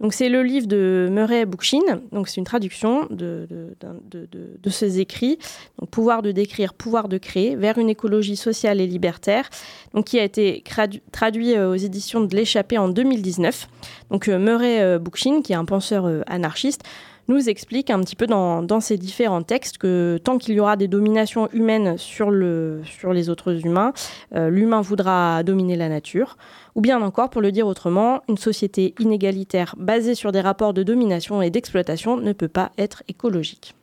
Donc 0.00 0.14
c'est 0.14 0.28
le 0.28 0.42
livre 0.42 0.66
de 0.66 1.08
Murray 1.10 1.46
Bookchin, 1.46 2.00
donc 2.10 2.28
c'est 2.28 2.36
une 2.36 2.44
traduction 2.44 3.06
de, 3.10 3.46
de, 3.48 3.76
de, 4.10 4.28
de, 4.60 4.70
ses 4.70 5.00
écrits, 5.00 5.38
donc 5.78 5.90
Pouvoir 5.90 6.22
de 6.22 6.32
décrire, 6.32 6.74
pouvoir 6.74 7.08
de 7.08 7.18
créer, 7.18 7.54
vers 7.54 7.78
une 7.78 7.88
écologie 7.88 8.36
sociale 8.36 8.80
et 8.80 8.86
libertaire, 8.86 9.48
donc 9.94 10.06
qui 10.06 10.18
a 10.18 10.24
été 10.24 10.64
traduit 11.12 11.54
euh, 11.54 11.70
aux 11.70 11.76
éditions 11.76 12.20
de 12.20 12.34
l'Échappée 12.34 12.78
en 12.78 12.88
2019. 12.88 13.68
Donc 14.10 14.28
euh, 14.28 14.38
Murray 14.38 14.80
euh, 14.80 14.98
Bookchin, 14.98 15.42
qui 15.42 15.52
est 15.52 15.56
un 15.56 15.64
penseur 15.64 16.10
anarchiste, 16.26 16.82
nous 17.28 17.48
explique 17.48 17.90
un 17.90 18.00
petit 18.00 18.16
peu 18.16 18.26
dans, 18.26 18.80
ces 18.80 18.96
différents 18.96 19.42
textes 19.42 19.78
que 19.78 20.18
tant 20.22 20.38
qu'il 20.38 20.54
y 20.54 20.60
aura 20.60 20.76
des 20.76 20.88
dominations 20.88 21.48
humaines 21.52 21.96
sur, 21.98 22.30
le, 22.30 22.82
sur 22.84 23.12
les 23.12 23.30
autres 23.30 23.64
humains, 23.64 23.92
euh, 24.34 24.50
l'humain 24.50 24.80
voudra 24.80 25.42
dominer 25.42 25.76
la 25.76 25.88
nature. 25.88 26.36
Ou 26.74 26.80
bien 26.80 27.00
encore, 27.02 27.30
pour 27.30 27.42
le 27.42 27.52
dire 27.52 27.66
autrement, 27.66 28.22
une 28.28 28.38
société 28.38 28.94
inégalitaire 28.98 29.74
basée 29.78 30.14
sur 30.14 30.32
des 30.32 30.40
rapports 30.40 30.74
de 30.74 30.82
domination 30.82 31.42
et 31.42 31.50
d'exploitation 31.50 32.16
ne 32.16 32.32
peut 32.32 32.48
pas 32.48 32.72
être 32.78 33.02
écologique. 33.08 33.74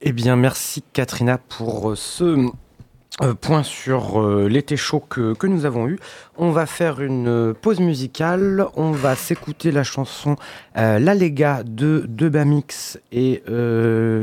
Eh 0.00 0.12
bien, 0.12 0.36
merci 0.36 0.82
Katrina 0.92 1.38
pour 1.38 1.96
ce 1.96 2.50
euh, 3.22 3.32
point 3.32 3.62
sur 3.62 4.20
euh, 4.20 4.46
l'été 4.46 4.76
chaud 4.76 5.00
que, 5.00 5.46
nous 5.46 5.64
avons 5.64 5.88
eu. 5.88 5.98
On 6.36 6.50
va 6.50 6.66
faire 6.66 7.00
une 7.00 7.28
euh, 7.28 7.54
pause 7.54 7.80
musicale. 7.80 8.66
On 8.76 8.90
va 8.90 9.16
s'écouter 9.16 9.72
la 9.72 9.84
chanson 9.84 10.36
euh, 10.76 10.98
La 10.98 11.14
Lega 11.14 11.62
de 11.62 12.04
De 12.08 12.28
Bamix 12.28 12.98
et 13.12 13.42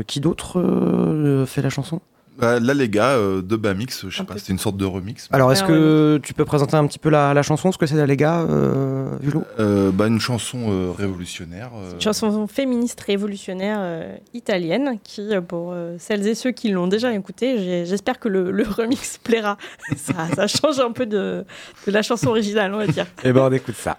qui 0.06 0.20
d'autre 0.20 1.44
fait 1.46 1.62
la 1.62 1.70
chanson? 1.70 2.00
Bah, 2.38 2.58
là, 2.58 2.74
les 2.74 2.88
gars, 2.88 3.10
euh, 3.10 3.42
de 3.42 3.54
Bamix, 3.56 4.06
je 4.08 4.14
sais 4.16 4.22
Un 4.22 4.24
pas, 4.24 4.34
c'était 4.38 4.52
une 4.52 4.58
sorte 4.58 4.76
de 4.76 4.84
remix. 4.84 5.28
Alors, 5.32 5.52
est-ce 5.52 5.62
que 5.62 6.18
tu 6.22 6.34
peux 6.34 6.44
présenter 6.44 6.76
un 6.76 6.86
petit 6.86 6.98
peu 6.98 7.08
la, 7.08 7.32
la 7.32 7.42
chanson, 7.42 7.70
ce 7.70 7.78
que 7.78 7.86
c'est 7.86 7.94
La 7.94 8.06
Lega, 8.06 8.40
euh, 8.40 9.10
Hulot 9.22 9.44
Euh, 9.60 9.90
bah, 9.92 10.08
une 10.08 10.18
chanson 10.20 10.58
euh, 10.68 10.90
révolutionnaire. 10.90 11.70
euh, 11.76 11.92
Une 11.94 12.00
chanson 12.00 12.46
féministe 12.48 13.00
révolutionnaire 13.00 13.78
euh, 13.80 14.16
italienne 14.32 14.98
qui, 15.04 15.28
pour 15.46 15.70
euh, 15.72 15.94
celles 15.98 16.26
et 16.26 16.34
ceux 16.34 16.50
qui 16.50 16.70
l'ont 16.70 16.88
déjà 16.88 17.12
écoutée, 17.14 17.84
j'espère 17.86 18.18
que 18.18 18.28
le, 18.28 18.50
le 18.50 18.64
remix 18.64 19.18
plaira. 19.18 19.56
ça, 19.96 20.26
ça 20.34 20.46
change 20.48 20.80
un 20.80 20.90
peu 20.92 21.06
de, 21.06 21.44
de 21.86 21.92
la 21.92 22.02
chanson 22.02 22.28
originale, 22.28 22.74
on 22.74 22.78
va 22.78 22.86
dire. 22.88 23.06
Eh 23.24 23.32
ben, 23.32 23.42
on 23.42 23.52
écoute 23.52 23.76
ça. 23.76 23.98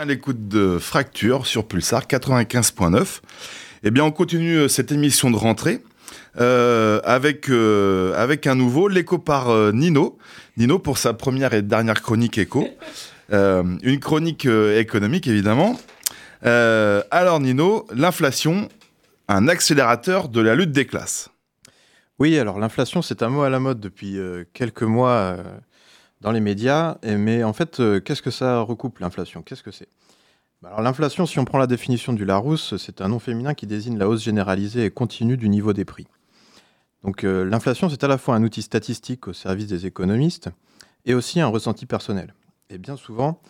À 0.00 0.06
l'écoute 0.06 0.48
de 0.48 0.78
Fracture 0.78 1.46
sur 1.46 1.68
Pulsar 1.68 2.06
95.9. 2.06 3.20
Eh 3.82 3.90
bien, 3.90 4.02
on 4.02 4.10
continue 4.10 4.56
euh, 4.56 4.68
cette 4.68 4.92
émission 4.92 5.30
de 5.30 5.36
rentrée 5.36 5.82
euh, 6.40 7.02
avec, 7.04 7.50
euh, 7.50 8.14
avec 8.16 8.46
un 8.46 8.54
nouveau, 8.54 8.88
l'écho 8.88 9.18
par 9.18 9.50
euh, 9.50 9.72
Nino. 9.72 10.16
Nino 10.56 10.78
pour 10.78 10.96
sa 10.96 11.12
première 11.12 11.52
et 11.52 11.60
dernière 11.60 12.00
chronique 12.00 12.38
écho. 12.38 12.66
Euh, 13.32 13.62
une 13.84 14.00
chronique 14.00 14.44
euh, 14.46 14.80
économique, 14.80 15.28
évidemment. 15.28 15.78
Euh, 16.46 17.00
alors, 17.12 17.38
Nino, 17.38 17.86
l'inflation, 17.94 18.68
un 19.28 19.46
accélérateur 19.46 20.28
de 20.28 20.40
la 20.40 20.56
lutte 20.56 20.72
des 20.72 20.84
classes. 20.84 21.28
Oui, 22.18 22.36
alors 22.40 22.58
l'inflation, 22.58 23.02
c'est 23.02 23.22
un 23.22 23.28
mot 23.28 23.42
à 23.42 23.48
la 23.48 23.60
mode 23.60 23.78
depuis 23.78 24.18
euh, 24.18 24.42
quelques 24.52 24.82
mois 24.82 25.10
euh, 25.10 25.44
dans 26.20 26.32
les 26.32 26.40
médias. 26.40 26.98
Mais 27.02 27.44
en 27.44 27.52
fait, 27.52 27.80
euh, 27.80 28.00
qu'est-ce 28.00 28.22
que 28.22 28.30
ça 28.30 28.60
recoupe, 28.60 28.98
l'inflation? 28.98 29.42
Qu'est-ce 29.42 29.62
que 29.62 29.70
c'est? 29.70 29.88
Bah, 30.62 30.76
l'inflation, 30.80 31.24
si 31.26 31.38
on 31.38 31.44
prend 31.44 31.58
la 31.58 31.66
définition 31.66 32.12
du 32.12 32.24
Larousse, 32.24 32.76
c'est 32.76 33.00
un 33.00 33.08
nom 33.08 33.18
féminin 33.18 33.54
qui 33.54 33.66
désigne 33.66 33.96
la 33.96 34.08
hausse 34.08 34.22
généralisée 34.22 34.84
et 34.84 34.90
continue 34.90 35.36
du 35.36 35.48
niveau 35.48 35.72
des 35.72 35.84
prix. 35.84 36.06
Donc 37.02 37.24
euh, 37.24 37.44
l'inflation, 37.44 37.88
c'est 37.88 38.04
à 38.04 38.08
la 38.08 38.18
fois 38.18 38.34
un 38.34 38.42
outil 38.42 38.60
statistique 38.60 39.26
au 39.26 39.32
service 39.32 39.66
des 39.66 39.86
économistes 39.86 40.50
et 41.06 41.14
aussi 41.14 41.40
un 41.40 41.46
ressenti 41.46 41.86
personnel. 41.86 42.34
Et 42.68 42.76
bien 42.76 42.96
souvent, 42.96 43.40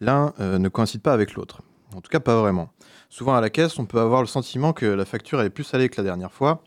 l'un 0.00 0.32
euh, 0.40 0.58
ne 0.58 0.68
coïncide 0.70 1.02
pas 1.02 1.12
avec 1.12 1.34
l'autre. 1.34 1.60
En 1.94 2.00
tout 2.00 2.10
cas, 2.10 2.20
pas 2.20 2.40
vraiment. 2.40 2.70
Souvent 3.10 3.34
à 3.34 3.40
la 3.40 3.50
caisse, 3.50 3.78
on 3.78 3.84
peut 3.84 4.00
avoir 4.00 4.22
le 4.22 4.26
sentiment 4.26 4.72
que 4.72 4.86
la 4.86 5.04
facture 5.04 5.42
est 5.42 5.50
plus 5.50 5.64
salée 5.64 5.88
que 5.90 5.98
la 5.98 6.02
dernière 6.04 6.32
fois, 6.32 6.64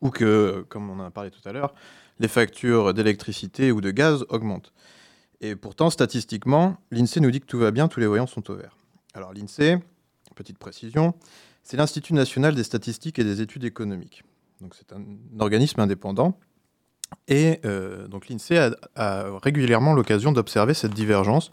ou 0.00 0.10
que, 0.10 0.64
comme 0.68 0.90
on 0.90 1.00
en 1.00 1.06
a 1.06 1.10
parlé 1.10 1.30
tout 1.30 1.46
à 1.48 1.52
l'heure, 1.52 1.74
les 2.18 2.28
factures 2.28 2.94
d'électricité 2.94 3.72
ou 3.72 3.80
de 3.80 3.90
gaz 3.90 4.24
augmentent. 4.28 4.72
Et 5.40 5.54
pourtant, 5.54 5.90
statistiquement, 5.90 6.76
l'INSEE 6.90 7.20
nous 7.20 7.30
dit 7.30 7.40
que 7.40 7.46
tout 7.46 7.58
va 7.58 7.70
bien, 7.70 7.88
tous 7.88 8.00
les 8.00 8.06
voyants 8.06 8.26
sont 8.26 8.50
au 8.50 8.54
vert. 8.54 8.76
Alors 9.14 9.32
l'INSEE, 9.32 9.78
petite 10.34 10.58
précision, 10.58 11.14
c'est 11.62 11.76
l'Institut 11.76 12.14
national 12.14 12.54
des 12.54 12.64
statistiques 12.64 13.18
et 13.18 13.24
des 13.24 13.40
études 13.40 13.64
économiques. 13.64 14.24
C'est 14.72 14.92
un 14.92 15.04
organisme 15.38 15.80
indépendant. 15.80 16.38
Et 17.28 17.60
euh, 17.64 18.08
donc 18.08 18.28
l'INSEE 18.28 18.58
a, 18.58 18.70
a 18.96 19.38
régulièrement 19.38 19.94
l'occasion 19.94 20.32
d'observer 20.32 20.74
cette 20.74 20.92
divergence 20.92 21.52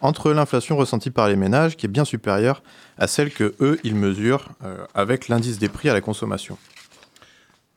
entre 0.00 0.32
l'inflation 0.32 0.76
ressentie 0.76 1.10
par 1.10 1.28
les 1.28 1.36
ménages, 1.36 1.76
qui 1.76 1.86
est 1.86 1.90
bien 1.90 2.04
supérieure 2.04 2.62
à 2.98 3.06
celle 3.06 3.30
que 3.30 3.54
eux 3.60 3.78
ils 3.84 3.94
mesurent 3.94 4.48
euh, 4.64 4.84
avec 4.94 5.28
l'indice 5.28 5.58
des 5.58 5.68
prix 5.68 5.88
à 5.88 5.92
la 5.92 6.00
consommation. 6.00 6.58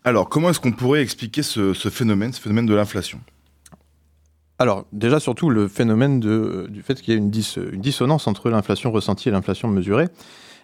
Alors, 0.05 0.27
comment 0.27 0.49
est-ce 0.49 0.59
qu'on 0.59 0.73
pourrait 0.73 1.01
expliquer 1.01 1.43
ce, 1.43 1.73
phénomène, 1.73 2.33
ce 2.33 2.41
phénomène 2.41 2.65
de 2.65 2.75
l'inflation? 2.75 3.21
Alors, 4.59 4.85
déjà, 4.91 5.21
surtout, 5.21 5.49
le 5.49 5.69
phénomène 5.69 6.19
de, 6.19 6.67
du 6.69 6.81
fait 6.81 7.01
qu'il 7.01 7.13
y 7.13 7.15
ait 7.15 7.19
une, 7.19 7.29
dis- 7.29 7.55
une 7.71 7.79
dissonance 7.79 8.27
entre 8.27 8.49
l'inflation 8.49 8.91
ressentie 8.91 9.29
et 9.29 9.31
l'inflation 9.31 9.69
mesurée, 9.69 10.09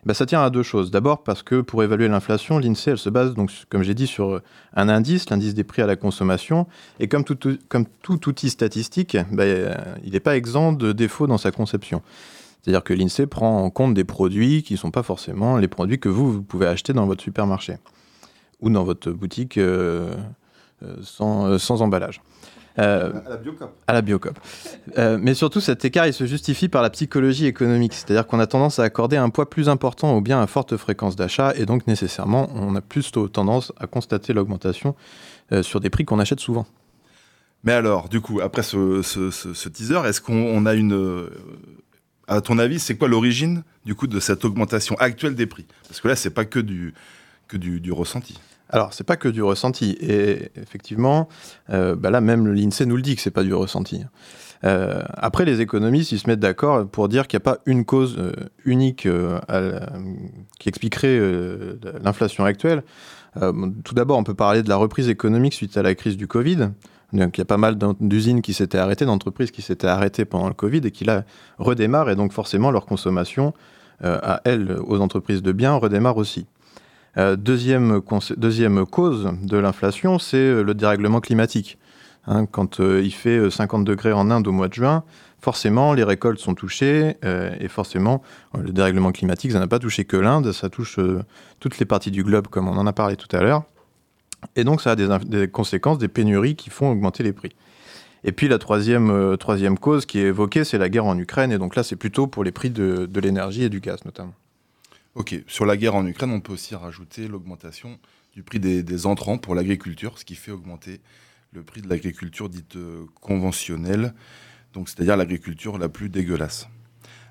bah, 0.06 0.14
ça 0.14 0.26
tient 0.26 0.42
à 0.42 0.50
deux 0.50 0.64
choses. 0.64 0.92
D'abord, 0.92 1.24
parce 1.24 1.42
que 1.42 1.62
pour 1.62 1.84
évaluer 1.84 2.10
l'inflation, 2.10 2.60
l'INSEE, 2.60 2.98
se 2.98 3.10
base, 3.10 3.34
donc, 3.34 3.50
comme 3.70 3.82
j'ai 3.82 3.94
dit, 3.94 4.08
sur 4.08 4.42
un 4.76 4.90
indice, 4.90 5.30
l'indice 5.30 5.54
des 5.54 5.64
prix 5.64 5.82
à 5.82 5.88
la 5.88 5.96
consommation. 5.96 6.68
Et 7.00 7.08
comme 7.08 7.24
tout, 7.24 8.30
outil 8.30 8.50
statistique, 8.50 9.18
bah, 9.32 9.44
euh, 9.44 9.74
il 10.04 10.12
n'est 10.12 10.20
pas 10.20 10.36
exempt 10.36 10.74
de 10.74 10.92
défauts 10.92 11.28
dans 11.28 11.38
sa 11.38 11.52
conception. 11.52 12.02
C'est-à-dire 12.62 12.84
que 12.84 12.94
l'INSEE 12.94 13.26
prend 13.26 13.64
en 13.64 13.70
compte 13.70 13.94
des 13.94 14.04
produits 14.04 14.64
qui 14.64 14.74
ne 14.74 14.80
sont 14.80 14.92
pas 14.92 15.04
forcément 15.04 15.56
les 15.56 15.70
produits 15.70 15.98
que 15.98 16.10
vous 16.10 16.42
pouvez 16.42 16.68
acheter 16.68 16.92
dans 16.92 17.06
votre 17.06 17.24
supermarché 17.24 17.76
ou 18.62 18.70
dans 18.70 18.84
votre 18.84 19.12
boutique 19.12 19.58
euh, 19.58 20.14
euh, 20.84 20.96
sans, 21.02 21.46
euh, 21.48 21.58
sans 21.58 21.82
emballage. 21.82 22.22
Euh, 22.78 23.12
À 23.26 23.30
la 23.32 23.38
Biocop. 23.38 23.76
à 23.88 23.94
la 23.94 24.02
Biocop. 24.02 24.40
Euh, 24.98 25.18
mais 25.22 25.34
surtout, 25.34 25.60
cet 25.60 25.84
écart, 25.84 26.08
il 26.08 26.14
se 26.14 26.26
justifie 26.26 26.70
par 26.70 26.82
la 26.82 26.90
psychologie 26.90 27.46
économique. 27.46 27.94
C'est-à-dire 27.94 28.26
qu'on 28.26 28.40
a 28.40 28.48
tendance 28.48 28.80
à 28.80 28.84
accorder 28.84 29.18
un 29.18 29.30
poids 29.30 29.50
plus 29.50 29.68
important 29.68 30.14
aux 30.16 30.22
biens 30.22 30.40
à 30.42 30.48
forte 30.48 30.78
fréquence 30.78 31.16
d'achat, 31.18 31.54
et 31.58 31.66
donc 31.66 31.88
nécessairement, 31.88 32.50
on 32.54 32.76
a 32.76 32.82
plus 32.82 33.12
tôt 33.12 33.28
tendance 33.28 33.74
à 33.78 33.88
constater 33.88 34.32
l'augmentation 34.32 34.96
euh, 35.52 35.62
sur 35.64 35.82
des 35.82 35.90
prix 35.90 36.06
qu'on 36.06 36.20
achète 36.20 36.40
souvent. 36.40 36.66
Mais 37.66 37.74
alors, 37.74 38.08
du 38.08 38.22
coup, 38.22 38.40
après 38.40 38.64
ce, 38.64 39.02
ce- 39.02 39.32
ce- 39.32 39.54
ce 39.54 39.68
teaser, 39.68 40.00
est-ce 40.06 40.22
qu'on 40.22 40.34
on 40.36 40.66
a 40.66 40.74
une... 40.76 41.28
à 42.30 42.40
ton 42.40 42.58
avis, 42.60 42.80
c'est 42.80 42.96
quoi 42.96 43.10
l'origine, 43.10 43.64
du 43.84 43.96
coup, 43.96 44.08
de 44.08 44.20
cette 44.22 44.46
augmentation 44.46 44.96
actuelle 45.00 45.36
des 45.36 45.48
prix? 45.48 45.66
Parce 45.90 46.00
que 46.00 46.08
là, 46.08 46.16
c'est 46.16 46.30
pas 46.30 46.46
que 46.46 46.60
du, 46.60 46.94
que 47.50 47.58
du, 47.58 47.82
du 47.82 47.92
ressenti. 47.92 48.40
Alors, 48.70 48.94
c'est 48.94 49.04
pas 49.04 49.18
que 49.18 49.28
du 49.28 49.42
ressenti. 49.42 49.98
Et 50.00 50.52
effectivement, 50.56 51.28
euh, 51.72 51.96
bah 51.96 52.12
là, 52.12 52.22
même 52.22 52.48
l'INSEE 52.48 52.86
nous 52.86 52.96
le 52.96 53.02
dit 53.02 53.16
que 53.16 53.22
c'est 53.22 53.32
pas 53.32 53.44
du 53.44 53.54
ressenti. 53.54 54.04
Euh, 54.64 55.02
après, 55.14 55.46
les 55.46 55.62
économistes, 55.62 56.12
ils 56.12 56.20
se 56.20 56.28
mettent 56.28 56.40
d'accord 56.40 56.88
pour 56.88 57.10
dire 57.10 57.28
qu'il 57.28 57.38
n'y 57.38 57.44
a 57.44 57.52
pas 57.52 57.60
une 57.66 57.86
cause 57.86 58.18
euh, 58.20 58.32
unique 58.66 59.08
qui 60.60 60.70
expliquerait 60.70 61.20
l'inflation 62.04 62.46
actuelle. 62.46 62.84
Tout 63.84 63.94
d'abord, 63.94 64.18
on 64.18 64.24
peut 64.24 64.34
parler 64.34 64.64
de 64.64 64.70
la 64.70 64.76
reprise 64.76 65.10
économique 65.10 65.54
suite 65.54 65.78
à 65.78 65.84
la 65.84 65.96
crise 65.96 66.18
du 66.18 66.28
Covid. 66.28 66.70
Il 67.14 67.20
y 67.20 67.42
a 67.42 67.46
pas 67.46 67.58
mal 67.58 67.76
d'usines 68.00 68.42
qui 68.42 68.54
s'étaient 68.54 68.78
arrêtées, 68.78 69.06
d'entreprises 69.06 69.50
qui 69.50 69.64
s'étaient 69.64 69.88
arrêtées 69.88 70.26
pendant 70.26 70.48
le 70.48 70.54
Covid 70.54 70.82
et 70.84 70.92
qui 70.92 71.06
là 71.06 71.24
redémarrent. 71.58 72.12
Et 72.12 72.16
donc, 72.16 72.34
forcément, 72.34 72.70
leur 72.70 72.86
consommation 72.86 73.54
à 74.02 74.42
elles, 74.46 74.78
aux 74.86 75.00
entreprises 75.00 75.42
de 75.42 75.52
biens, 75.52 75.76
redémarre 75.76 76.18
aussi. 76.18 76.46
Euh, 77.18 77.36
deuxième, 77.36 78.02
deuxième 78.38 78.86
cause 78.86 79.32
de 79.42 79.58
l'inflation, 79.58 80.20
c'est 80.20 80.38
euh, 80.38 80.64
le 80.64 80.74
dérèglement 80.74 81.20
climatique. 81.22 81.78
Hein, 82.28 82.46
quand 82.46 82.80
euh, 82.80 83.02
il 83.04 83.12
fait 83.12 83.38
euh, 83.38 83.50
50 83.50 83.84
degrés 83.84 84.12
en 84.12 84.30
Inde 84.30 84.48
au 84.48 84.52
mois 84.52 84.68
de 84.68 84.74
juin, 84.74 85.04
forcément, 85.40 85.94
les 85.94 86.04
récoltes 86.04 86.40
sont 86.40 86.54
touchées, 86.54 87.16
et 87.24 87.70
forcément, 87.70 88.22
le 88.62 88.74
dérèglement 88.74 89.14
climatique, 89.14 89.54
ça 89.54 89.60
n'a 89.60 89.68
pas 89.68 89.80
touché 89.80 90.04
que 90.04 90.18
l'Inde, 90.18 90.52
ça 90.52 90.70
touche 90.70 91.00
toutes 91.62 91.80
les 91.80 91.86
parties 91.86 92.12
du 92.12 92.26
globe, 92.26 92.48
comme 92.48 92.68
on 92.68 92.76
en 92.76 92.86
a 92.86 92.92
parlé 92.92 93.16
tout 93.16 93.34
à 93.34 93.40
l'heure. 93.40 93.64
Et 94.58 94.66
donc, 94.66 94.82
ça 94.82 94.92
a 94.92 94.96
des, 94.98 95.48
conséquences, 95.48 95.98
des 95.98 96.10
pénuries 96.10 96.58
qui 96.58 96.70
font 96.70 96.92
augmenter 96.92 97.24
les 97.24 97.32
prix. 97.32 97.56
Et 98.26 98.34
puis, 98.34 98.50
la 98.50 98.58
troisième, 98.58 99.38
troisième 99.40 99.80
cause 99.80 100.06
qui 100.06 100.20
est 100.20 100.28
évoquée, 100.28 100.66
c'est 100.66 100.78
la 100.78 100.90
guerre 100.90 101.06
en 101.06 101.18
Ukraine, 101.18 101.54
et 101.54 101.58
donc 101.58 101.78
là, 101.78 101.84
c'est 101.84 101.96
plutôt 101.96 102.28
pour 102.28 102.44
les 102.44 102.52
prix 102.52 102.70
de, 102.70 103.06
de 103.06 103.20
l'énergie 103.22 103.64
et 103.64 103.70
du 103.70 103.80
gaz, 103.80 104.04
notamment. 104.04 104.34
Sur 105.48 105.66
la 105.66 105.78
guerre 105.78 105.96
en 105.96 106.06
Ukraine, 106.08 106.32
on 106.32 106.40
peut 106.40 106.54
aussi 106.54 106.76
rajouter 106.76 107.28
l'augmentation 107.28 108.00
du 108.34 108.42
prix 108.42 108.60
des, 108.60 109.06
entrants 109.06 109.38
pour 109.38 109.54
l'agriculture, 109.54 110.18
ce 110.18 110.26
qui 110.26 110.36
fait 110.36 110.52
augmenter 110.52 111.02
le 111.52 111.62
prix 111.62 111.82
de 111.82 111.90
l'agriculture 111.90 112.48
dite 112.48 112.78
euh, 112.78 113.06
conventionnelle, 113.20 114.14
donc 114.74 114.88
c'est-à-dire 114.88 115.18
l'agriculture 115.18 115.78
la 115.78 115.90
plus 115.90 116.10
dégueulasse. 116.10 116.68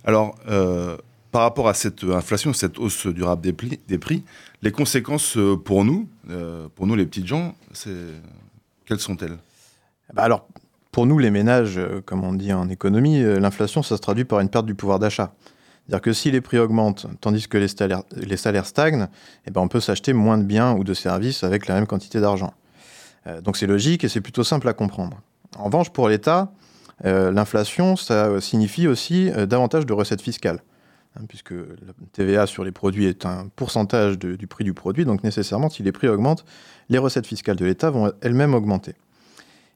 Alors, 0.05 0.38
euh, 0.48 0.96
par 1.33 1.42
rapport 1.42 1.68
à 1.68 1.74
cette 1.74 2.05
inflation, 2.05 2.53
cette 2.53 2.79
hausse 2.79 3.07
durable 3.07 3.42
des, 3.42 3.98
prix, 3.98 4.24
les 4.62 4.70
conséquences 4.70 5.37
euh, 5.37 5.57
pour 5.57 5.85
nous, 5.85 6.09
pour 6.74 6.87
nous 6.87 6.94
les 6.94 7.07
petites 7.07 7.27
gens, 7.27 7.57
quelles 8.85 9.01
sont-elles? 9.01 9.38
Bah 10.12 10.22
alors, 10.22 10.46
pour 10.92 11.07
nous, 11.07 11.18
les 11.18 11.31
ménages, 11.31 11.81
comme 12.07 12.22
on 12.22 12.33
dit 12.33 12.53
en 12.53 12.68
économie, 12.68 13.22
l'inflation, 13.22 13.83
ça 13.83 13.96
se 13.96 14.03
traduit 14.03 14.24
par 14.24 14.40
une 14.40 14.48
perte 14.48 14.66
du 14.66 14.74
pouvoir 14.74 14.98
d'achat. 14.98 15.33
C'est-à-dire 15.88 16.03
que 16.03 16.12
si 16.12 16.31
les 16.31 16.42
prix 16.42 16.59
augmentent 16.59 17.07
tandis 17.22 17.48
que 17.48 17.57
les 17.57 18.37
salaires, 18.37 18.66
stagnent, 18.66 19.09
eh 19.46 19.51
ben 19.51 19.62
on 19.62 19.68
peut 19.68 19.81
s'acheter 19.81 20.12
moins 20.12 20.37
de 20.37 20.42
biens 20.42 20.74
ou 20.74 20.85
de 20.85 20.92
services 20.92 21.44
avec 21.44 21.66
la 21.66 21.77
même 21.77 21.87
quantité 21.87 22.20
d'argent. 22.20 22.53
Euh, 23.27 23.40
donc 23.40 23.57
c'est 23.57 23.66
logique 23.66 24.05
et 24.05 24.09
c'est 24.09 24.20
plutôt 24.20 24.44
simple 24.44 24.68
à 24.68 24.74
comprendre. 24.74 25.22
En 25.57 25.64
revanche, 25.64 25.88
pour 25.88 26.11
l'État, 26.11 26.53
euh, 27.07 27.33
l'inflation, 27.33 27.96
ça 27.96 28.38
signifie 28.42 28.87
aussi 28.87 29.31
euh, 29.31 29.46
davantage 29.46 29.87
de 29.87 29.94
recettes 29.94 30.20
fiscales. 30.20 30.61
Hein, 31.16 31.22
puisque 31.27 31.53
la 31.53 31.94
TVA 32.12 32.46
sur 32.46 32.64
les 32.64 32.72
produits 32.72 33.07
est 33.07 33.24
un 33.24 33.48
pourcentage 33.57 34.18
du 34.18 34.46
prix 34.46 34.64
du 34.64 34.74
produit, 34.74 35.07
donc 35.07 35.24
nécessairement, 35.24 35.70
si 35.70 35.83
les 35.83 35.92
prix 35.92 36.09
augmentent, 36.09 36.44
les 36.90 36.98
recettes 36.98 37.27
fiscales 37.27 37.57
de 37.57 37.64
l'État 37.64 37.88
vont 37.88 38.12
elles-mêmes 38.20 38.53
augmenter. 38.53 38.92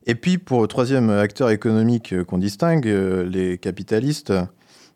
Et 0.05 0.15
puis, 0.15 0.37
pour 0.37 0.61
le 0.61 0.69
troisième 0.69 1.09
acteur 1.09 1.49
économique 1.49 2.23
qu'on 2.25 2.37
distingue, 2.37 2.85
les 2.85 3.57
capitalistes, 3.57 4.33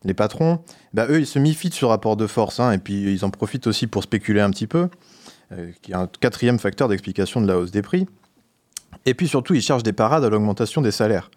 les 0.07 0.15
patrons, 0.15 0.61
bah, 0.95 1.07
eux, 1.11 1.19
ils 1.19 1.27
se 1.27 1.39
méfient 1.39 1.69
de 1.69 1.75
ce 1.75 1.85
rapport 1.85 2.17
de 2.17 2.27
force, 2.27 2.61
hein, 2.61 2.73
et 2.73 2.79
puis 2.79 3.13
ils 3.13 3.25
en 3.25 3.31
profitent 3.31 3.67
aussi 3.67 3.89
pour 3.89 4.05
spéculer 4.05 4.41
un 4.41 4.51
petit 4.51 4.69
peu, 4.69 4.89
euh, 5.53 5.71
qui 5.83 5.93
est 5.93 5.97
un 5.97 6.07
quatrième 6.07 6.59
facteur 6.59 6.89
d'explication 6.89 7.41
de 7.41 7.49
la 7.49 7.59
hausse 7.59 7.73
des 7.73 7.83
prix. 7.83 8.07
Et 9.05 9.15
puis 9.15 9.27
surtout, 9.27 9.55
ils 9.55 9.63
cherchent 9.63 9.83
des 9.83 9.93
parades 9.93 10.25
à 10.25 10.31
l'augmentation 10.31 10.81
des 10.81 10.93
salaires. 10.93 11.31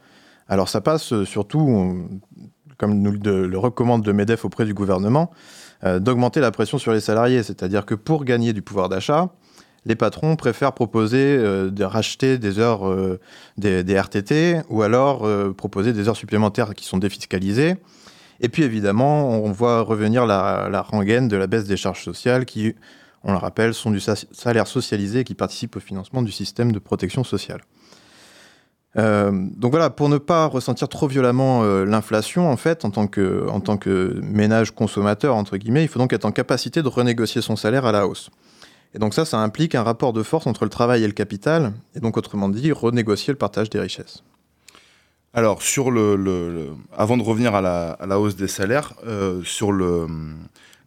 Alors 0.47 0.69
ça 0.69 0.81
passe 0.81 1.13
euh, 1.13 1.25
surtout, 1.25 2.07
comme 2.77 2.99
nous 3.01 3.11
le, 3.11 3.57
recommande 3.57 4.05
le 4.05 4.13
MEDEF 4.13 4.45
auprès 4.45 4.65
du 4.65 4.75
gouvernement, 4.75 5.31
euh, 5.83 5.99
d'augmenter 5.99 6.39
la 6.39 6.51
pression 6.51 6.77
sur 6.77 6.93
les 6.93 7.01
salariés. 7.01 7.41
C'est-à-dire 7.41 7.87
que 7.87 7.95
pour 7.95 8.23
gagner 8.23 8.53
du 8.53 8.61
pouvoir 8.61 8.87
d'achat, 8.87 9.29
les 9.85 9.95
patrons 9.95 10.35
préfèrent 10.35 10.73
proposer 10.73 11.37
de 11.37 11.83
racheter 11.85 12.37
des 12.37 12.59
heures 12.59 12.81
des, 13.57 13.81
RTT 13.97 14.61
ou 14.67 14.81
alors 14.81 15.25
proposer 15.55 15.93
des 15.93 16.09
heures 16.09 16.17
supplémentaires 16.17 16.75
qui 16.75 16.83
sont 16.83 16.97
défiscalisées. 16.97 17.77
Et 18.41 18.49
puis 18.49 18.63
évidemment, 18.63 19.29
on 19.29 19.51
voit 19.51 19.81
revenir 19.81 20.25
la, 20.25 20.81
rengaine 20.81 21.27
de 21.27 21.37
la 21.37 21.47
baisse 21.47 21.65
des 21.65 21.77
charges 21.77 22.03
sociales 22.03 22.45
qui, 22.45 22.75
on 23.23 23.31
le 23.31 23.37
rappelle, 23.37 23.73
sont 23.73 23.91
du 23.91 23.99
sa- 23.99 24.15
salaire 24.31 24.67
socialisé 24.67 25.19
et 25.19 25.23
qui 25.23 25.35
participent 25.35 25.75
au 25.75 25.81
financement 25.81 26.21
du 26.21 26.31
système 26.31 26.71
de 26.71 26.79
protection 26.79 27.23
sociale. 27.23 27.61
Euh, 28.97 29.31
donc 29.55 29.71
voilà, 29.71 29.89
pour 29.89 30.09
ne 30.09 30.17
pas 30.17 30.47
ressentir 30.47 30.87
trop 30.87 31.07
violemment 31.07 31.63
euh, 31.63 31.85
l'inflation, 31.85 32.49
en 32.49 32.57
fait, 32.57 32.85
en 32.85 32.91
tant, 32.91 33.07
que, 33.07 33.47
en 33.49 33.59
tant 33.59 33.77
que 33.77 34.19
ménage 34.23 34.71
consommateur, 34.71 35.35
entre 35.35 35.57
guillemets, 35.57 35.83
il 35.83 35.87
faut 35.87 35.99
donc 35.99 36.11
être 36.13 36.25
en 36.25 36.31
capacité 36.31 36.81
de 36.81 36.87
renégocier 36.87 37.41
son 37.41 37.55
salaire 37.55 37.85
à 37.85 37.91
la 37.91 38.07
hausse. 38.07 38.31
Et 38.95 38.99
donc 38.99 39.13
ça, 39.13 39.25
ça 39.25 39.37
implique 39.37 39.75
un 39.75 39.83
rapport 39.83 40.13
de 40.13 40.23
force 40.23 40.47
entre 40.47 40.63
le 40.63 40.69
travail 40.69 41.03
et 41.03 41.07
le 41.07 41.13
capital, 41.13 41.73
et 41.93 41.99
donc 41.99 42.17
autrement 42.17 42.49
dit, 42.49 42.71
renégocier 42.71 43.31
le 43.31 43.37
partage 43.37 43.69
des 43.69 43.79
richesses. 43.79 44.23
Alors, 45.33 45.61
sur 45.61 45.91
le, 45.91 46.69
avant 46.91 47.15
de 47.15 47.21
revenir 47.21 47.53
à 47.53 47.61
la, 47.61 48.19
hausse 48.19 48.35
des 48.35 48.47
salaires, 48.47 48.93
euh, 49.05 49.43
sur 49.43 49.71
le, 49.71 50.07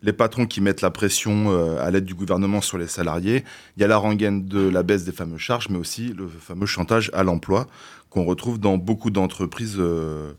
les 0.02 0.12
patrons 0.12 0.46
qui 0.46 0.60
mettent 0.60 0.80
la 0.80 0.90
pression 0.90 1.52
euh, 1.52 1.80
à 1.80 1.92
l'aide 1.92 2.04
du 2.04 2.14
gouvernement 2.14 2.60
sur 2.60 2.76
les 2.76 2.88
salariés, 2.88 3.44
il 3.76 3.82
y 3.82 3.84
a 3.84 3.88
la 3.88 3.98
rengaine 3.98 4.46
de 4.46 4.68
la 4.68 4.82
baisse 4.82 5.04
des 5.04 5.12
fameuses 5.12 5.40
charges, 5.40 5.68
mais 5.68 5.78
aussi 5.78 6.08
le 6.08 6.26
fameux 6.26 6.66
chantage 6.66 7.08
à 7.14 7.22
l'emploi 7.22 7.68
qu'on 8.10 8.24
retrouve 8.24 8.58
dans 8.58 8.78
beaucoup 8.78 9.10
d'entreprises 9.10 9.76
euh, 9.78 10.32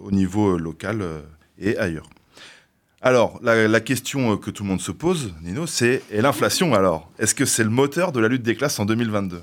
au 0.00 0.12
niveau 0.12 0.56
local 0.56 1.04
et 1.58 1.76
ailleurs. 1.76 2.08
Alors, 3.02 3.40
la, 3.42 3.66
la 3.66 3.80
question 3.80 4.36
que 4.36 4.50
tout 4.50 4.62
le 4.62 4.68
monde 4.68 4.80
se 4.80 4.92
pose, 4.92 5.34
Nino, 5.42 5.66
c'est 5.66 6.02
et 6.12 6.20
l'inflation 6.20 6.72
alors 6.74 7.10
Est-ce 7.18 7.34
que 7.34 7.46
c'est 7.46 7.64
le 7.64 7.70
moteur 7.70 8.12
de 8.12 8.20
la 8.20 8.28
lutte 8.28 8.42
des 8.42 8.54
classes 8.54 8.78
en 8.78 8.84
2022 8.84 9.42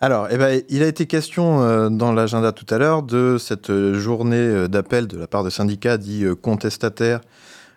Alors, 0.00 0.28
eh 0.30 0.36
ben, 0.36 0.60
il 0.68 0.82
a 0.82 0.86
été 0.86 1.06
question 1.06 1.62
euh, 1.62 1.88
dans 1.88 2.12
l'agenda 2.12 2.52
tout 2.52 2.66
à 2.74 2.78
l'heure 2.78 3.02
de 3.02 3.38
cette 3.38 3.72
journée 3.94 4.36
euh, 4.36 4.68
d'appel 4.68 5.06
de 5.06 5.16
la 5.16 5.26
part 5.26 5.44
de 5.44 5.50
syndicats 5.50 5.96
dits 5.96 6.24
euh, 6.24 6.34
contestataires, 6.34 7.20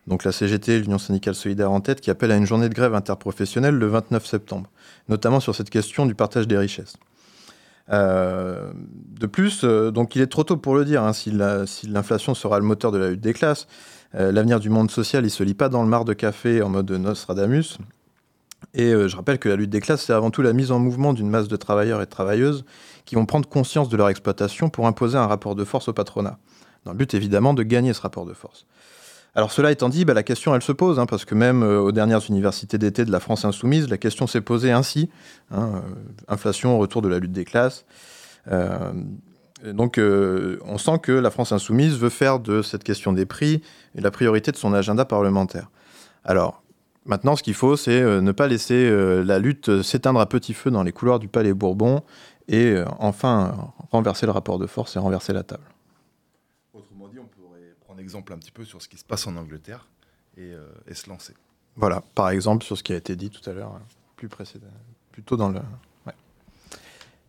donc 0.07 0.23
la 0.23 0.31
CGT, 0.31 0.79
l'Union 0.79 0.97
syndicale 0.97 1.35
solidaire 1.35 1.71
en 1.71 1.79
tête, 1.79 2.01
qui 2.01 2.09
appelle 2.09 2.31
à 2.31 2.35
une 2.35 2.45
journée 2.45 2.69
de 2.69 2.73
grève 2.73 2.95
interprofessionnelle 2.95 3.75
le 3.75 3.87
29 3.87 4.25
septembre, 4.25 4.69
notamment 5.09 5.39
sur 5.39 5.55
cette 5.55 5.69
question 5.69 6.05
du 6.05 6.15
partage 6.15 6.47
des 6.47 6.57
richesses. 6.57 6.95
De 7.89 9.27
plus, 9.31 9.63
donc 9.63 10.15
il 10.17 10.21
est 10.21 10.27
trop 10.27 10.43
tôt 10.43 10.57
pour 10.57 10.75
le 10.75 10.83
dire, 10.83 11.03
hein, 11.03 11.13
si 11.13 11.31
la- 11.31 11.65
si 11.65 11.87
l'inflation 11.87 12.33
sera 12.35 12.59
le 12.59 12.65
moteur 12.65 12.91
de 12.91 12.97
la 12.97 13.09
lutte 13.09 13.21
des 13.21 13.33
classes. 13.33 13.67
L'avenir 14.13 14.59
du 14.59 14.69
monde 14.69 14.91
social, 14.91 15.25
il 15.25 15.29
se 15.29 15.43
lit 15.43 15.53
pas 15.53 15.69
dans 15.69 15.83
le 15.83 15.89
mar 15.89 16.03
de 16.03 16.11
café 16.13 16.61
en 16.61 16.67
mode 16.69 16.91
Nostradamus. 16.91 17.77
Et 18.73 18.93
euh, 18.93 19.07
je 19.07 19.15
rappelle 19.15 19.39
que 19.39 19.49
la 19.49 19.55
lutte 19.55 19.69
des 19.69 19.79
classes, 19.79 20.03
c'est 20.05 20.13
avant 20.13 20.31
tout 20.31 20.41
la 20.41 20.53
mise 20.53 20.71
en 20.71 20.79
mouvement 20.79 21.13
d'une 21.13 21.29
masse 21.29 21.47
de 21.47 21.55
travailleurs 21.55 22.01
et 22.01 22.05
de 22.05 22.09
travailleuses 22.09 22.65
qui 23.05 23.15
vont 23.15 23.25
prendre 23.25 23.47
conscience 23.47 23.89
de 23.89 23.97
leur 23.97 24.09
exploitation 24.09 24.69
pour 24.69 24.87
imposer 24.87 25.17
un 25.17 25.27
rapport 25.27 25.55
de 25.55 25.63
force 25.63 25.87
au 25.87 25.93
patronat. 25.93 26.37
Dans 26.85 26.91
le 26.91 26.97
but 26.97 27.13
évidemment 27.13 27.53
de 27.53 27.63
gagner 27.63 27.93
ce 27.93 28.01
rapport 28.01 28.25
de 28.25 28.33
force. 28.33 28.65
Alors 29.35 29.51
cela 29.51 29.71
étant 29.71 29.89
dit, 29.89 30.05
bah, 30.05 30.13
la 30.13 30.23
question 30.23 30.55
elle 30.55 30.61
se 30.61 30.71
pose, 30.71 30.99
hein, 30.99 31.05
parce 31.05 31.25
que 31.25 31.35
même 31.35 31.63
euh, 31.63 31.79
aux 31.79 31.91
dernières 31.91 32.25
universités 32.29 32.77
d'été 32.77 33.05
de 33.05 33.11
la 33.11 33.19
France 33.19 33.45
insoumise, 33.45 33.89
la 33.89 33.97
question 33.97 34.27
s'est 34.27 34.41
posée 34.41 34.71
ainsi. 34.71 35.09
hein, 35.51 35.71
euh, 35.75 35.81
inflation, 36.27 36.77
retour 36.77 37.01
de 37.01 37.07
la 37.07 37.19
lutte 37.19 37.33
des 37.33 37.45
classes. 37.45 37.85
Donc 39.65 39.99
on 39.99 40.77
sent 40.77 40.99
que 41.01 41.11
la 41.11 41.31
France 41.31 41.51
insoumise 41.51 41.97
veut 41.97 42.09
faire 42.09 42.39
de 42.39 42.61
cette 42.61 42.83
question 42.83 43.11
des 43.11 43.25
prix 43.25 43.61
la 43.95 44.11
priorité 44.11 44.51
de 44.51 44.55
son 44.57 44.71
agenda 44.73 45.03
parlementaire. 45.03 45.69
Alors 46.23 46.61
maintenant 47.07 47.35
ce 47.35 47.43
qu'il 47.43 47.53
faut, 47.53 47.75
c'est 47.75 48.01
euh, 48.01 48.21
ne 48.21 48.31
pas 48.31 48.47
laisser 48.47 48.75
euh, 48.75 49.23
la 49.23 49.39
lutte 49.39 49.69
euh, 49.69 49.83
s'éteindre 49.83 50.19
à 50.19 50.27
petit 50.27 50.53
feu 50.53 50.69
dans 50.69 50.83
les 50.83 50.91
couloirs 50.91 51.19
du 51.19 51.27
Palais 51.27 51.53
Bourbon 51.53 52.03
et 52.49 52.81
enfin 52.99 53.73
renverser 53.91 54.25
le 54.25 54.31
rapport 54.31 54.57
de 54.57 54.67
force 54.67 54.95
et 54.95 54.99
renverser 54.99 55.33
la 55.33 55.43
table. 55.43 55.65
Autrement 56.73 57.09
dit, 57.09 57.19
on 57.19 57.25
pourrait 57.25 57.75
prendre 57.81 57.99
exemple 57.99 58.31
un 58.31 58.37
petit 58.37 58.51
peu 58.51 58.63
sur 58.63 58.81
ce 58.81 58.87
qui 58.87 58.97
se 58.97 59.03
passe 59.03 59.27
en 59.27 59.35
Angleterre 59.35 59.89
et, 60.37 60.53
euh, 60.53 60.65
et 60.87 60.93
se 60.93 61.09
lancer. 61.09 61.33
Voilà, 61.75 62.01
par 62.15 62.29
exemple, 62.29 62.63
sur 62.63 62.77
ce 62.77 62.83
qui 62.83 62.93
a 62.93 62.95
été 62.95 63.17
dit 63.17 63.29
tout 63.29 63.47
à 63.49 63.53
l'heure, 63.53 63.77
plus 64.15 64.29
précédent, 64.29 64.67
plutôt 65.11 65.35
dans 65.35 65.49
le. 65.49 65.59
ouais. 66.05 66.13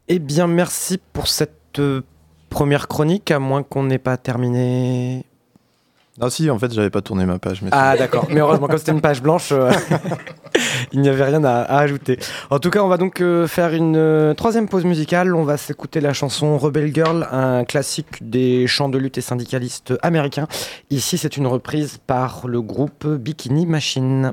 Eh 0.06 0.20
bien, 0.20 0.46
merci 0.46 0.98
pour 1.12 1.26
cette 1.26 1.80
première 2.48 2.86
chronique, 2.86 3.32
à 3.32 3.40
moins 3.40 3.64
qu'on 3.64 3.82
n'ait 3.82 3.98
pas 3.98 4.16
terminé. 4.16 5.24
Ah 6.20 6.30
si, 6.30 6.50
en 6.50 6.58
fait, 6.58 6.72
j'avais 6.72 6.90
pas 6.90 7.00
tourné 7.00 7.24
ma 7.26 7.38
page. 7.38 7.62
Mais 7.62 7.70
Ah 7.72 7.96
d'accord, 7.96 8.26
mais 8.28 8.40
heureusement, 8.40 8.66
comme 8.66 8.78
c'était 8.78 8.92
une 8.92 9.00
page 9.00 9.22
blanche, 9.22 9.50
euh, 9.52 9.70
il 10.92 11.00
n'y 11.00 11.08
avait 11.08 11.24
rien 11.24 11.44
à, 11.44 11.60
à 11.60 11.78
ajouter. 11.78 12.18
En 12.50 12.58
tout 12.58 12.70
cas, 12.70 12.82
on 12.82 12.88
va 12.88 12.96
donc 12.96 13.20
euh, 13.20 13.46
faire 13.46 13.72
une 13.72 13.96
euh, 13.96 14.34
troisième 14.34 14.68
pause 14.68 14.84
musicale. 14.84 15.34
On 15.34 15.44
va 15.44 15.56
s'écouter 15.56 16.00
la 16.00 16.12
chanson 16.12 16.58
Rebel 16.58 16.92
Girl, 16.92 17.28
un 17.30 17.64
classique 17.64 18.28
des 18.28 18.66
chants 18.66 18.88
de 18.88 18.98
lutte 18.98 19.18
et 19.18 19.20
syndicalistes 19.20 19.94
américains. 20.02 20.48
Ici, 20.90 21.18
c'est 21.18 21.36
une 21.36 21.46
reprise 21.46 21.98
par 22.06 22.46
le 22.48 22.62
groupe 22.62 23.06
Bikini 23.06 23.66
Machine. 23.66 24.32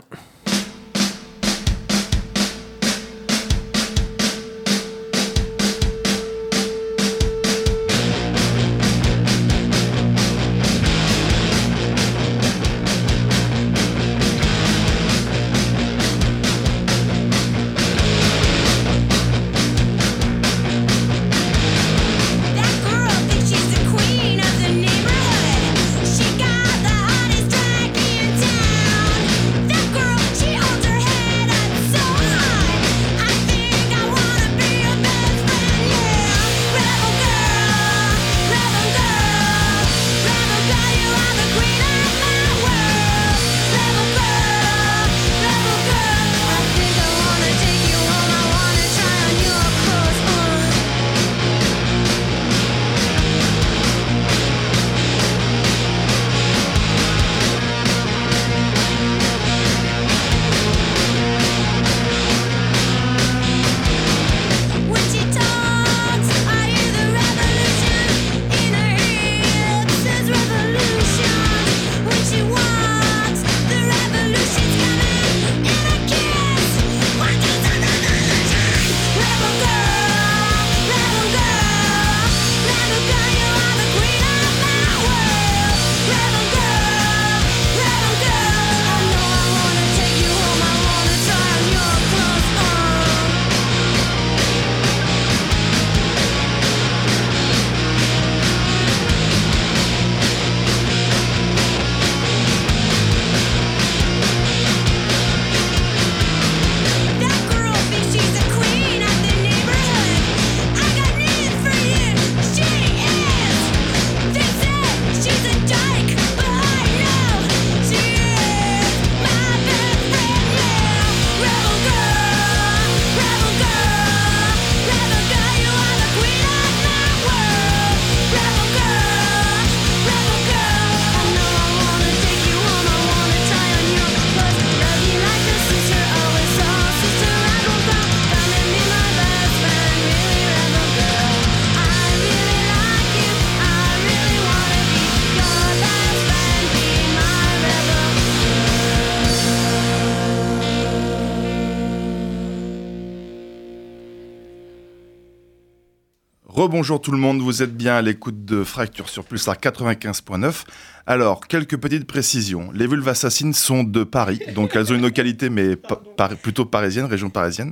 Rebonjour 156.76 157.00
tout 157.00 157.14
le 157.14 157.18
monde, 157.18 157.40
vous 157.40 157.64
êtes 157.64 157.74
bien 157.74 157.96
à 157.96 158.02
l'écoute 158.02 158.44
de 158.44 158.66
Fracture 158.66 159.08
sur 159.08 159.24
Pulsar 159.24 159.56
95.9. 159.56 160.66
Alors, 161.08 161.48
quelques 161.48 161.78
petites 161.78 162.06
précisions. 162.06 162.70
Les 162.74 162.86
vulves 162.86 163.08
assassines 163.08 163.54
sont 163.54 163.86
de 163.86 164.04
Paris, 164.04 164.42
donc 164.54 164.76
elles 164.76 164.92
ont 164.92 164.96
une 164.98 165.02
localité, 165.04 165.50
mais 165.50 165.76
pa- 165.78 166.02
par- 166.18 166.36
plutôt 166.36 166.66
parisienne, 166.66 167.06
région 167.06 167.30
parisienne. 167.30 167.72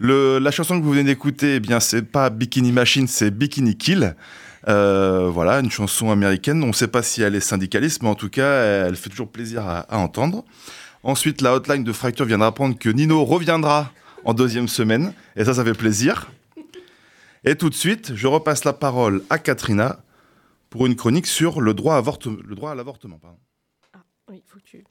Le- 0.00 0.38
la 0.40 0.50
chanson 0.50 0.80
que 0.80 0.84
vous 0.84 0.90
venez 0.90 1.04
d'écouter, 1.04 1.54
eh 1.54 1.60
bien, 1.60 1.78
c'est 1.78 2.02
pas 2.02 2.28
Bikini 2.28 2.72
Machine, 2.72 3.06
c'est 3.06 3.30
Bikini 3.30 3.76
Kill. 3.76 4.16
Euh, 4.66 5.30
voilà, 5.32 5.60
une 5.60 5.70
chanson 5.70 6.10
américaine. 6.10 6.60
On 6.64 6.68
ne 6.68 6.72
sait 6.72 6.88
pas 6.88 7.02
si 7.04 7.22
elle 7.22 7.36
est 7.36 7.40
syndicaliste, 7.40 8.02
mais 8.02 8.08
en 8.08 8.16
tout 8.16 8.30
cas, 8.30 8.62
elle 8.88 8.96
fait 8.96 9.10
toujours 9.10 9.28
plaisir 9.30 9.64
à, 9.64 9.78
à 9.82 9.98
entendre. 9.98 10.44
Ensuite, 11.04 11.40
la 11.40 11.54
hotline 11.54 11.84
de 11.84 11.92
Fracture 11.92 12.24
vient 12.26 12.38
d'apprendre 12.38 12.76
que 12.76 12.88
Nino 12.88 13.24
reviendra 13.24 13.92
en 14.24 14.34
deuxième 14.34 14.66
semaine, 14.66 15.12
et 15.36 15.44
ça, 15.44 15.54
ça 15.54 15.62
fait 15.64 15.72
plaisir. 15.72 16.26
Et 17.48 17.56
tout 17.56 17.70
de 17.70 17.74
suite, 17.74 18.14
je 18.14 18.26
repasse 18.26 18.64
la 18.64 18.74
parole 18.74 19.22
à 19.30 19.38
Katrina 19.38 20.00
pour 20.68 20.84
une 20.84 20.94
chronique 20.96 21.26
sur 21.26 21.62
le 21.62 21.72
droit, 21.72 21.94
à 21.94 22.74
l'avortement. 22.74 23.16
pardon. 23.16 23.38
Oui, 24.30 24.42
faut 24.46 24.58
que 24.58 24.64
tu... 24.64 24.84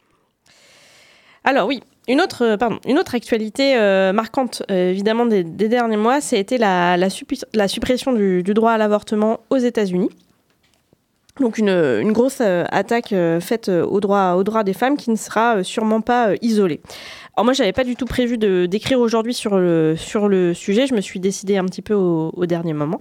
Alors 1.43 1.67
oui, 1.67 1.83
une 2.07 2.19
autre, 2.19 2.43
euh, 2.43 2.57
pardon, 2.57 2.79
une 2.87 2.97
autre 2.97 3.13
actualité 3.13 3.77
euh, 3.77 4.11
marquante, 4.11 4.63
euh, 4.71 4.89
évidemment, 4.89 5.27
des, 5.27 5.43
derniers 5.43 5.97
mois, 5.97 6.17
été 6.31 6.57
la, 6.57 6.97
la, 6.97 7.09
la 7.53 7.67
suppression 7.67 8.13
du, 8.13 8.41
droit 8.41 8.71
à 8.71 8.79
l'avortement 8.79 9.41
aux 9.51 9.57
États-Unis. 9.57 10.09
Donc 11.39 11.59
une, 11.59 12.11
grosse 12.11 12.41
attaque 12.41 13.13
faite 13.39 13.69
euh, 13.69 13.85
au 13.85 13.99
droit, 13.99 14.33
au 14.33 14.43
droit 14.43 14.63
des 14.63 14.73
femmes 14.73 14.97
qui 14.97 15.11
ne 15.11 15.15
sera 15.15 15.63
sûrement 15.63 16.01
pas 16.01 16.29
isolée. 16.41 16.81
Alors 17.37 17.45
moi, 17.45 17.53
j'avais 17.53 17.71
pas 17.71 17.83
du 17.83 17.95
tout 17.95 18.07
prévu 18.07 18.39
de 18.39 18.65
d'écrire 18.65 18.99
aujourd'hui 18.99 19.35
sur 19.35 19.59
le, 19.59 19.95
sur 19.95 20.27
le 20.27 20.55
sujet. 20.55 20.87
Je 20.87 20.95
me 20.95 21.01
suis 21.01 21.19
décidée 21.19 21.57
un 21.57 21.65
petit 21.65 21.83
peu 21.83 21.93
au, 21.93 22.45
dernier 22.47 22.73
moment. 22.73 22.99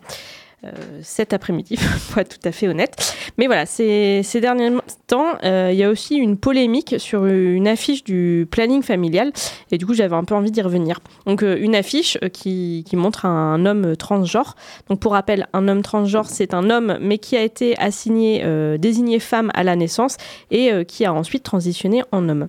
euh, 0.65 0.71
cet 1.03 1.33
après-midi, 1.33 1.79
pour 2.11 2.19
être 2.19 2.39
tout 2.39 2.49
à 2.49 2.53
fait 2.53 2.69
honnête. 2.69 3.15
Mais 3.39 3.47
voilà, 3.47 3.65
ces, 3.65 4.23
derniers 4.35 4.73
temps, 5.07 5.39
euh, 5.43 5.71
il 5.73 5.79
y 5.79 5.85
a 5.85 5.89
aussi 5.89 6.17
une 6.17 6.37
polémique 6.37 6.97
sur 6.99 7.25
une 7.25 7.67
affiche 7.67 8.05
du 8.05 8.47
planning 8.51 8.83
familial. 8.83 9.33
Et 9.71 9.79
du 9.79 9.87
coup, 9.87 9.95
j'avais 9.95 10.17
un 10.17 10.25
peu 10.25 10.35
envie 10.35 10.51
d'y 10.51 10.61
revenir. 10.61 11.01
Donc, 11.25 11.43
euh, 11.43 11.57
une 11.59 11.75
affiche 11.75 12.19
qui, 12.35 12.85
qui 12.87 12.97
montre 12.97 13.25
un 13.25 13.65
homme 13.65 13.97
transgenre. 13.97 14.55
Donc, 14.91 15.01
pour 15.01 15.13
rappel, 15.13 15.47
un 15.55 15.67
homme 15.69 15.81
transgenre, 15.81 16.27
c'est 16.27 16.53
un 16.53 16.69
homme, 16.69 16.99
mais 17.01 17.17
qui 17.17 17.39
a 17.39 17.43
été 17.43 17.79
assigné, 17.79 18.45
désigné 18.79 19.19
femme 19.19 19.51
à 19.55 19.63
la 19.63 19.77
naissance 19.77 20.19
et 20.51 20.85
qui 20.87 21.05
a 21.07 21.13
ensuite 21.15 21.43
transitionné 21.43 22.03
en 22.13 22.29
homme. 22.29 22.49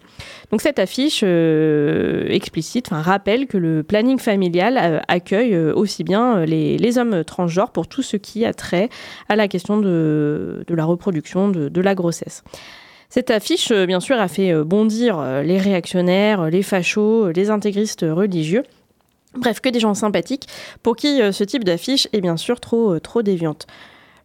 Donc, 0.52 0.62
cette 0.62 0.80
affiche 0.80 1.22
euh, 1.24 2.26
explicite, 2.30 2.88
rappelle 2.92 3.48
que 3.48 3.58
le 3.58 3.84
planning 3.84 4.18
familial 4.18 4.80
euh, 4.82 5.00
accueille 5.10 5.54
euh, 5.54 5.74
aussi 5.76 6.06
bien 6.06 6.46
les, 6.46 6.98
hommes 6.98 7.26
transgenres 7.26 7.72
pour 7.72 7.88
tout 7.88 8.02
ce 8.02 8.16
qui 8.16 8.46
a 8.46 8.54
trait 8.54 8.90
à 9.28 9.36
la 9.36 9.50
question 9.50 9.78
de, 9.78 10.64
la 10.70 10.86
reproduction, 10.86 11.50
de, 11.50 11.82
la 11.82 11.96
grossesse. 11.96 12.44
Cette 13.10 13.30
affiche, 13.30 13.72
bien 13.72 14.00
sûr, 14.00 14.20
a 14.20 14.28
fait 14.28 14.54
bondir 14.64 15.22
les 15.44 15.58
réactionnaires, 15.58 16.50
les 16.50 16.64
fachos, 16.64 17.32
les 17.32 17.50
intégristes 17.50 18.06
religieux. 18.10 18.64
Bref, 19.36 19.60
que 19.60 19.70
des 19.70 19.80
gens 19.80 19.94
sympathiques 19.94 20.48
pour 20.82 20.96
qui 20.96 21.20
ce 21.32 21.44
type 21.44 21.64
d'affiche 21.64 22.08
est 22.14 22.22
bien 22.22 22.38
sûr 22.38 22.60
trop, 22.60 23.00
trop 23.00 23.22
déviante. 23.22 23.68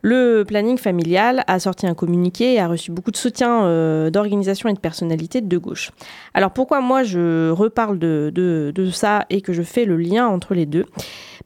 Le 0.04 0.42
planning 0.42 0.78
familial 0.78 1.44
a 1.46 1.60
sorti 1.60 1.86
un 1.86 1.94
communiqué 1.94 2.54
et 2.54 2.58
a 2.58 2.66
reçu 2.66 2.90
beaucoup 2.90 3.12
de 3.12 3.16
soutien 3.16 3.66
euh, 3.66 4.10
d'organisations 4.10 4.68
et 4.68 4.72
de 4.72 4.80
personnalités 4.80 5.40
de 5.40 5.58
gauche. 5.58 5.92
Alors 6.34 6.50
pourquoi 6.50 6.80
moi 6.80 7.04
je 7.04 7.50
reparle 7.50 8.00
de, 8.00 8.72
ça 8.92 9.26
et 9.30 9.40
que 9.42 9.52
je 9.52 9.62
fais 9.62 9.84
le 9.84 9.96
lien 9.96 10.26
entre 10.26 10.54
les 10.54 10.66
deux? 10.66 10.86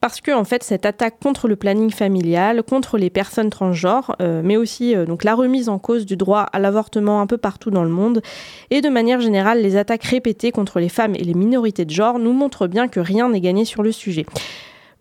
Parce 0.00 0.22
que 0.22 0.30
en 0.32 0.44
fait 0.44 0.62
cette 0.62 0.86
attaque 0.86 1.16
contre 1.22 1.48
le 1.48 1.56
planning 1.56 1.90
familial, 1.90 2.62
contre 2.62 2.96
les 2.96 3.10
personnes 3.10 3.50
transgenres, 3.50 4.16
euh, 4.22 4.40
mais 4.42 4.56
aussi 4.56 4.96
euh, 4.96 5.04
donc 5.04 5.22
la 5.22 5.34
remise 5.34 5.68
en 5.68 5.78
cause 5.78 6.06
du 6.06 6.16
droit 6.16 6.46
à 6.50 6.58
l'avortement 6.58 7.20
un 7.20 7.26
peu 7.26 7.36
partout 7.36 7.70
dans 7.70 7.84
le 7.84 7.90
monde, 7.90 8.22
et 8.70 8.80
de 8.80 8.88
manière 8.88 9.20
générale 9.20 9.60
les 9.60 9.76
attaques 9.76 10.04
répétées 10.04 10.50
contre 10.50 10.80
les 10.80 10.88
femmes 10.88 11.14
et 11.14 11.24
les 11.24 11.34
minorités 11.34 11.84
de 11.84 11.90
genre 11.90 12.18
nous 12.18 12.32
montrent 12.32 12.68
bien 12.68 12.88
que 12.88 13.00
rien 13.00 13.28
n'est 13.28 13.42
gagné 13.42 13.66
sur 13.66 13.82
le 13.82 13.92
sujet. 13.92 14.24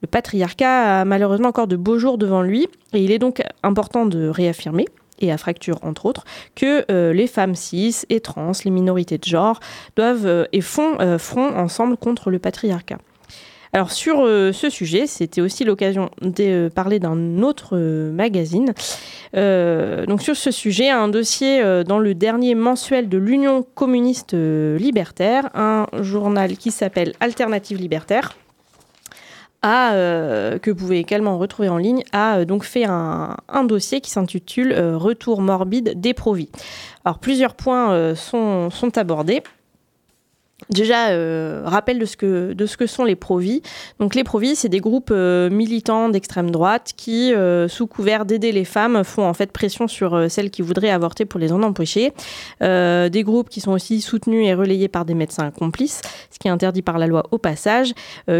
Le 0.02 0.08
patriarcat 0.08 1.02
a 1.02 1.06
malheureusement 1.06 1.50
encore 1.50 1.68
de 1.68 1.76
beaux 1.76 1.98
jours 1.98 2.18
devant 2.18 2.42
lui, 2.42 2.68
et 2.94 3.04
il 3.04 3.12
est 3.12 3.20
donc 3.20 3.42
important 3.64 4.06
de 4.06 4.28
réaffirmer 4.28 4.86
et 5.20 5.32
à 5.32 5.38
fracture 5.38 5.80
entre 5.82 6.06
autres, 6.06 6.26
que 6.56 6.86
euh, 6.92 7.14
les 7.14 7.28
femmes 7.28 7.56
cis 7.56 8.04
et 8.10 8.20
trans, 8.20 8.52
les 8.64 8.72
minorités 8.72 9.18
de 9.18 9.24
genre, 9.24 9.60
doivent 9.96 10.26
euh, 10.26 10.46
et 10.52 10.62
font 10.62 11.00
euh, 11.00 11.18
front 11.18 11.56
ensemble 11.56 11.98
contre 11.98 12.32
le 12.32 12.40
patriarcat. 12.40 12.98
Alors 13.74 13.92
sur 13.92 14.20
ce 14.20 14.70
sujet, 14.70 15.06
c'était 15.06 15.42
aussi 15.42 15.66
l'occasion 15.66 16.10
de 16.22 16.70
parler 16.74 16.98
d'un 16.98 17.44
autre 17.44 17.78
magazine. 17.78 18.74
Donc 19.34 20.22
sur 20.22 20.38
ce 20.38 20.50
sujet, 20.50 20.90
un 20.90 21.10
dossier 21.10 21.84
dans 21.84 22.00
le 22.00 22.14
dernier 22.14 22.56
mensuel 22.56 23.10
de 23.10 23.18
l'Union 23.18 23.66
communiste 23.76 24.34
libertaire, 24.34 25.50
un 25.56 25.88
journal 26.00 26.56
qui 26.56 26.72
s'appelle 26.72 27.16
Alternative 27.20 27.78
libertaire 27.78 28.38
euh, 29.66 30.60
que 30.60 30.70
vous 30.70 30.78
pouvez 30.78 31.00
également 31.00 31.38
retrouver 31.38 31.70
en 31.70 31.78
ligne, 31.78 32.04
a 32.12 32.38
euh, 32.38 32.46
donc 32.46 32.64
fait 32.64 32.86
un, 32.86 33.36
dossier 33.64 34.00
qui 34.00 34.12
s'intitule 34.12 34.72
euh, 34.72 34.98
Retour 34.98 35.42
morbide 35.42 36.00
des 36.00 36.14
Provis. 36.14 36.50
Alors 37.04 37.18
plusieurs 37.18 37.56
points 37.56 38.16
sont 38.16 38.98
abordés. 38.98 39.42
Déjà, 40.70 41.10
euh, 41.10 41.62
rappel 41.66 42.00
de 42.00 42.06
ce, 42.06 42.16
que, 42.16 42.54
de 42.54 42.66
ce 42.66 42.78
que 42.78 42.88
sont 42.88 43.04
les 43.04 43.18
provis. 43.18 43.62
Donc, 44.00 44.16
les 44.16 44.24
provis, 44.24 44.56
c'est 44.56 44.70
des 44.70 44.80
groupes 44.80 45.12
euh, 45.12 45.50
militants 45.50 46.08
d'extrême 46.08 46.50
droite 46.50 46.94
qui, 46.96 47.34
euh, 47.34 47.68
sous 47.68 47.88
couvert 47.88 48.26
d'aider 48.26 48.54
les 48.54 48.64
femmes, 48.64 49.04
font 49.04 49.28
en 49.28 49.34
fait 49.34 49.52
pression 49.52 49.90
sur 49.90 50.32
celles 50.32 50.50
qui 50.50 50.62
voudraient 50.62 50.90
avorter 50.90 51.26
pour 51.26 51.42
les 51.42 51.52
en 51.52 51.62
empêcher. 51.62 52.14
Des 52.62 53.24
groupes 53.24 53.50
qui 53.50 53.60
sont 53.60 53.72
aussi 53.72 54.02
soutenus 54.02 54.48
et 54.48 54.54
relayés 54.54 54.88
par 54.88 55.06
des 55.06 55.14
médecins 55.14 55.52
complices, 55.52 56.02
ce 56.32 56.40
qui 56.40 56.48
est 56.48 56.52
interdit 56.52 56.82
par 56.82 56.98
la 56.98 57.08
loi 57.08 57.24
au 57.32 57.38
passage. 57.38 57.94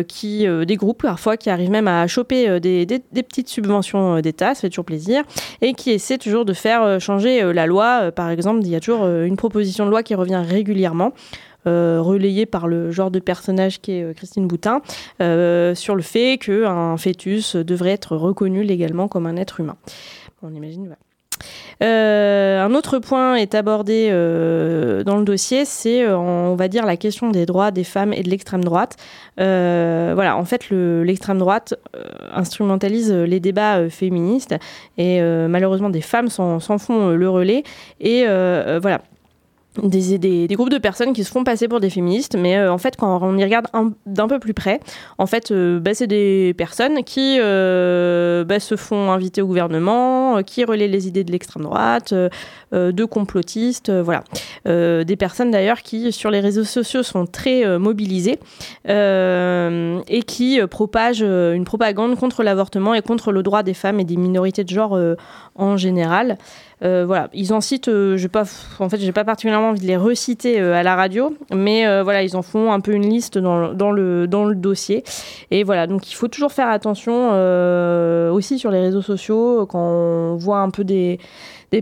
Qui, 0.08 0.48
des 0.66 0.76
groupes 0.76 1.04
parfois 1.04 1.38
qui 1.38 1.50
arrivent 1.50 1.70
même 1.70 1.88
à 1.88 2.08
choper 2.08 2.60
des, 2.60 2.86
petites 3.14 3.50
subventions 3.50 4.22
d'État, 4.22 4.56
ça 4.56 4.62
fait 4.62 4.70
toujours 4.70 4.86
plaisir, 4.86 5.24
et 5.62 5.74
qui 5.74 5.92
essaient 5.92 6.18
toujours 6.18 6.46
de 6.46 6.54
faire 6.54 7.00
changer 7.00 7.54
la 7.54 7.66
loi. 7.66 8.12
Par 8.12 8.30
exemple, 8.30 8.62
il 8.64 8.70
y 8.70 8.76
a 8.76 8.80
toujours 8.80 9.06
une 9.06 9.38
proposition 9.38 9.86
de 9.86 9.92
loi 9.92 10.02
qui 10.02 10.16
revient 10.16 10.42
régulièrement 10.48 11.14
euh, 11.68 12.46
par 12.52 12.68
le 12.68 12.92
genre 12.92 13.12
de 13.12 13.20
personnage 13.20 13.82
qui 13.82 13.94
est 13.94 14.04
euh, 14.04 14.14
Christine 14.14 14.48
Boutin, 14.48 14.82
euh, 15.22 15.76
sur 15.76 15.96
le 15.96 16.02
fait 16.02 16.38
qu'un 16.38 16.98
fœtus 16.98 17.56
devrait 17.56 17.92
être 17.92 18.16
reconnu 18.16 18.64
légalement 18.64 19.08
comme 19.08 19.26
un 19.26 19.36
être 19.36 19.60
humain. 19.60 19.76
On 20.44 20.54
imagine. 20.54 20.96
Euh, 21.84 22.64
un 22.64 22.74
autre 22.74 23.00
point 23.00 23.36
est 23.36 23.56
abordé 23.56 24.10
dans 24.10 25.18
le 25.18 25.24
dossier, 25.26 25.66
c'est, 25.66 26.08
on 26.08 26.56
va 26.56 26.68
dire, 26.70 26.86
la 26.86 26.96
question 26.96 27.30
des 27.30 27.46
droits 27.46 27.72
des 27.72 27.84
femmes 27.84 28.14
et 28.14 28.24
de 28.24 28.30
l'extrême 28.30 28.64
droite. 28.64 28.96
Voilà, 29.38 30.38
en 30.38 30.46
fait, 30.46 30.70
le- 30.70 31.04
l'extrême 31.04 31.40
droite 31.40 31.74
instrumentalise 32.34 33.12
les 33.12 33.42
débats 33.42 33.90
féministes 33.90 34.56
et 34.98 35.20
malheureusement, 35.50 35.90
des 35.90 36.02
femmes 36.02 36.30
s'en 36.30 36.60
font 36.78 37.10
le 37.10 37.30
relais. 37.30 37.64
Et 38.00 38.24
voilà, 38.26 39.02
des, 39.84 40.48
groupes 40.52 40.70
de 40.70 40.78
personnes 40.78 41.14
qui 41.14 41.24
se 41.24 41.32
font 41.32 41.44
passer 41.44 41.68
pour 41.68 41.80
des 41.80 41.90
féministes, 41.90 42.36
mais 42.38 42.58
euh, 42.58 42.72
en 42.72 42.78
fait, 42.78 42.96
quand 42.96 43.20
on 43.22 43.38
y 43.38 43.44
regarde 43.44 43.68
un- 43.74 43.92
d'un 44.06 44.28
peu 44.28 44.40
plus 44.40 44.54
près, 44.54 44.80
en 45.18 45.26
fait, 45.26 45.52
euh, 45.52 45.80
bah, 45.80 45.94
c'est 45.94 46.08
des 46.08 46.54
personnes 46.58 47.04
qui 47.04 47.38
euh, 47.40 48.44
bah, 48.44 48.60
se 48.60 48.76
font 48.76 49.12
inviter 49.12 49.42
au 49.42 49.48
gouvernement, 49.48 50.42
qui 50.44 50.64
relaient 50.64 50.88
les 50.88 51.08
idées 51.08 51.24
de 51.24 51.32
l'extrême 51.32 51.64
droite, 51.64 52.14
de 52.72 53.06
complotistes, 53.06 53.92
voilà. 53.92 54.24
Des 54.66 55.16
personnes 55.18 55.52
d'ailleurs 55.52 55.82
qui, 55.82 56.12
sur 56.12 56.30
les 56.30 56.40
réseaux 56.40 56.64
sociaux, 56.64 57.04
sont 57.04 57.26
très 57.26 57.78
mobilisées 57.80 58.40
et 58.88 60.24
qui 60.26 60.60
propagent 60.70 61.22
une 61.22 61.64
propagande 61.64 62.16
contre 62.16 62.44
l'avortement 62.44 62.94
et 62.94 63.02
contre 63.02 63.32
le 63.32 63.44
droit 63.44 63.64
des 63.64 63.74
femmes 63.74 64.00
et 64.00 64.04
des 64.04 64.18
minorités 64.18 64.64
de 64.64 64.70
genre 64.70 65.00
en 65.56 65.78
général. 65.78 66.38
Euh, 66.84 67.06
voilà, 67.06 67.30
ils 67.34 67.54
en 67.54 67.62
citent, 67.62 67.88
euh, 67.88 68.18
j'ai 68.18 68.28
pas, 68.28 68.44
en 68.80 68.90
fait, 68.90 68.98
j'ai 68.98 69.14
pas 69.14 69.24
particulièrement 69.24 69.70
envie 69.70 69.80
de 69.80 69.88
les 69.88 69.96
reciter 69.96 70.60
euh, 70.60 70.74
à 70.74 70.84
la 70.84 70.96
radio, 70.96 71.34
mais 71.54 71.86
voilà, 72.02 72.24
ils 72.24 72.36
en 72.36 72.42
font 72.42 72.72
un 72.72 72.80
peu 72.80 72.94
une 72.94 73.10
liste 73.10 73.38
dans, 73.38 73.92
le, 73.92 74.56
dossier. 74.56 75.04
Et 75.52 75.64
voilà, 75.64 75.88
donc 75.88 76.12
il 76.12 76.16
faut 76.16 76.28
toujours 76.28 76.52
faire 76.52 76.70
attention 76.70 77.32
aussi 78.32 78.60
sur 78.60 78.72
les 78.72 78.80
réseaux 78.80 79.02
sociaux 79.02 79.66
quand 79.66 79.80
on 79.80 80.36
voit 80.36 80.60
un 80.60 80.70
peu 80.70 80.84
des, 80.84 81.20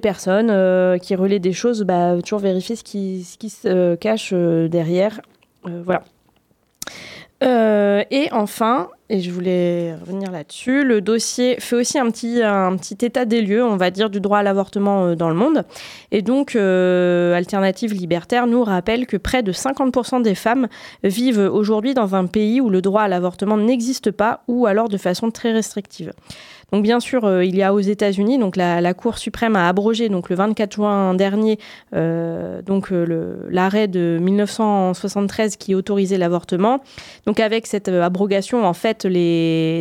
personnes 0.01 0.99
qui 0.99 1.15
relaient 1.15 1.39
des 1.39 1.53
choses, 1.53 1.83
bah, 1.83 2.15
toujours 2.23 2.39
vérifier 2.39 2.75
ce 2.75 2.83
qui, 2.83 3.23
se 3.23 3.95
cache 3.95 4.33
derrière. 4.33 5.21
Voilà. 5.63 6.03
Euh, 7.43 8.03
et 8.09 8.29
enfin, 8.31 8.89
et 9.09 9.19
je 9.19 9.29
voulais 9.31 9.95
revenir 9.95 10.31
là-dessus. 10.31 10.83
Le 10.83 11.01
dossier 11.01 11.57
fait 11.59 11.75
aussi 11.75 11.99
un 11.99 12.09
petit, 12.09 13.05
état 13.05 13.25
des 13.25 13.41
lieux, 13.41 13.63
on 13.63 13.75
va 13.75 13.91
dire, 13.91 14.09
du 14.09 14.21
droit 14.21 14.39
à 14.39 14.43
l'avortement 14.43 15.07
euh, 15.07 15.15
dans 15.15 15.29
le 15.29 15.35
monde. 15.35 15.65
Et 16.11 16.21
donc, 16.21 16.55
euh, 16.55 17.35
Alternative 17.35 17.93
Libertaire 17.93 18.47
nous 18.47 18.63
rappelle 18.63 19.05
que 19.05 19.17
près 19.17 19.43
de 19.43 19.51
50% 19.51 20.21
des 20.21 20.35
femmes 20.35 20.67
vivent 21.03 21.49
aujourd'hui 21.51 21.93
dans 21.93 22.15
un 22.15 22.27
pays 22.27 22.61
où 22.61 22.69
le 22.69 22.81
droit 22.81 23.01
à 23.01 23.07
l'avortement 23.07 23.57
n'existe 23.57 24.11
pas 24.11 24.43
ou 24.47 24.65
alors 24.65 24.87
de 24.87 24.97
façon 24.97 25.29
très 25.29 25.51
restrictive. 25.51 26.13
Donc 26.71 26.83
bien 26.83 26.99
sûr, 26.99 27.25
euh, 27.25 27.45
il 27.45 27.55
y 27.55 27.63
a 27.63 27.73
aux 27.73 27.79
États-Unis, 27.79 28.37
donc 28.39 28.55
la, 28.55 28.93
Cour 28.93 29.17
suprême 29.17 29.55
a 29.55 29.67
abrogé 29.67 30.09
donc 30.09 30.29
le 30.29 30.35
24 30.35 30.73
juin 30.73 31.13
dernier 31.13 31.57
euh, 31.95 32.61
donc 32.61 32.91
euh, 32.91 33.35
l'arrêt 33.49 33.87
de 33.87 34.17
1973 34.21 35.57
qui 35.57 35.75
autorisait 35.75 36.17
l'avortement. 36.17 36.81
Donc 37.25 37.39
avec 37.39 37.67
cette 37.67 37.89
euh, 37.89 38.03
abrogation, 38.03 38.65
en 38.65 38.73
fait, 38.73 39.07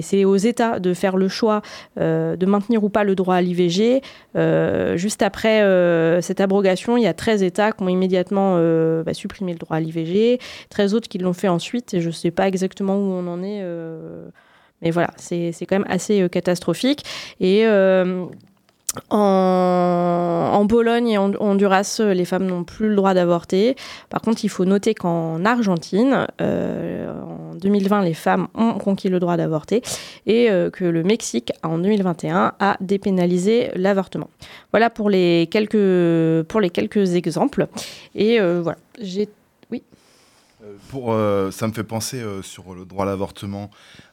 c'est 0.02 0.24
aux 0.24 0.36
États 0.36 0.78
de 0.80 0.94
faire 0.94 1.16
le 1.16 1.28
choix 1.28 1.62
de 1.96 2.46
maintenir 2.46 2.84
ou 2.84 2.88
pas 2.88 3.04
le 3.04 3.14
droit 3.14 3.36
à 3.36 3.42
l'IVG. 3.42 4.02
Juste 4.96 5.22
après 5.22 5.60
cette 6.20 6.40
abrogation, 6.40 6.96
il 6.96 7.02
y 7.02 7.06
a 7.06 7.14
13 7.14 7.42
États 7.42 7.72
qui 7.72 7.82
ont 7.82 7.88
immédiatement 7.88 8.56
bah, 9.02 9.14
supprimé 9.14 9.52
le 9.52 9.58
droit 9.58 9.76
à 9.76 9.80
l'IVG, 9.80 10.38
13 10.70 10.94
autres 10.94 11.08
qui 11.08 11.18
l'ont 11.18 11.32
fait 11.32 11.48
ensuite, 11.48 11.94
et 11.94 12.00
je 12.00 12.08
ne 12.08 12.12
sais 12.12 12.30
pas 12.30 12.48
exactement 12.48 12.96
où 12.96 13.12
on 13.12 13.26
en 13.26 13.42
est. 13.42 13.62
mais 14.82 14.90
voilà, 14.90 15.10
c'est 15.16 15.52
quand 15.60 15.78
même 15.78 15.86
assez 15.88 16.20
euh, 16.20 16.28
catastrophique. 16.28 17.04
Et 17.40 17.64
euh, 17.66 18.26
en, 19.08 20.50
en 20.52 20.66
Pologne 20.66 21.08
et 21.08 21.18
en 21.18 21.32
Honduras, 21.40 21.98
euh, 22.00 22.12
les 22.12 22.24
femmes 22.24 22.46
n'ont 22.46 22.64
plus 22.64 22.88
le 22.88 22.96
droit 22.96 23.14
d'avorter. 23.14 23.76
Par 24.10 24.20
contre, 24.20 24.44
il 24.44 24.48
faut 24.48 24.64
noter 24.64 24.94
qu'en 24.94 25.44
Argentine, 25.44 26.26
en 26.40 27.54
2020, 27.54 28.02
les 28.02 28.14
femmes 28.14 28.48
ont 28.54 28.74
conquis 28.74 29.08
le 29.08 29.20
droit 29.20 29.36
d'avorter 29.36 29.82
et 30.26 30.48
que 30.72 30.84
le 30.84 31.02
Mexique, 31.04 31.52
en 31.62 31.78
2021, 31.78 32.52
a 32.58 32.76
dépénalisé 32.80 33.70
l'avortement. 33.76 34.28
Voilà 34.72 34.90
pour 34.90 35.08
les 35.08 35.48
quelques, 35.50 36.42
pour 36.48 36.60
les 36.60 36.70
quelques 36.70 37.14
exemples. 37.14 37.68
Et 38.14 38.40
voilà, 38.40 38.78
j'ai 39.00 39.28
Pour, 40.90 41.12
euh, 41.12 41.50
ça 41.50 41.66
me 41.66 41.72
fait 41.72 41.84
penser 41.84 42.20
euh, 42.20 42.40
sur 42.42 42.74
le 42.74 42.84
droit 42.84 43.04
à 43.04 43.08
l'avortement. 43.08 43.70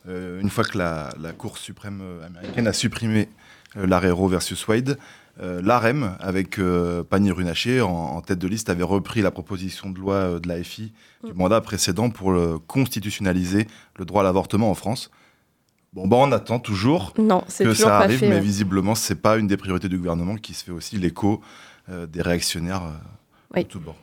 euh, 0.07 0.39
une 0.41 0.49
fois 0.49 0.63
que 0.63 0.77
la, 0.77 1.09
la 1.21 1.31
Cour 1.31 1.57
suprême 1.57 1.99
euh, 2.01 2.25
américaine 2.25 2.67
a 2.67 2.73
supprimé 2.73 3.29
euh, 3.77 3.85
l'arrêt 3.85 4.09
Roe 4.11 4.27
versus 4.29 4.67
Wade, 4.67 4.97
euh, 5.41 5.61
l'AREM, 5.63 6.15
avec 6.19 6.57
euh, 6.59 7.03
Pannier-Runacher 7.03 7.81
en, 7.81 7.89
en 7.91 8.21
tête 8.21 8.39
de 8.39 8.47
liste, 8.47 8.69
avait 8.69 8.83
repris 8.83 9.21
la 9.21 9.31
proposition 9.31 9.89
de 9.89 9.99
loi 9.99 10.15
euh, 10.15 10.39
de 10.39 10.47
la 10.47 10.61
FI 10.63 10.91
du 11.23 11.31
Mm. 11.33 11.35
mandat 11.35 11.61
précédent 11.61 12.09
pour 12.09 12.31
euh, 12.31 12.57
constitutionnaliser 12.67 13.67
le 13.97 14.05
droit 14.05 14.21
à 14.21 14.23
l'avortement 14.23 14.71
en 14.71 14.75
France. 14.75 15.11
Bon, 15.93 16.07
bah, 16.07 16.17
on 16.19 16.31
attend 16.31 16.59
toujours 16.59 17.13
Non, 17.17 17.41
que 17.41 17.63
toujours 17.63 17.87
ça 17.89 17.97
arrive, 17.99 18.19
fait, 18.19 18.29
mais 18.29 18.35
ouais. 18.35 18.41
visiblement, 18.41 18.95
c'est 18.95 19.15
pas 19.21 19.37
une 19.37 19.47
des 19.47 19.57
priorités 19.57 19.89
du 19.89 19.97
gouvernement 19.97 20.35
qui 20.35 20.53
se 20.53 20.63
fait 20.63 20.71
aussi 20.71 20.97
l'écho 20.97 21.41
euh, 21.89 22.05
des 22.05 22.21
réactionnaires 22.21 22.83
euh, 22.83 22.91
Oui. 23.55 23.63
de 23.63 23.67
tous 23.69 23.79
bords. 23.79 23.97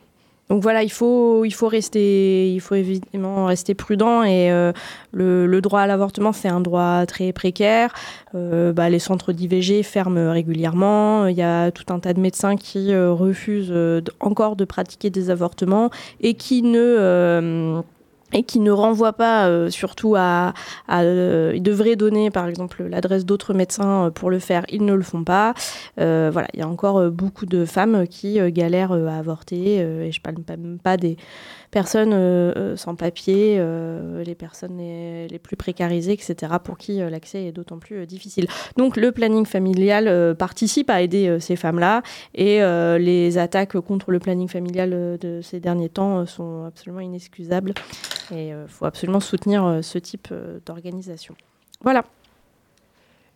Donc 0.49 0.63
voilà, 0.63 0.81
il 0.81 0.91
faut, 0.91 1.43
il 1.43 1.51
faut, 1.51 1.67
rester, 1.67 2.53
il 2.53 2.61
faut 2.61 2.75
évidemment 2.75 3.45
rester 3.45 3.75
prudent 3.75 4.23
et 4.23 4.49
euh, 4.49 4.71
le, 5.11 5.45
le 5.45 5.61
droit 5.61 5.81
à 5.81 5.87
l'avortement, 5.87 6.31
c'est 6.31 6.47
un 6.47 6.61
droit 6.61 7.05
très 7.05 7.33
précaire. 7.33 7.93
Euh, 8.33 8.71
bah, 8.71 8.89
les 8.89 8.99
centres 8.99 9.33
d'IVG 9.33 9.83
ferment 9.83 10.31
régulièrement. 10.31 11.27
Il 11.27 11.35
y 11.35 11.41
a 11.41 11.71
tout 11.71 11.91
un 11.93 11.99
tas 11.99 12.13
de 12.13 12.21
médecins 12.21 12.55
qui 12.55 12.93
euh, 12.93 13.11
refusent 13.11 13.71
euh, 13.71 14.01
encore 14.21 14.55
de 14.55 14.63
pratiquer 14.63 15.09
des 15.09 15.29
avortements 15.29 15.89
et 16.21 16.33
qui 16.33 16.61
ne... 16.61 17.81
et 18.33 18.43
qui 18.43 18.59
ne 18.59 18.71
renvoient 18.71 19.13
pas 19.13 19.47
euh, 19.47 19.69
surtout 19.69 20.15
à... 20.15 20.53
à 20.87 21.01
euh, 21.01 21.53
ils 21.55 21.63
devraient 21.63 21.95
donner 21.95 22.29
par 22.29 22.47
exemple 22.47 22.83
l'adresse 22.83 23.25
d'autres 23.25 23.53
médecins 23.53 24.07
euh, 24.07 24.09
pour 24.09 24.29
le 24.29 24.39
faire, 24.39 24.65
ils 24.69 24.83
ne 24.83 24.93
le 24.93 25.03
font 25.03 25.23
pas. 25.23 25.53
Euh, 25.99 26.29
voilà, 26.31 26.47
il 26.53 26.59
y 26.59 26.63
a 26.63 26.67
encore 26.67 27.09
beaucoup 27.09 27.45
de 27.45 27.65
femmes 27.65 28.07
qui 28.07 28.39
galèrent 28.51 28.91
à 28.91 29.17
avorter 29.17 29.77
et 29.77 30.11
je 30.11 30.21
parle 30.21 30.37
même 30.49 30.79
pas 30.81 30.97
des 30.97 31.17
personnes 31.71 32.13
euh, 32.13 32.53
euh, 32.55 32.77
sans 32.77 32.95
papier, 32.95 33.57
euh, 33.59 34.23
les 34.23 34.35
personnes 34.35 34.77
les, 34.77 35.39
plus 35.39 35.55
précarisées, 35.55 36.13
etc., 36.13 36.53
pour 36.63 36.77
qui 36.77 36.97
l'accès 36.97 37.45
est 37.45 37.51
d'autant 37.51 37.77
plus 37.77 38.05
difficile. 38.05 38.47
Donc 38.75 38.97
le 38.97 39.11
planning 39.11 39.45
familial 39.45 40.35
participe 40.35 40.89
à 40.89 41.01
aider 41.01 41.37
ces 41.39 41.55
femmes-là 41.55 42.01
et 42.33 42.59
les 42.99 43.37
attaques 43.37 43.79
contre 43.79 44.11
le 44.11 44.19
planning 44.19 44.47
familial 44.47 44.89
de 45.19 45.41
ces 45.43 45.59
derniers 45.59 45.89
temps 45.89 46.25
sont 46.25 46.65
absolument 46.65 47.01
inexcusables 47.01 47.73
et 48.33 48.49
il 48.49 48.67
faut 48.67 48.85
absolument 48.85 49.19
soutenir 49.19 49.79
ce 49.83 49.97
type 49.99 50.33
d'organisation. 50.65 51.35
Voilà. 51.81 52.03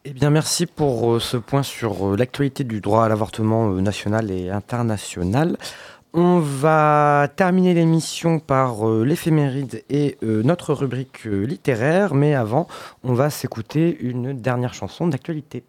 Eh 0.03 0.13
bien, 0.13 0.31
merci 0.31 0.65
pour 0.65 1.21
ce 1.21 1.37
point 1.37 1.63
sur 1.63 2.17
l'actualité 2.17 2.63
du 2.63 2.81
droit 2.81 3.05
à 3.05 3.09
l'avortement 3.09 3.69
national 3.69 4.31
et 4.31 4.49
international. 4.49 5.57
On 6.13 6.39
va 6.39 7.29
terminer 7.37 7.73
l'émission 7.73 8.39
par 8.39 8.85
euh, 8.85 9.05
l'éphéméride 9.05 9.85
et 9.89 10.17
euh, 10.23 10.43
notre 10.43 10.73
rubrique 10.73 11.25
euh, 11.25 11.45
littéraire, 11.45 12.15
mais 12.15 12.35
avant, 12.35 12.67
on 13.03 13.13
va 13.13 13.29
s'écouter 13.29 13.97
une 14.01 14.33
dernière 14.33 14.73
chanson 14.73 15.07
d'actualité. 15.07 15.63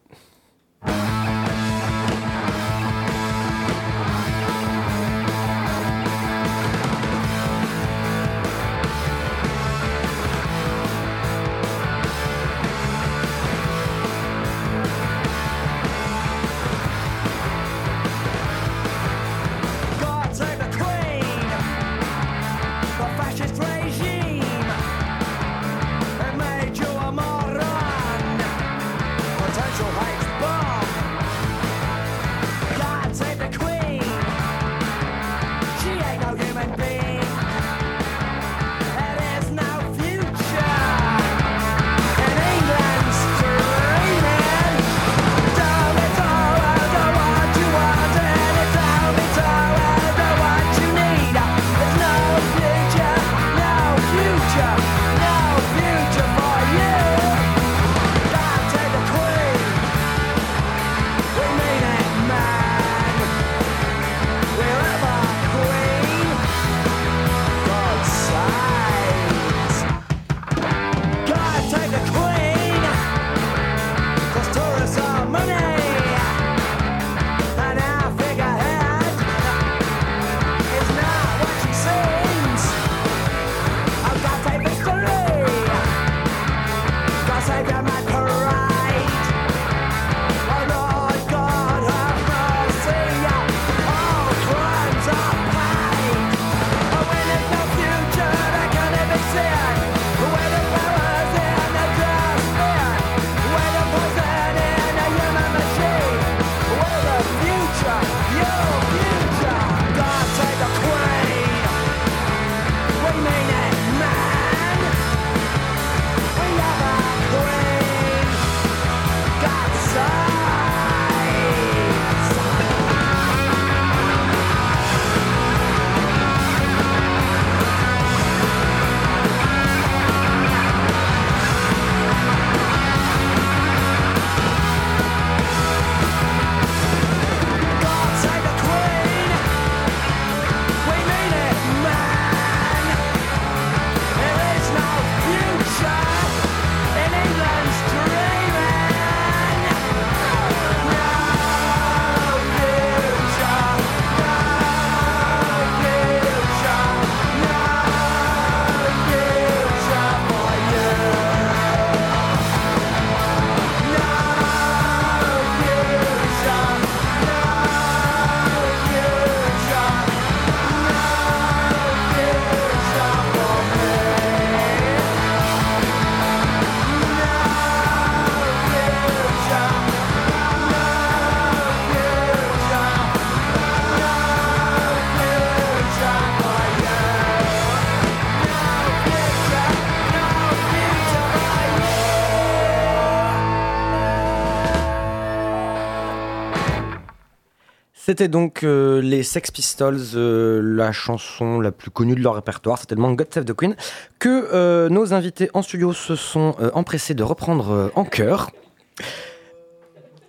C'était 198.13 198.29
donc 198.29 198.63
euh, 198.63 199.01
les 199.01 199.23
Sex 199.23 199.51
Pistols, 199.51 199.99
euh, 200.17 200.61
la 200.63 200.93
chanson 200.93 201.61
la 201.61 201.73
plus 201.73 201.91
connue 201.91 202.15
de 202.15 202.21
leur 202.21 202.35
répertoire, 202.35 202.77
c'est 202.77 202.85
tellement 202.85 203.11
God 203.13 203.29
Save 203.33 203.47
the 203.47 203.55
Queen, 203.55 203.75
que 204.19 204.51
euh, 204.53 204.91
nos 204.91 205.15
invités 205.15 205.49
en 205.55 205.63
studio 205.63 205.95
se 205.95 206.15
sont 206.15 206.55
empressés 206.75 207.15
de 207.15 207.23
reprendre 207.23 207.91
en 207.95 208.05
chœur. 208.05 208.51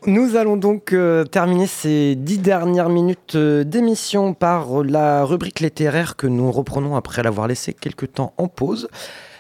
Nous 0.05 0.37
allons 0.37 0.55
donc 0.55 0.95
terminer 1.29 1.67
ces 1.67 2.15
dix 2.15 2.37
dernières 2.37 2.87
minutes 2.87 3.35
d'émission 3.35 4.33
par 4.33 4.85
la 4.85 5.25
rubrique 5.25 5.59
littéraire 5.59 6.15
que 6.15 6.27
nous 6.27 6.53
reprenons 6.53 6.95
après 6.95 7.21
l'avoir 7.21 7.49
laissé 7.49 7.73
quelque 7.73 8.05
temps 8.05 8.33
en 8.37 8.47
pause. 8.47 8.87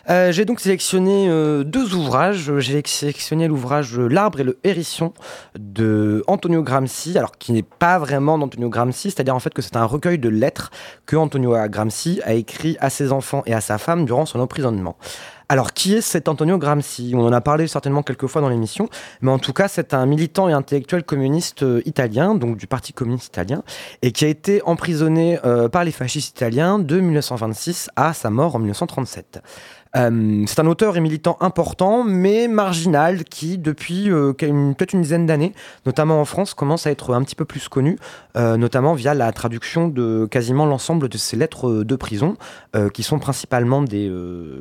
Euh, 0.09 0.31
J'ai 0.31 0.43
donc 0.43 0.59
sélectionné 0.59 1.29
euh, 1.29 1.63
deux 1.63 1.95
ouvrages. 1.95 2.51
J'ai 2.59 2.81
sélectionné 2.85 3.47
l'ouvrage 3.47 3.97
L'arbre 3.97 4.41
et 4.41 4.43
le 4.43 4.59
hérisson 4.63 5.13
de 5.57 6.23
Antonio 6.27 6.61
Gramsci, 6.61 7.17
alors 7.17 7.31
qui 7.31 7.53
n'est 7.53 7.63
pas 7.63 7.99
vraiment 7.99 8.37
d'Antonio 8.37 8.69
Gramsci, 8.69 9.11
c'est-à-dire 9.11 9.35
en 9.35 9.39
fait 9.39 9.53
que 9.53 9.61
c'est 9.61 9.77
un 9.77 9.85
recueil 9.85 10.19
de 10.19 10.29
lettres 10.29 10.71
que 11.05 11.15
Antonio 11.15 11.55
Gramsci 11.69 12.19
a 12.25 12.33
écrit 12.33 12.75
à 12.79 12.89
ses 12.89 13.11
enfants 13.11 13.43
et 13.45 13.53
à 13.53 13.61
sa 13.61 13.77
femme 13.77 14.05
durant 14.05 14.25
son 14.25 14.39
emprisonnement. 14.39 14.97
Alors, 15.49 15.73
qui 15.73 15.93
est 15.93 16.01
cet 16.01 16.29
Antonio 16.29 16.57
Gramsci? 16.57 17.13
On 17.15 17.25
en 17.25 17.31
a 17.33 17.41
parlé 17.41 17.67
certainement 17.67 18.01
quelques 18.01 18.27
fois 18.27 18.41
dans 18.41 18.49
l'émission, 18.49 18.89
mais 19.21 19.29
en 19.29 19.39
tout 19.39 19.53
cas, 19.53 19.67
c'est 19.67 19.93
un 19.93 20.05
militant 20.05 20.49
et 20.49 20.53
intellectuel 20.53 21.03
communiste 21.03 21.63
euh, 21.63 21.81
italien, 21.85 22.33
donc 22.33 22.57
du 22.57 22.65
Parti 22.65 22.91
communiste 22.93 23.27
italien, 23.27 23.63
et 24.01 24.11
qui 24.11 24.25
a 24.25 24.29
été 24.29 24.61
emprisonné 24.63 25.39
euh, 25.45 25.69
par 25.69 25.83
les 25.83 25.91
fascistes 25.91 26.37
italiens 26.37 26.79
de 26.79 26.99
1926 26.99 27.89
à 27.95 28.13
sa 28.13 28.29
mort 28.29 28.55
en 28.55 28.59
1937. 28.59 29.41
Euh, 29.95 30.43
c'est 30.47 30.59
un 30.59 30.65
auteur 30.65 30.97
et 30.97 31.01
militant 31.01 31.37
important, 31.39 32.03
mais 32.03 32.47
marginal, 32.47 33.23
qui 33.23 33.57
depuis 33.59 34.09
euh, 34.09 34.33
peut-être 34.33 34.93
une 34.93 35.01
dizaine 35.01 35.27
d'années, 35.27 35.53
notamment 35.85 36.19
en 36.19 36.25
France, 36.25 36.53
commence 36.55 36.87
à 36.87 36.91
être 36.91 37.13
un 37.13 37.23
petit 37.23 37.35
peu 37.35 37.45
plus 37.45 37.69
connu, 37.69 37.97
euh, 38.35 38.57
notamment 38.57 38.95
via 38.95 39.13
la 39.13 39.31
traduction 39.31 39.87
de 39.87 40.27
quasiment 40.29 40.65
l'ensemble 40.65 41.09
de 41.09 41.17
ses 41.17 41.37
lettres 41.37 41.83
de 41.83 41.95
prison, 41.95 42.35
qui 42.93 43.03
sont 43.03 43.19
principalement 43.19 43.81
des 43.81 44.11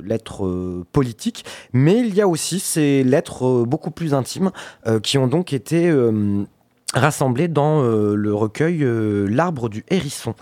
lettres 0.04 0.84
politiques, 0.92 1.44
mais 1.72 1.98
il 1.98 2.14
y 2.14 2.20
a 2.20 2.28
aussi 2.28 2.60
ces 2.60 3.02
lettres 3.04 3.64
beaucoup 3.66 3.90
plus 3.90 4.14
intimes, 4.14 4.50
qui 5.02 5.18
ont 5.18 5.26
donc 5.26 5.52
été 5.52 5.92
rassemblées 6.94 7.48
dans 7.48 7.82
le 7.82 8.34
recueil 8.34 8.84
L'arbre 9.28 9.68
du 9.68 9.84
hérisson. 9.88 10.34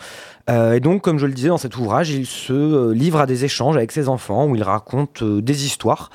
Euh, 0.50 0.74
et 0.74 0.80
donc, 0.80 1.02
comme 1.02 1.18
je 1.18 1.26
le 1.26 1.32
disais 1.32 1.48
dans 1.48 1.58
cet 1.58 1.76
ouvrage, 1.76 2.10
il 2.10 2.26
se 2.26 2.52
euh, 2.52 2.92
livre 2.92 3.20
à 3.20 3.26
des 3.26 3.44
échanges 3.44 3.76
avec 3.76 3.92
ses 3.92 4.08
enfants 4.08 4.46
où 4.46 4.56
il 4.56 4.62
raconte 4.62 5.22
euh, 5.22 5.40
des 5.40 5.64
histoires, 5.64 6.10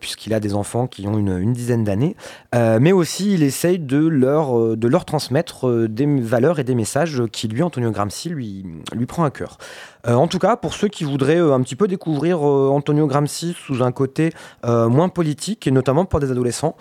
puisqu'il 0.00 0.34
a 0.34 0.40
des 0.40 0.54
enfants 0.54 0.88
qui 0.88 1.06
ont 1.06 1.16
une, 1.16 1.52
dizaine 1.52 1.84
d'années, 1.84 2.16
mais 2.52 2.90
aussi 2.90 3.34
il 3.34 3.44
essaye 3.44 3.78
de 3.78 4.08
leur, 4.08 4.76
de 4.76 4.88
leur 4.88 5.04
transmettre 5.04 5.86
des 5.86 6.04
valeurs 6.20 6.58
et 6.58 6.64
des 6.64 6.74
messages 6.74 7.22
qui, 7.30 7.46
lui, 7.46 7.62
Antonio 7.62 7.92
Gramsci, 7.92 8.28
lui, 8.28 8.66
lui 8.92 9.06
prend 9.06 9.22
à 9.22 9.30
cœur. 9.30 9.56
En 10.04 10.26
tout 10.26 10.40
cas, 10.40 10.56
pour 10.56 10.74
ceux 10.74 10.88
qui 10.88 11.04
voudraient 11.04 11.38
un 11.38 11.60
petit 11.60 11.76
peu 11.76 11.86
découvrir 11.86 12.42
Antonio 12.42 13.06
Gramsci 13.06 13.54
sous 13.56 13.84
un 13.84 13.92
côté 13.92 14.32
moins 14.64 15.08
politique, 15.08 15.68
et 15.68 15.70
notamment 15.70 16.06
pour 16.06 16.18
des 16.18 16.32
adolescents, 16.32 16.76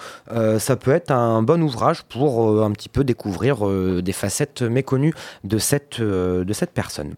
ça 0.57 0.75
peut 0.75 0.89
être 0.89 1.11
un 1.11 1.43
bon 1.43 1.61
ouvrage 1.61 2.01
pour 2.01 2.63
un 2.63 2.71
petit 2.71 2.89
peu 2.89 3.03
découvrir 3.03 3.63
des 4.01 4.11
facettes 4.11 4.63
méconnues 4.63 5.13
de 5.43 5.59
cette, 5.59 6.01
de 6.01 6.53
cette 6.53 6.71
personne. 6.71 6.86
Personne. 6.87 7.17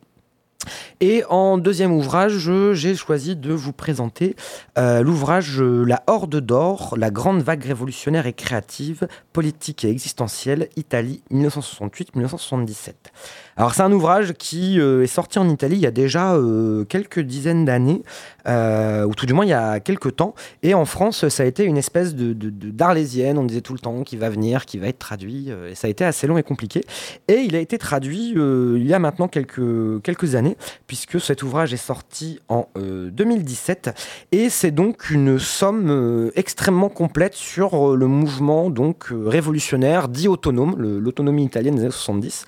Et 1.01 1.23
en 1.29 1.57
deuxième 1.57 1.93
ouvrage, 1.93 2.49
j'ai 2.73 2.95
choisi 2.95 3.37
de 3.37 3.53
vous 3.53 3.71
présenter 3.71 4.35
euh, 4.77 5.01
l'ouvrage 5.01 5.61
La 5.61 6.03
Horde 6.07 6.41
d'Or, 6.41 6.95
la 6.97 7.09
grande 7.09 7.41
vague 7.41 7.63
révolutionnaire 7.63 8.27
et 8.27 8.33
créative, 8.33 9.07
politique 9.31 9.85
et 9.85 9.89
existentielle, 9.89 10.67
Italie 10.75 11.23
1968-1977. 11.31 12.93
Alors 13.55 13.73
c'est 13.73 13.81
un 13.81 13.91
ouvrage 13.91 14.33
qui 14.33 14.79
euh, 14.79 15.03
est 15.03 15.07
sorti 15.07 15.39
en 15.39 15.47
Italie 15.49 15.77
il 15.77 15.81
y 15.81 15.87
a 15.87 15.91
déjà 15.91 16.33
euh, 16.33 16.83
quelques 16.85 17.19
dizaines 17.19 17.63
d'années, 17.63 18.03
ou 18.45 19.13
tout 19.15 19.25
du 19.25 19.33
moins 19.33 19.45
il 19.45 19.49
y 19.49 19.53
a 19.53 19.79
quelques 19.79 20.17
temps, 20.17 20.33
et 20.63 20.73
en 20.73 20.85
France 20.85 21.29
ça 21.29 21.43
a 21.43 21.45
été 21.45 21.63
une 21.63 21.77
espèce 21.77 22.15
de, 22.15 22.33
d'arlésienne, 22.33 23.37
on 23.37 23.43
disait 23.43 23.61
tout 23.61 23.73
le 23.73 23.79
temps, 23.79 24.03
qui 24.03 24.17
va 24.17 24.29
venir, 24.29 24.65
qui 24.65 24.79
va 24.79 24.87
être 24.87 24.97
traduit, 24.97 25.49
et 25.69 25.75
ça 25.75 25.87
a 25.87 25.89
été 25.89 26.03
assez 26.03 26.25
long 26.25 26.37
et 26.37 26.43
compliqué. 26.43 26.83
Et 27.27 27.41
il 27.41 27.55
a 27.55 27.59
été 27.59 27.77
traduit 27.77 28.31
il 28.31 28.87
y 28.87 28.93
a 28.93 28.99
maintenant 28.99 29.27
quelques, 29.27 30.01
quelques 30.01 30.33
années, 30.33 30.48
puisque 30.87 31.19
cet 31.19 31.43
ouvrage 31.43 31.73
est 31.73 31.77
sorti 31.77 32.39
en 32.49 32.67
euh, 32.77 33.09
2017, 33.11 33.91
et 34.31 34.49
c'est 34.49 34.71
donc 34.71 35.09
une 35.09 35.39
somme 35.39 35.89
euh, 35.89 36.31
extrêmement 36.35 36.89
complète 36.89 37.33
sur 37.33 37.91
euh, 37.91 37.95
le 37.95 38.07
mouvement 38.07 38.69
donc 38.69 39.11
euh, 39.11 39.27
révolutionnaire 39.27 40.07
dit 40.07 40.27
autonome, 40.27 40.75
l'autonomie 40.79 41.43
italienne 41.45 41.75
des 41.75 41.81
années 41.81 41.91
70. 41.91 42.45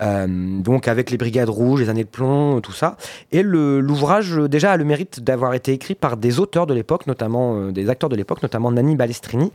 Euh, 0.00 0.26
donc 0.28 0.88
avec 0.88 1.10
les 1.10 1.18
brigades 1.18 1.48
rouges, 1.48 1.80
les 1.80 1.88
années 1.88 2.04
de 2.04 2.08
plomb, 2.08 2.60
tout 2.60 2.72
ça. 2.72 2.96
Et 3.30 3.42
l'ouvrage 3.42 4.38
euh, 4.38 4.48
déjà 4.48 4.72
a 4.72 4.76
le 4.76 4.84
mérite 4.84 5.20
d'avoir 5.20 5.54
été 5.54 5.72
écrit 5.72 5.94
par 5.94 6.16
des 6.16 6.40
auteurs 6.40 6.66
de 6.66 6.74
l'époque, 6.74 7.06
notamment 7.06 7.56
euh, 7.56 7.72
des 7.72 7.90
acteurs 7.90 8.08
de 8.08 8.16
l'époque, 8.16 8.42
notamment 8.42 8.72
Nanni 8.72 8.96
Balestrini, 8.96 9.52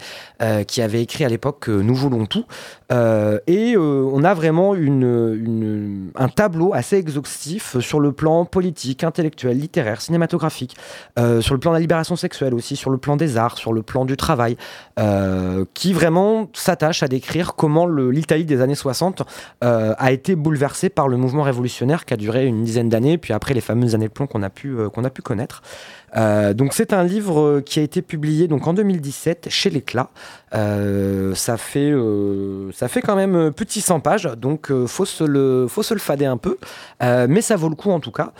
qui 0.68 0.82
avait 0.82 1.02
écrit 1.02 1.24
à 1.24 1.30
l'époque 1.30 1.68
Nous 1.68 1.96
voulons 1.96 2.26
tout. 2.26 2.46
Et 2.92 3.76
on 3.78 4.24
a 4.24 4.34
vraiment 4.34 4.76
une, 4.76 6.12
un 6.16 6.30
tableau 6.30 6.74
assez 6.74 6.98
exhaustif 6.98 7.80
sur 7.80 8.00
le 8.00 8.12
plan 8.12 8.46
politique, 8.46 9.04
intellectuel, 9.04 9.58
littéraire, 9.58 10.02
cinématographique, 10.02 10.76
sur 11.42 11.54
le 11.54 11.60
plan 11.60 11.72
de 11.72 11.76
la 11.76 11.80
libération 11.80 12.16
sexuelle 12.16 12.54
aussi, 12.54 12.76
sur 12.76 12.90
le 12.90 12.98
plan 12.98 13.16
des 13.16 13.38
arts, 13.38 13.58
sur 13.58 13.74
le 13.74 13.82
plan 13.82 14.06
du 14.06 14.18
travail, 14.18 14.58
qui 15.74 15.94
vraiment 15.94 16.50
s'attache 16.54 17.04
à 17.04 17.08
décrire 17.08 17.56
comment 17.56 17.88
l'Italie 17.88 18.46
des 18.46 18.62
années 18.62 18.76
60 18.76 19.24
euh, 19.64 19.94
a 19.98 20.12
été 20.12 20.27
bouleversée 20.36 20.90
par 20.90 21.08
le 21.08 21.18
mouvement 21.18 21.44
révolutionnaire 21.44 22.06
qui 22.06 22.14
a 22.14 22.18
duré 22.18 22.46
une 22.46 22.64
dizaine 22.64 22.90
d'années, 22.90 23.18
puis 23.18 23.34
après 23.34 23.54
les 23.54 23.62
fameuses 23.62 23.96
années 23.96 24.08
de 24.08 24.14
plomb 24.14 24.28
qu'on 24.28 24.44
a 24.44 24.50
pu, 24.50 24.78
euh, 24.78 24.90
qu'on 24.90 25.04
a 25.04 25.10
pu 25.10 25.22
connaître. 25.22 25.62
Euh, 26.18 26.54
donc 26.54 26.74
c'est 26.74 26.94
un 26.94 27.04
livre 27.04 27.40
euh, 27.40 27.62
qui 27.62 27.80
a 27.80 27.84
été 27.84 28.02
publié 28.02 28.48
donc 28.48 28.68
en 28.68 28.74
2017 28.74 29.48
chez 29.50 29.70
l'Éclat. 29.70 30.10
Euh, 30.56 31.36
ça 31.36 31.58
fait 31.58 31.94
ça 32.74 32.88
fait 32.88 33.02
quand 33.02 33.16
même 33.16 33.52
petit 33.52 33.82
100 33.82 34.00
pages, 34.00 34.24
donc 34.38 34.72
faut 34.86 35.06
se 35.06 35.24
le 35.24 35.68
faut 35.68 35.84
se 35.84 35.94
le 35.94 36.00
fader 36.00 36.26
un 36.26 36.38
peu, 36.38 36.58
mais 37.02 37.42
ça 37.42 37.56
vaut 37.56 37.70
le 37.70 37.76
coup 37.76 37.92
en 37.92 38.00
tout 38.00 38.12
cas. 38.12 38.32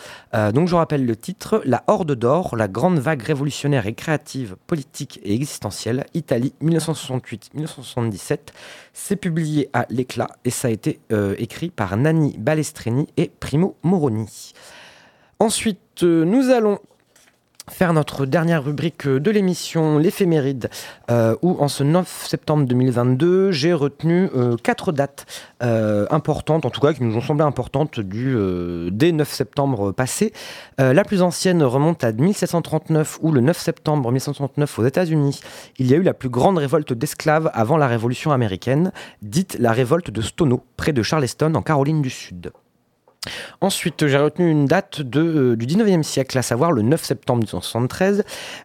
Donc 0.52 0.68
je 0.68 0.74
rappelle 0.74 1.04
le 1.04 1.16
titre 1.16 1.60
La 1.64 1.84
Horde 1.86 2.14
d'or, 2.14 2.56
la 2.56 2.68
grande 2.68 2.98
vague 2.98 3.22
révolutionnaire 3.22 3.86
et 3.86 3.94
créative, 3.94 4.56
politique 4.66 5.20
et 5.22 5.34
existentielle, 5.34 6.06
Italie 6.14 6.54
1968-1977. 6.62 8.38
C'est 8.92 9.16
publié 9.16 9.68
à 9.72 9.86
l'Éclat 9.90 10.28
et 10.44 10.50
ça 10.50 10.68
a 10.68 10.70
été 10.70 11.00
écrit 11.38 11.70
par 11.70 11.96
Nanni 11.96 12.36
Balestrini 12.38 13.08
et 13.16 13.30
Primo 13.40 13.76
Moroni. 13.82 14.52
Ensuite, 15.40 16.02
nous 16.02 16.50
allons 16.50 16.80
faire 17.70 17.92
notre 17.92 18.26
dernière 18.26 18.64
rubrique 18.64 19.06
euh, 19.06 19.20
de 19.20 19.30
l'émission, 19.30 19.98
l'éphéméride, 19.98 20.70
euh, 21.10 21.36
où 21.42 21.56
en 21.60 21.68
ce 21.68 21.84
9 21.84 22.26
septembre 22.26 22.66
2022, 22.66 23.52
j'ai 23.52 23.72
retenu 23.72 24.28
euh, 24.34 24.56
quatre 24.56 24.92
dates 24.92 25.26
importantes, 25.60 26.64
en 26.64 26.70
tout 26.70 26.80
cas 26.80 26.92
qui 26.92 27.02
nous 27.02 27.16
ont 27.16 27.20
semblé 27.20 27.44
importantes 27.44 27.98
du, 27.98 28.36
dès 28.92 29.10
9 29.10 29.28
septembre 29.28 29.90
passé. 29.90 30.32
La 30.78 31.02
plus 31.02 31.20
ancienne 31.20 31.64
remonte 31.64 32.04
à 32.04 32.12
1739, 32.12 33.18
où 33.22 33.32
le 33.32 33.40
9 33.40 33.58
septembre 33.58 34.12
1739 34.12 34.78
aux 34.78 34.86
États-Unis, 34.86 35.40
il 35.78 35.90
y 35.90 35.94
a 35.94 35.96
eu 35.96 36.02
la 36.02 36.14
plus 36.14 36.28
grande 36.28 36.58
révolte 36.58 36.92
d'esclaves 36.92 37.50
avant 37.54 37.76
la 37.76 37.88
Révolution 37.88 38.30
américaine, 38.30 38.92
dite 39.22 39.56
la 39.58 39.72
révolte 39.72 40.12
de 40.12 40.22
Stono, 40.22 40.62
près 40.76 40.92
de 40.92 41.02
Charleston, 41.02 41.54
en 41.54 41.62
Caroline 41.62 42.02
du 42.02 42.10
Sud. 42.10 42.52
Ensuite, 43.60 44.06
j'ai 44.06 44.16
retenu 44.16 44.50
une 44.50 44.66
date 44.66 45.00
euh, 45.16 45.56
du 45.56 45.66
19e 45.66 46.02
siècle, 46.02 46.38
à 46.38 46.42
savoir 46.42 46.72
le 46.72 46.82
9 46.82 47.02
septembre 47.02 47.38
1973, 47.40 48.24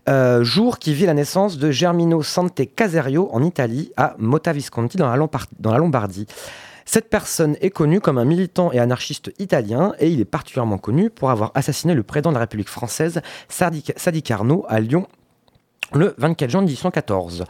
euh, 0.10 0.43
jour 0.43 0.80
qui 0.80 0.93
vit 0.93 1.06
la 1.06 1.14
naissance 1.14 1.58
de 1.58 1.72
Germino 1.72 2.22
Sante 2.24 2.62
Caserio 2.76 3.30
en 3.32 3.43
Italie, 3.43 3.91
à 3.97 4.16
Motta 4.20 4.54
Visconti, 4.54 4.97
dans 4.97 5.14
la, 5.14 5.28
dans 5.60 5.72
la 5.72 5.78
Lombardie. 5.78 6.28
Cette 6.86 7.10
personne 7.10 7.56
est 7.62 7.70
connue 7.70 8.01
comme 8.01 8.18
un 8.18 8.26
militant 8.26 8.72
et 8.72 8.80
anarchiste 8.80 9.32
italien 9.39 9.93
et 9.99 10.10
il 10.10 10.20
est 10.20 10.26
particulièrement 10.26 10.78
connu 10.78 11.10
pour 11.10 11.32
avoir 11.32 11.51
assassiné 11.56 11.93
le 11.93 12.04
président 12.04 12.32
de 12.32 12.36
la 12.36 12.41
République 12.41 12.70
française, 12.70 13.22
Sadi 13.47 14.22
Carnot, 14.22 14.66
à 14.68 14.82
Lyon 14.82 15.08
le 15.94 16.16
24 16.18 16.50
juin 16.50 16.62
1814. 16.62 17.46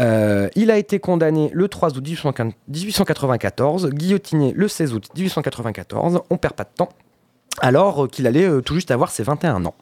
Euh, 0.00 0.48
il 0.54 0.70
a 0.70 0.78
été 0.78 1.00
condamné 1.00 1.50
le 1.52 1.68
3 1.68 1.96
août 1.96 2.06
1894, 2.06 3.90
guillotiné 3.90 4.52
le 4.54 4.68
16 4.68 4.94
août 4.94 5.08
1894. 5.14 6.22
On 6.30 6.36
perd 6.38 6.54
pas 6.54 6.64
de 6.64 6.70
temps, 6.74 6.88
alors 7.60 8.08
qu'il 8.08 8.26
allait 8.26 8.46
euh, 8.46 8.60
tout 8.60 8.74
juste 8.74 8.90
avoir 8.90 9.10
ses 9.10 9.22
21 9.22 9.64
ans. 9.66 9.74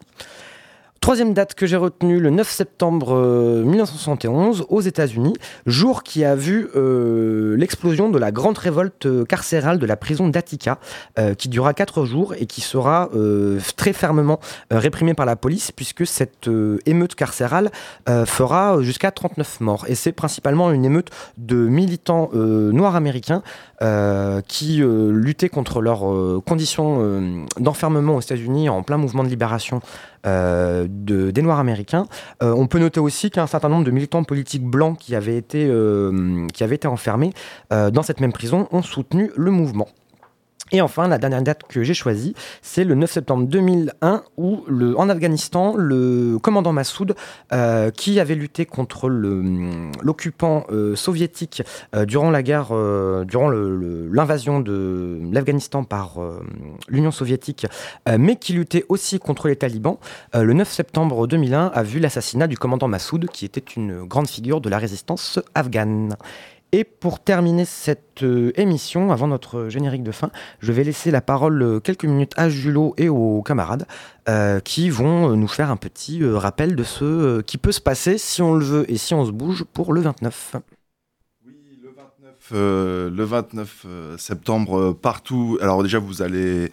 Troisième 1.01 1.33
date 1.33 1.55
que 1.55 1.65
j'ai 1.65 1.77
retenue, 1.77 2.19
le 2.19 2.29
9 2.29 2.47
septembre 2.47 3.15
euh, 3.15 3.63
1971, 3.63 4.67
aux 4.69 4.81
États-Unis, 4.81 5.33
jour 5.65 6.03
qui 6.03 6.23
a 6.23 6.35
vu 6.35 6.67
euh, 6.75 7.57
l'explosion 7.57 8.09
de 8.11 8.19
la 8.19 8.31
grande 8.31 8.59
révolte 8.59 9.07
euh, 9.07 9.25
carcérale 9.25 9.79
de 9.79 9.87
la 9.87 9.97
prison 9.97 10.27
d'Attica, 10.27 10.77
euh, 11.17 11.33
qui 11.33 11.49
durera 11.49 11.73
quatre 11.73 12.05
jours 12.05 12.35
et 12.35 12.45
qui 12.45 12.61
sera 12.61 13.09
euh, 13.15 13.59
très 13.77 13.93
fermement 13.93 14.39
euh, 14.71 14.77
réprimée 14.77 15.15
par 15.15 15.25
la 15.25 15.35
police, 15.35 15.71
puisque 15.71 16.05
cette 16.05 16.47
euh, 16.47 16.77
émeute 16.85 17.15
carcérale 17.15 17.71
euh, 18.07 18.27
fera 18.27 18.79
jusqu'à 18.83 19.09
39 19.09 19.59
morts. 19.61 19.85
Et 19.87 19.95
c'est 19.95 20.11
principalement 20.11 20.69
une 20.69 20.85
émeute 20.85 21.09
de 21.39 21.55
militants 21.55 22.29
euh, 22.35 22.71
noirs 22.71 22.95
américains 22.95 23.41
euh, 23.81 24.41
qui 24.47 24.83
euh, 24.83 25.11
luttaient 25.11 25.49
contre 25.49 25.81
leurs 25.81 26.07
euh, 26.07 26.43
conditions 26.45 26.99
euh, 27.01 27.43
d'enfermement 27.59 28.17
aux 28.17 28.21
États-Unis 28.21 28.69
en 28.69 28.83
plein 28.83 28.97
mouvement 28.97 29.23
de 29.23 29.29
libération 29.29 29.81
euh, 30.25 30.87
de, 30.89 31.31
des 31.31 31.41
Noirs 31.41 31.59
américains. 31.59 32.07
Euh, 32.43 32.53
on 32.55 32.67
peut 32.67 32.79
noter 32.79 32.99
aussi 32.99 33.29
qu'un 33.31 33.47
certain 33.47 33.69
nombre 33.69 33.85
de 33.85 33.91
militants 33.91 34.23
politiques 34.23 34.63
blancs 34.63 34.97
qui 34.97 35.15
avaient 35.15 35.37
été, 35.37 35.67
euh, 35.67 36.47
qui 36.53 36.63
avaient 36.63 36.75
été 36.75 36.87
enfermés 36.87 37.31
euh, 37.73 37.91
dans 37.91 38.03
cette 38.03 38.19
même 38.19 38.33
prison 38.33 38.67
ont 38.71 38.81
soutenu 38.81 39.31
le 39.35 39.51
mouvement. 39.51 39.87
Et 40.73 40.79
enfin, 40.79 41.07
la 41.09 41.17
dernière 41.17 41.41
date 41.41 41.63
que 41.67 41.83
j'ai 41.83 41.93
choisie, 41.93 42.33
c'est 42.61 42.85
le 42.85 42.95
9 42.95 43.11
septembre 43.11 43.45
2001, 43.45 44.23
où 44.37 44.63
le, 44.67 44.97
en 44.97 45.09
Afghanistan, 45.09 45.75
le 45.75 46.37
commandant 46.41 46.71
Massoud, 46.71 47.13
euh, 47.51 47.91
qui 47.91 48.19
avait 48.21 48.35
lutté 48.35 48.65
contre 48.65 49.09
le- 49.09 49.91
l'occupant 50.01 50.63
euh, 50.71 50.95
soviétique 50.95 51.61
euh, 51.93 52.05
durant 52.05 52.31
la 52.31 52.41
guerre, 52.41 52.67
durant 53.25 53.49
l'invasion 53.49 54.61
de 54.61 55.19
l'Afghanistan 55.31 55.83
par 55.83 56.17
l'Union 56.87 57.11
soviétique, 57.11 57.67
mais 58.17 58.35
qui 58.37 58.53
luttait 58.53 58.85
aussi 58.89 59.19
contre 59.19 59.47
les 59.47 59.55
talibans, 59.55 59.97
le 60.33 60.53
9 60.53 60.69
septembre 60.71 61.27
2001 61.27 61.67
a 61.73 61.83
vu 61.83 61.99
l'assassinat 61.99 62.47
du 62.47 62.57
commandant 62.57 62.87
Massoud, 62.87 63.27
qui 63.29 63.45
était 63.45 63.63
une 63.75 64.03
grande 64.05 64.27
figure 64.27 64.61
de 64.61 64.69
la 64.69 64.77
résistance 64.77 65.39
afghane. 65.55 66.15
Et 66.73 66.85
pour 66.85 67.19
terminer 67.19 67.65
cette 67.65 68.23
euh, 68.23 68.53
émission, 68.55 69.11
avant 69.11 69.27
notre 69.27 69.67
générique 69.67 70.03
de 70.03 70.11
fin, 70.11 70.31
je 70.59 70.71
vais 70.71 70.85
laisser 70.85 71.11
la 71.11 71.19
parole 71.19 71.61
euh, 71.61 71.79
quelques 71.81 72.05
minutes 72.05 72.31
à 72.37 72.49
Julot 72.49 72.93
et 72.97 73.09
aux 73.09 73.41
camarades 73.41 73.85
euh, 74.29 74.61
qui 74.61 74.89
vont 74.89 75.35
nous 75.35 75.47
faire 75.49 75.69
un 75.69 75.75
petit 75.75 76.23
rappel 76.23 76.77
de 76.77 76.83
ce 76.83 77.41
qui 77.41 77.57
peut 77.57 77.73
se 77.73 77.81
passer 77.81 78.17
si 78.17 78.41
on 78.41 78.53
le 78.53 78.63
veut 78.63 78.89
et 78.89 78.95
si 78.95 79.13
on 79.13 79.25
se 79.25 79.31
bouge 79.31 79.65
pour 79.73 79.91
le 79.91 79.99
29. 79.99 80.55
Euh, 82.53 83.09
le 83.09 83.23
29 83.23 83.85
euh, 83.85 84.17
septembre, 84.17 84.93
partout. 84.93 85.57
Alors 85.61 85.83
déjà, 85.83 85.99
vous 85.99 86.21
allez 86.21 86.71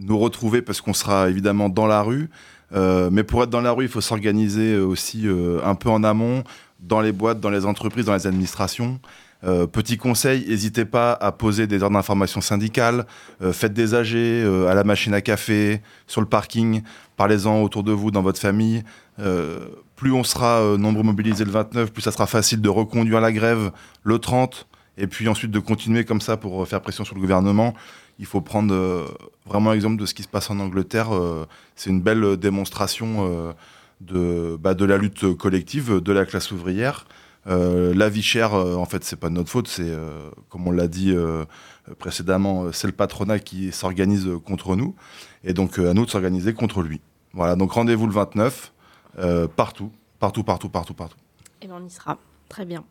nous 0.00 0.18
retrouver 0.18 0.62
parce 0.62 0.80
qu'on 0.80 0.94
sera 0.94 1.28
évidemment 1.28 1.68
dans 1.68 1.86
la 1.86 2.00
rue. 2.00 2.30
Mais 2.74 3.22
pour 3.22 3.42
être 3.42 3.50
dans 3.50 3.60
la 3.60 3.72
rue, 3.72 3.84
il 3.84 3.90
faut 3.90 4.00
s'organiser 4.00 4.78
aussi 4.78 5.26
un 5.62 5.74
peu 5.74 5.90
en 5.90 6.02
amont, 6.02 6.42
dans 6.88 7.00
les 7.00 7.12
boîtes, 7.12 7.40
dans 7.40 7.50
les 7.50 7.66
entreprises, 7.66 8.06
dans 8.06 8.14
les 8.14 8.26
administrations. 8.26 8.98
Euh, 9.44 9.66
petit 9.66 9.96
conseil, 9.96 10.44
n'hésitez 10.48 10.84
pas 10.84 11.12
à 11.12 11.30
poser 11.30 11.66
des 11.68 11.82
ordres 11.82 11.94
d'information 11.94 12.40
syndicales, 12.40 13.06
euh, 13.40 13.52
faites 13.52 13.72
des 13.72 13.94
AG 13.94 14.14
euh, 14.14 14.68
à 14.68 14.74
la 14.74 14.82
machine 14.82 15.14
à 15.14 15.20
café, 15.20 15.80
sur 16.08 16.20
le 16.20 16.26
parking, 16.26 16.82
parlez-en 17.16 17.62
autour 17.62 17.84
de 17.84 17.92
vous, 17.92 18.10
dans 18.10 18.22
votre 18.22 18.40
famille. 18.40 18.82
Plus 19.96 20.12
on 20.12 20.22
sera 20.22 20.76
nombreux 20.78 21.02
mobilisés 21.02 21.44
le 21.44 21.50
29, 21.50 21.92
plus 21.92 22.02
ça 22.02 22.12
sera 22.12 22.28
facile 22.28 22.60
de 22.60 22.68
reconduire 22.68 23.20
la 23.20 23.32
grève 23.32 23.72
le 24.04 24.18
30, 24.20 24.68
et 24.96 25.08
puis 25.08 25.26
ensuite 25.28 25.50
de 25.50 25.58
continuer 25.58 26.04
comme 26.04 26.20
ça 26.20 26.36
pour 26.36 26.66
faire 26.68 26.80
pression 26.80 27.04
sur 27.04 27.16
le 27.16 27.20
gouvernement. 27.20 27.74
Il 28.20 28.26
faut 28.26 28.40
prendre 28.40 28.72
vraiment 29.44 29.72
l'exemple 29.72 29.96
de 29.96 30.06
ce 30.06 30.14
qui 30.14 30.22
se 30.22 30.28
passe 30.28 30.50
en 30.50 30.60
Angleterre. 30.60 31.08
C'est 31.74 31.90
une 31.90 32.00
belle 32.00 32.36
démonstration 32.36 33.52
de, 34.00 34.56
bah, 34.60 34.74
de 34.74 34.84
la 34.84 34.96
lutte 34.98 35.34
collective 35.34 36.00
de 36.00 36.12
la 36.12 36.24
classe 36.26 36.50
ouvrière. 36.52 37.06
Euh, 37.46 37.94
la 37.94 38.08
vie 38.08 38.22
chère, 38.22 38.54
euh, 38.54 38.74
en 38.74 38.84
fait, 38.84 39.04
c'est 39.04 39.16
pas 39.16 39.28
de 39.28 39.34
notre 39.34 39.50
faute. 39.50 39.68
C'est, 39.68 39.88
euh, 39.88 40.30
comme 40.48 40.66
on 40.66 40.70
l'a 40.70 40.88
dit 40.88 41.14
précédemment, 41.98 42.72
c'est 42.72 42.86
le 42.86 42.92
patronat 42.92 43.38
qui 43.38 43.72
s'organise 43.72 44.28
contre 44.44 44.76
nous. 44.76 44.94
Et 45.44 45.52
donc, 45.52 45.78
à 45.78 45.94
nous 45.94 46.04
de 46.04 46.10
s'organiser 46.10 46.52
contre 46.52 46.82
lui. 46.82 47.00
Voilà, 47.32 47.56
donc 47.56 47.72
rendez-vous 47.72 48.06
le 48.06 48.12
29, 48.12 48.72
euh, 49.18 49.46
partout, 49.48 49.92
partout, 50.18 50.42
partout, 50.42 50.68
partout, 50.68 50.94
partout. 50.94 51.18
Et 51.62 51.66
ben 51.66 51.76
on 51.80 51.86
y 51.86 51.90
sera. 51.90 52.18
Très 52.48 52.64
bien. 52.64 52.84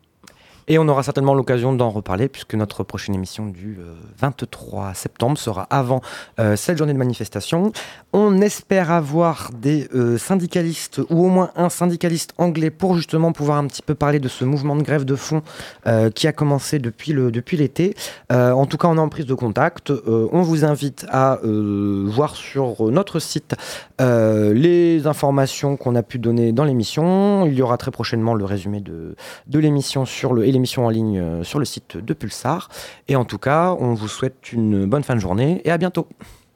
Et 0.68 0.78
on 0.78 0.86
aura 0.88 1.02
certainement 1.02 1.34
l'occasion 1.34 1.72
d'en 1.72 1.88
reparler 1.88 2.28
puisque 2.28 2.54
notre 2.54 2.84
prochaine 2.84 3.14
émission 3.14 3.46
du 3.46 3.78
euh, 3.80 3.94
23 4.18 4.92
septembre 4.92 5.38
sera 5.38 5.62
avant 5.70 6.02
euh, 6.38 6.56
cette 6.56 6.76
journée 6.76 6.92
de 6.92 6.98
manifestation. 6.98 7.72
On 8.12 8.40
espère 8.42 8.90
avoir 8.90 9.50
des 9.52 9.88
euh, 9.94 10.18
syndicalistes 10.18 11.00
ou 11.08 11.24
au 11.24 11.28
moins 11.28 11.50
un 11.56 11.70
syndicaliste 11.70 12.34
anglais 12.36 12.70
pour 12.70 12.96
justement 12.96 13.32
pouvoir 13.32 13.58
un 13.58 13.66
petit 13.66 13.80
peu 13.80 13.94
parler 13.94 14.18
de 14.18 14.28
ce 14.28 14.44
mouvement 14.44 14.76
de 14.76 14.82
grève 14.82 15.06
de 15.06 15.16
fond 15.16 15.42
euh, 15.86 16.10
qui 16.10 16.26
a 16.26 16.32
commencé 16.32 16.78
depuis 16.78 17.14
depuis 17.14 17.56
l'été. 17.56 17.94
Euh, 18.30 18.52
en 18.52 18.66
tout 18.66 18.76
cas, 18.76 18.88
on 18.88 18.96
est 18.96 19.00
en 19.00 19.08
prise 19.08 19.26
de 19.26 19.34
contact. 19.34 19.90
Euh, 19.90 20.28
on 20.32 20.42
vous 20.42 20.64
invite 20.64 21.06
à 21.10 21.38
euh, 21.44 22.04
voir 22.06 22.36
sur 22.36 22.90
notre 22.90 23.20
site 23.20 23.54
euh, 24.00 24.52
les 24.52 25.06
informations 25.06 25.76
qu'on 25.76 25.94
a 25.94 26.02
pu 26.02 26.18
donner 26.18 26.52
dans 26.52 26.64
l'émission. 26.64 27.46
Il 27.46 27.54
y 27.54 27.62
aura 27.62 27.78
très 27.78 27.90
prochainement 27.90 28.34
le 28.34 28.44
résumé 28.44 28.80
de, 28.80 29.16
de 29.46 29.58
l'émission 29.58 30.04
sur 30.04 30.34
le 30.34 30.46
l'émission 30.58 30.86
en 30.86 30.90
ligne 30.90 31.18
euh, 31.18 31.44
sur 31.44 31.58
le 31.58 31.64
site 31.64 31.96
de 31.96 32.14
Pulsar. 32.14 32.68
Et 33.06 33.16
en 33.16 33.24
tout 33.24 33.38
cas, 33.38 33.76
on 33.78 33.94
vous 33.94 34.08
souhaite 34.08 34.52
une 34.52 34.86
bonne 34.86 35.04
fin 35.04 35.14
de 35.14 35.20
journée 35.20 35.62
et 35.64 35.70
à 35.70 35.78
bientôt. 35.78 36.08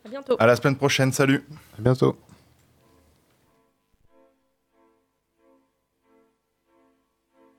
À 0.05 0.09
bientôt. 0.09 0.37
À 0.39 0.47
la 0.47 0.57
semaine 0.57 0.77
prochaine, 0.77 1.13
salut. 1.13 1.45
À 1.79 1.83
bientôt. 1.83 2.17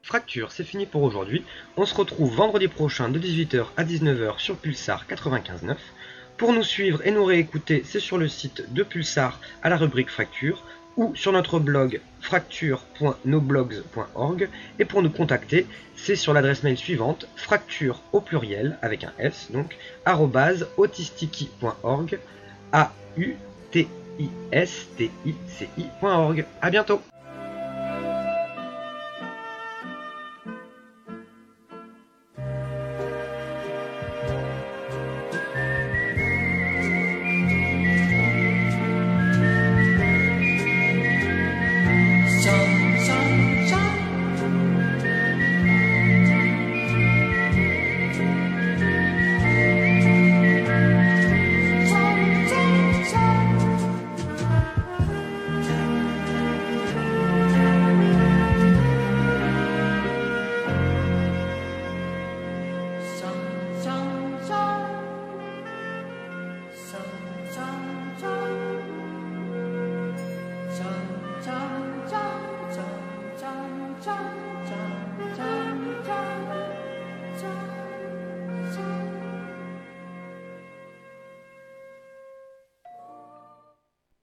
Fracture, 0.03 0.51
c'est 0.51 0.65
fini 0.65 0.85
pour 0.85 1.01
aujourd'hui. 1.01 1.45
On 1.77 1.85
se 1.85 1.95
retrouve 1.95 2.35
vendredi 2.35 2.67
prochain 2.67 3.07
de 3.07 3.17
18h 3.17 3.65
à 3.77 3.85
19h 3.85 4.37
sur 4.37 4.57
Pulsar 4.57 5.05
95.9. 5.09 5.77
Pour 6.37 6.51
nous 6.51 6.63
suivre 6.63 6.99
et 7.07 7.11
nous 7.11 7.23
réécouter, 7.23 7.83
c'est 7.85 8.01
sur 8.01 8.17
le 8.17 8.27
site 8.27 8.73
de 8.73 8.83
Pulsar 8.83 9.39
à 9.63 9.69
la 9.69 9.77
rubrique 9.77 10.09
Fracture 10.09 10.61
ou 10.97 11.15
sur 11.15 11.31
notre 11.31 11.59
blog 11.59 12.01
fracture.noblogs.org 12.21 14.49
et 14.79 14.85
pour 14.85 15.01
nous 15.01 15.09
contacter, 15.09 15.65
c'est 15.95 16.15
sur 16.15 16.33
l'adresse 16.33 16.63
mail 16.63 16.77
suivante 16.77 17.27
fracture 17.35 18.01
au 18.11 18.21
pluriel 18.21 18.77
avec 18.81 19.03
un 19.03 19.11
s 19.19 19.49
donc 19.51 19.77
autistiki.org 20.77 22.19
a 22.71 22.91
u 23.17 23.35
t 23.71 23.87
i 24.19 24.29
s 24.51 24.87
t 24.97 25.11
i 25.25 25.33
c 25.47 25.67
i.org. 25.77 26.45
À 26.61 26.69
bientôt. 26.69 27.01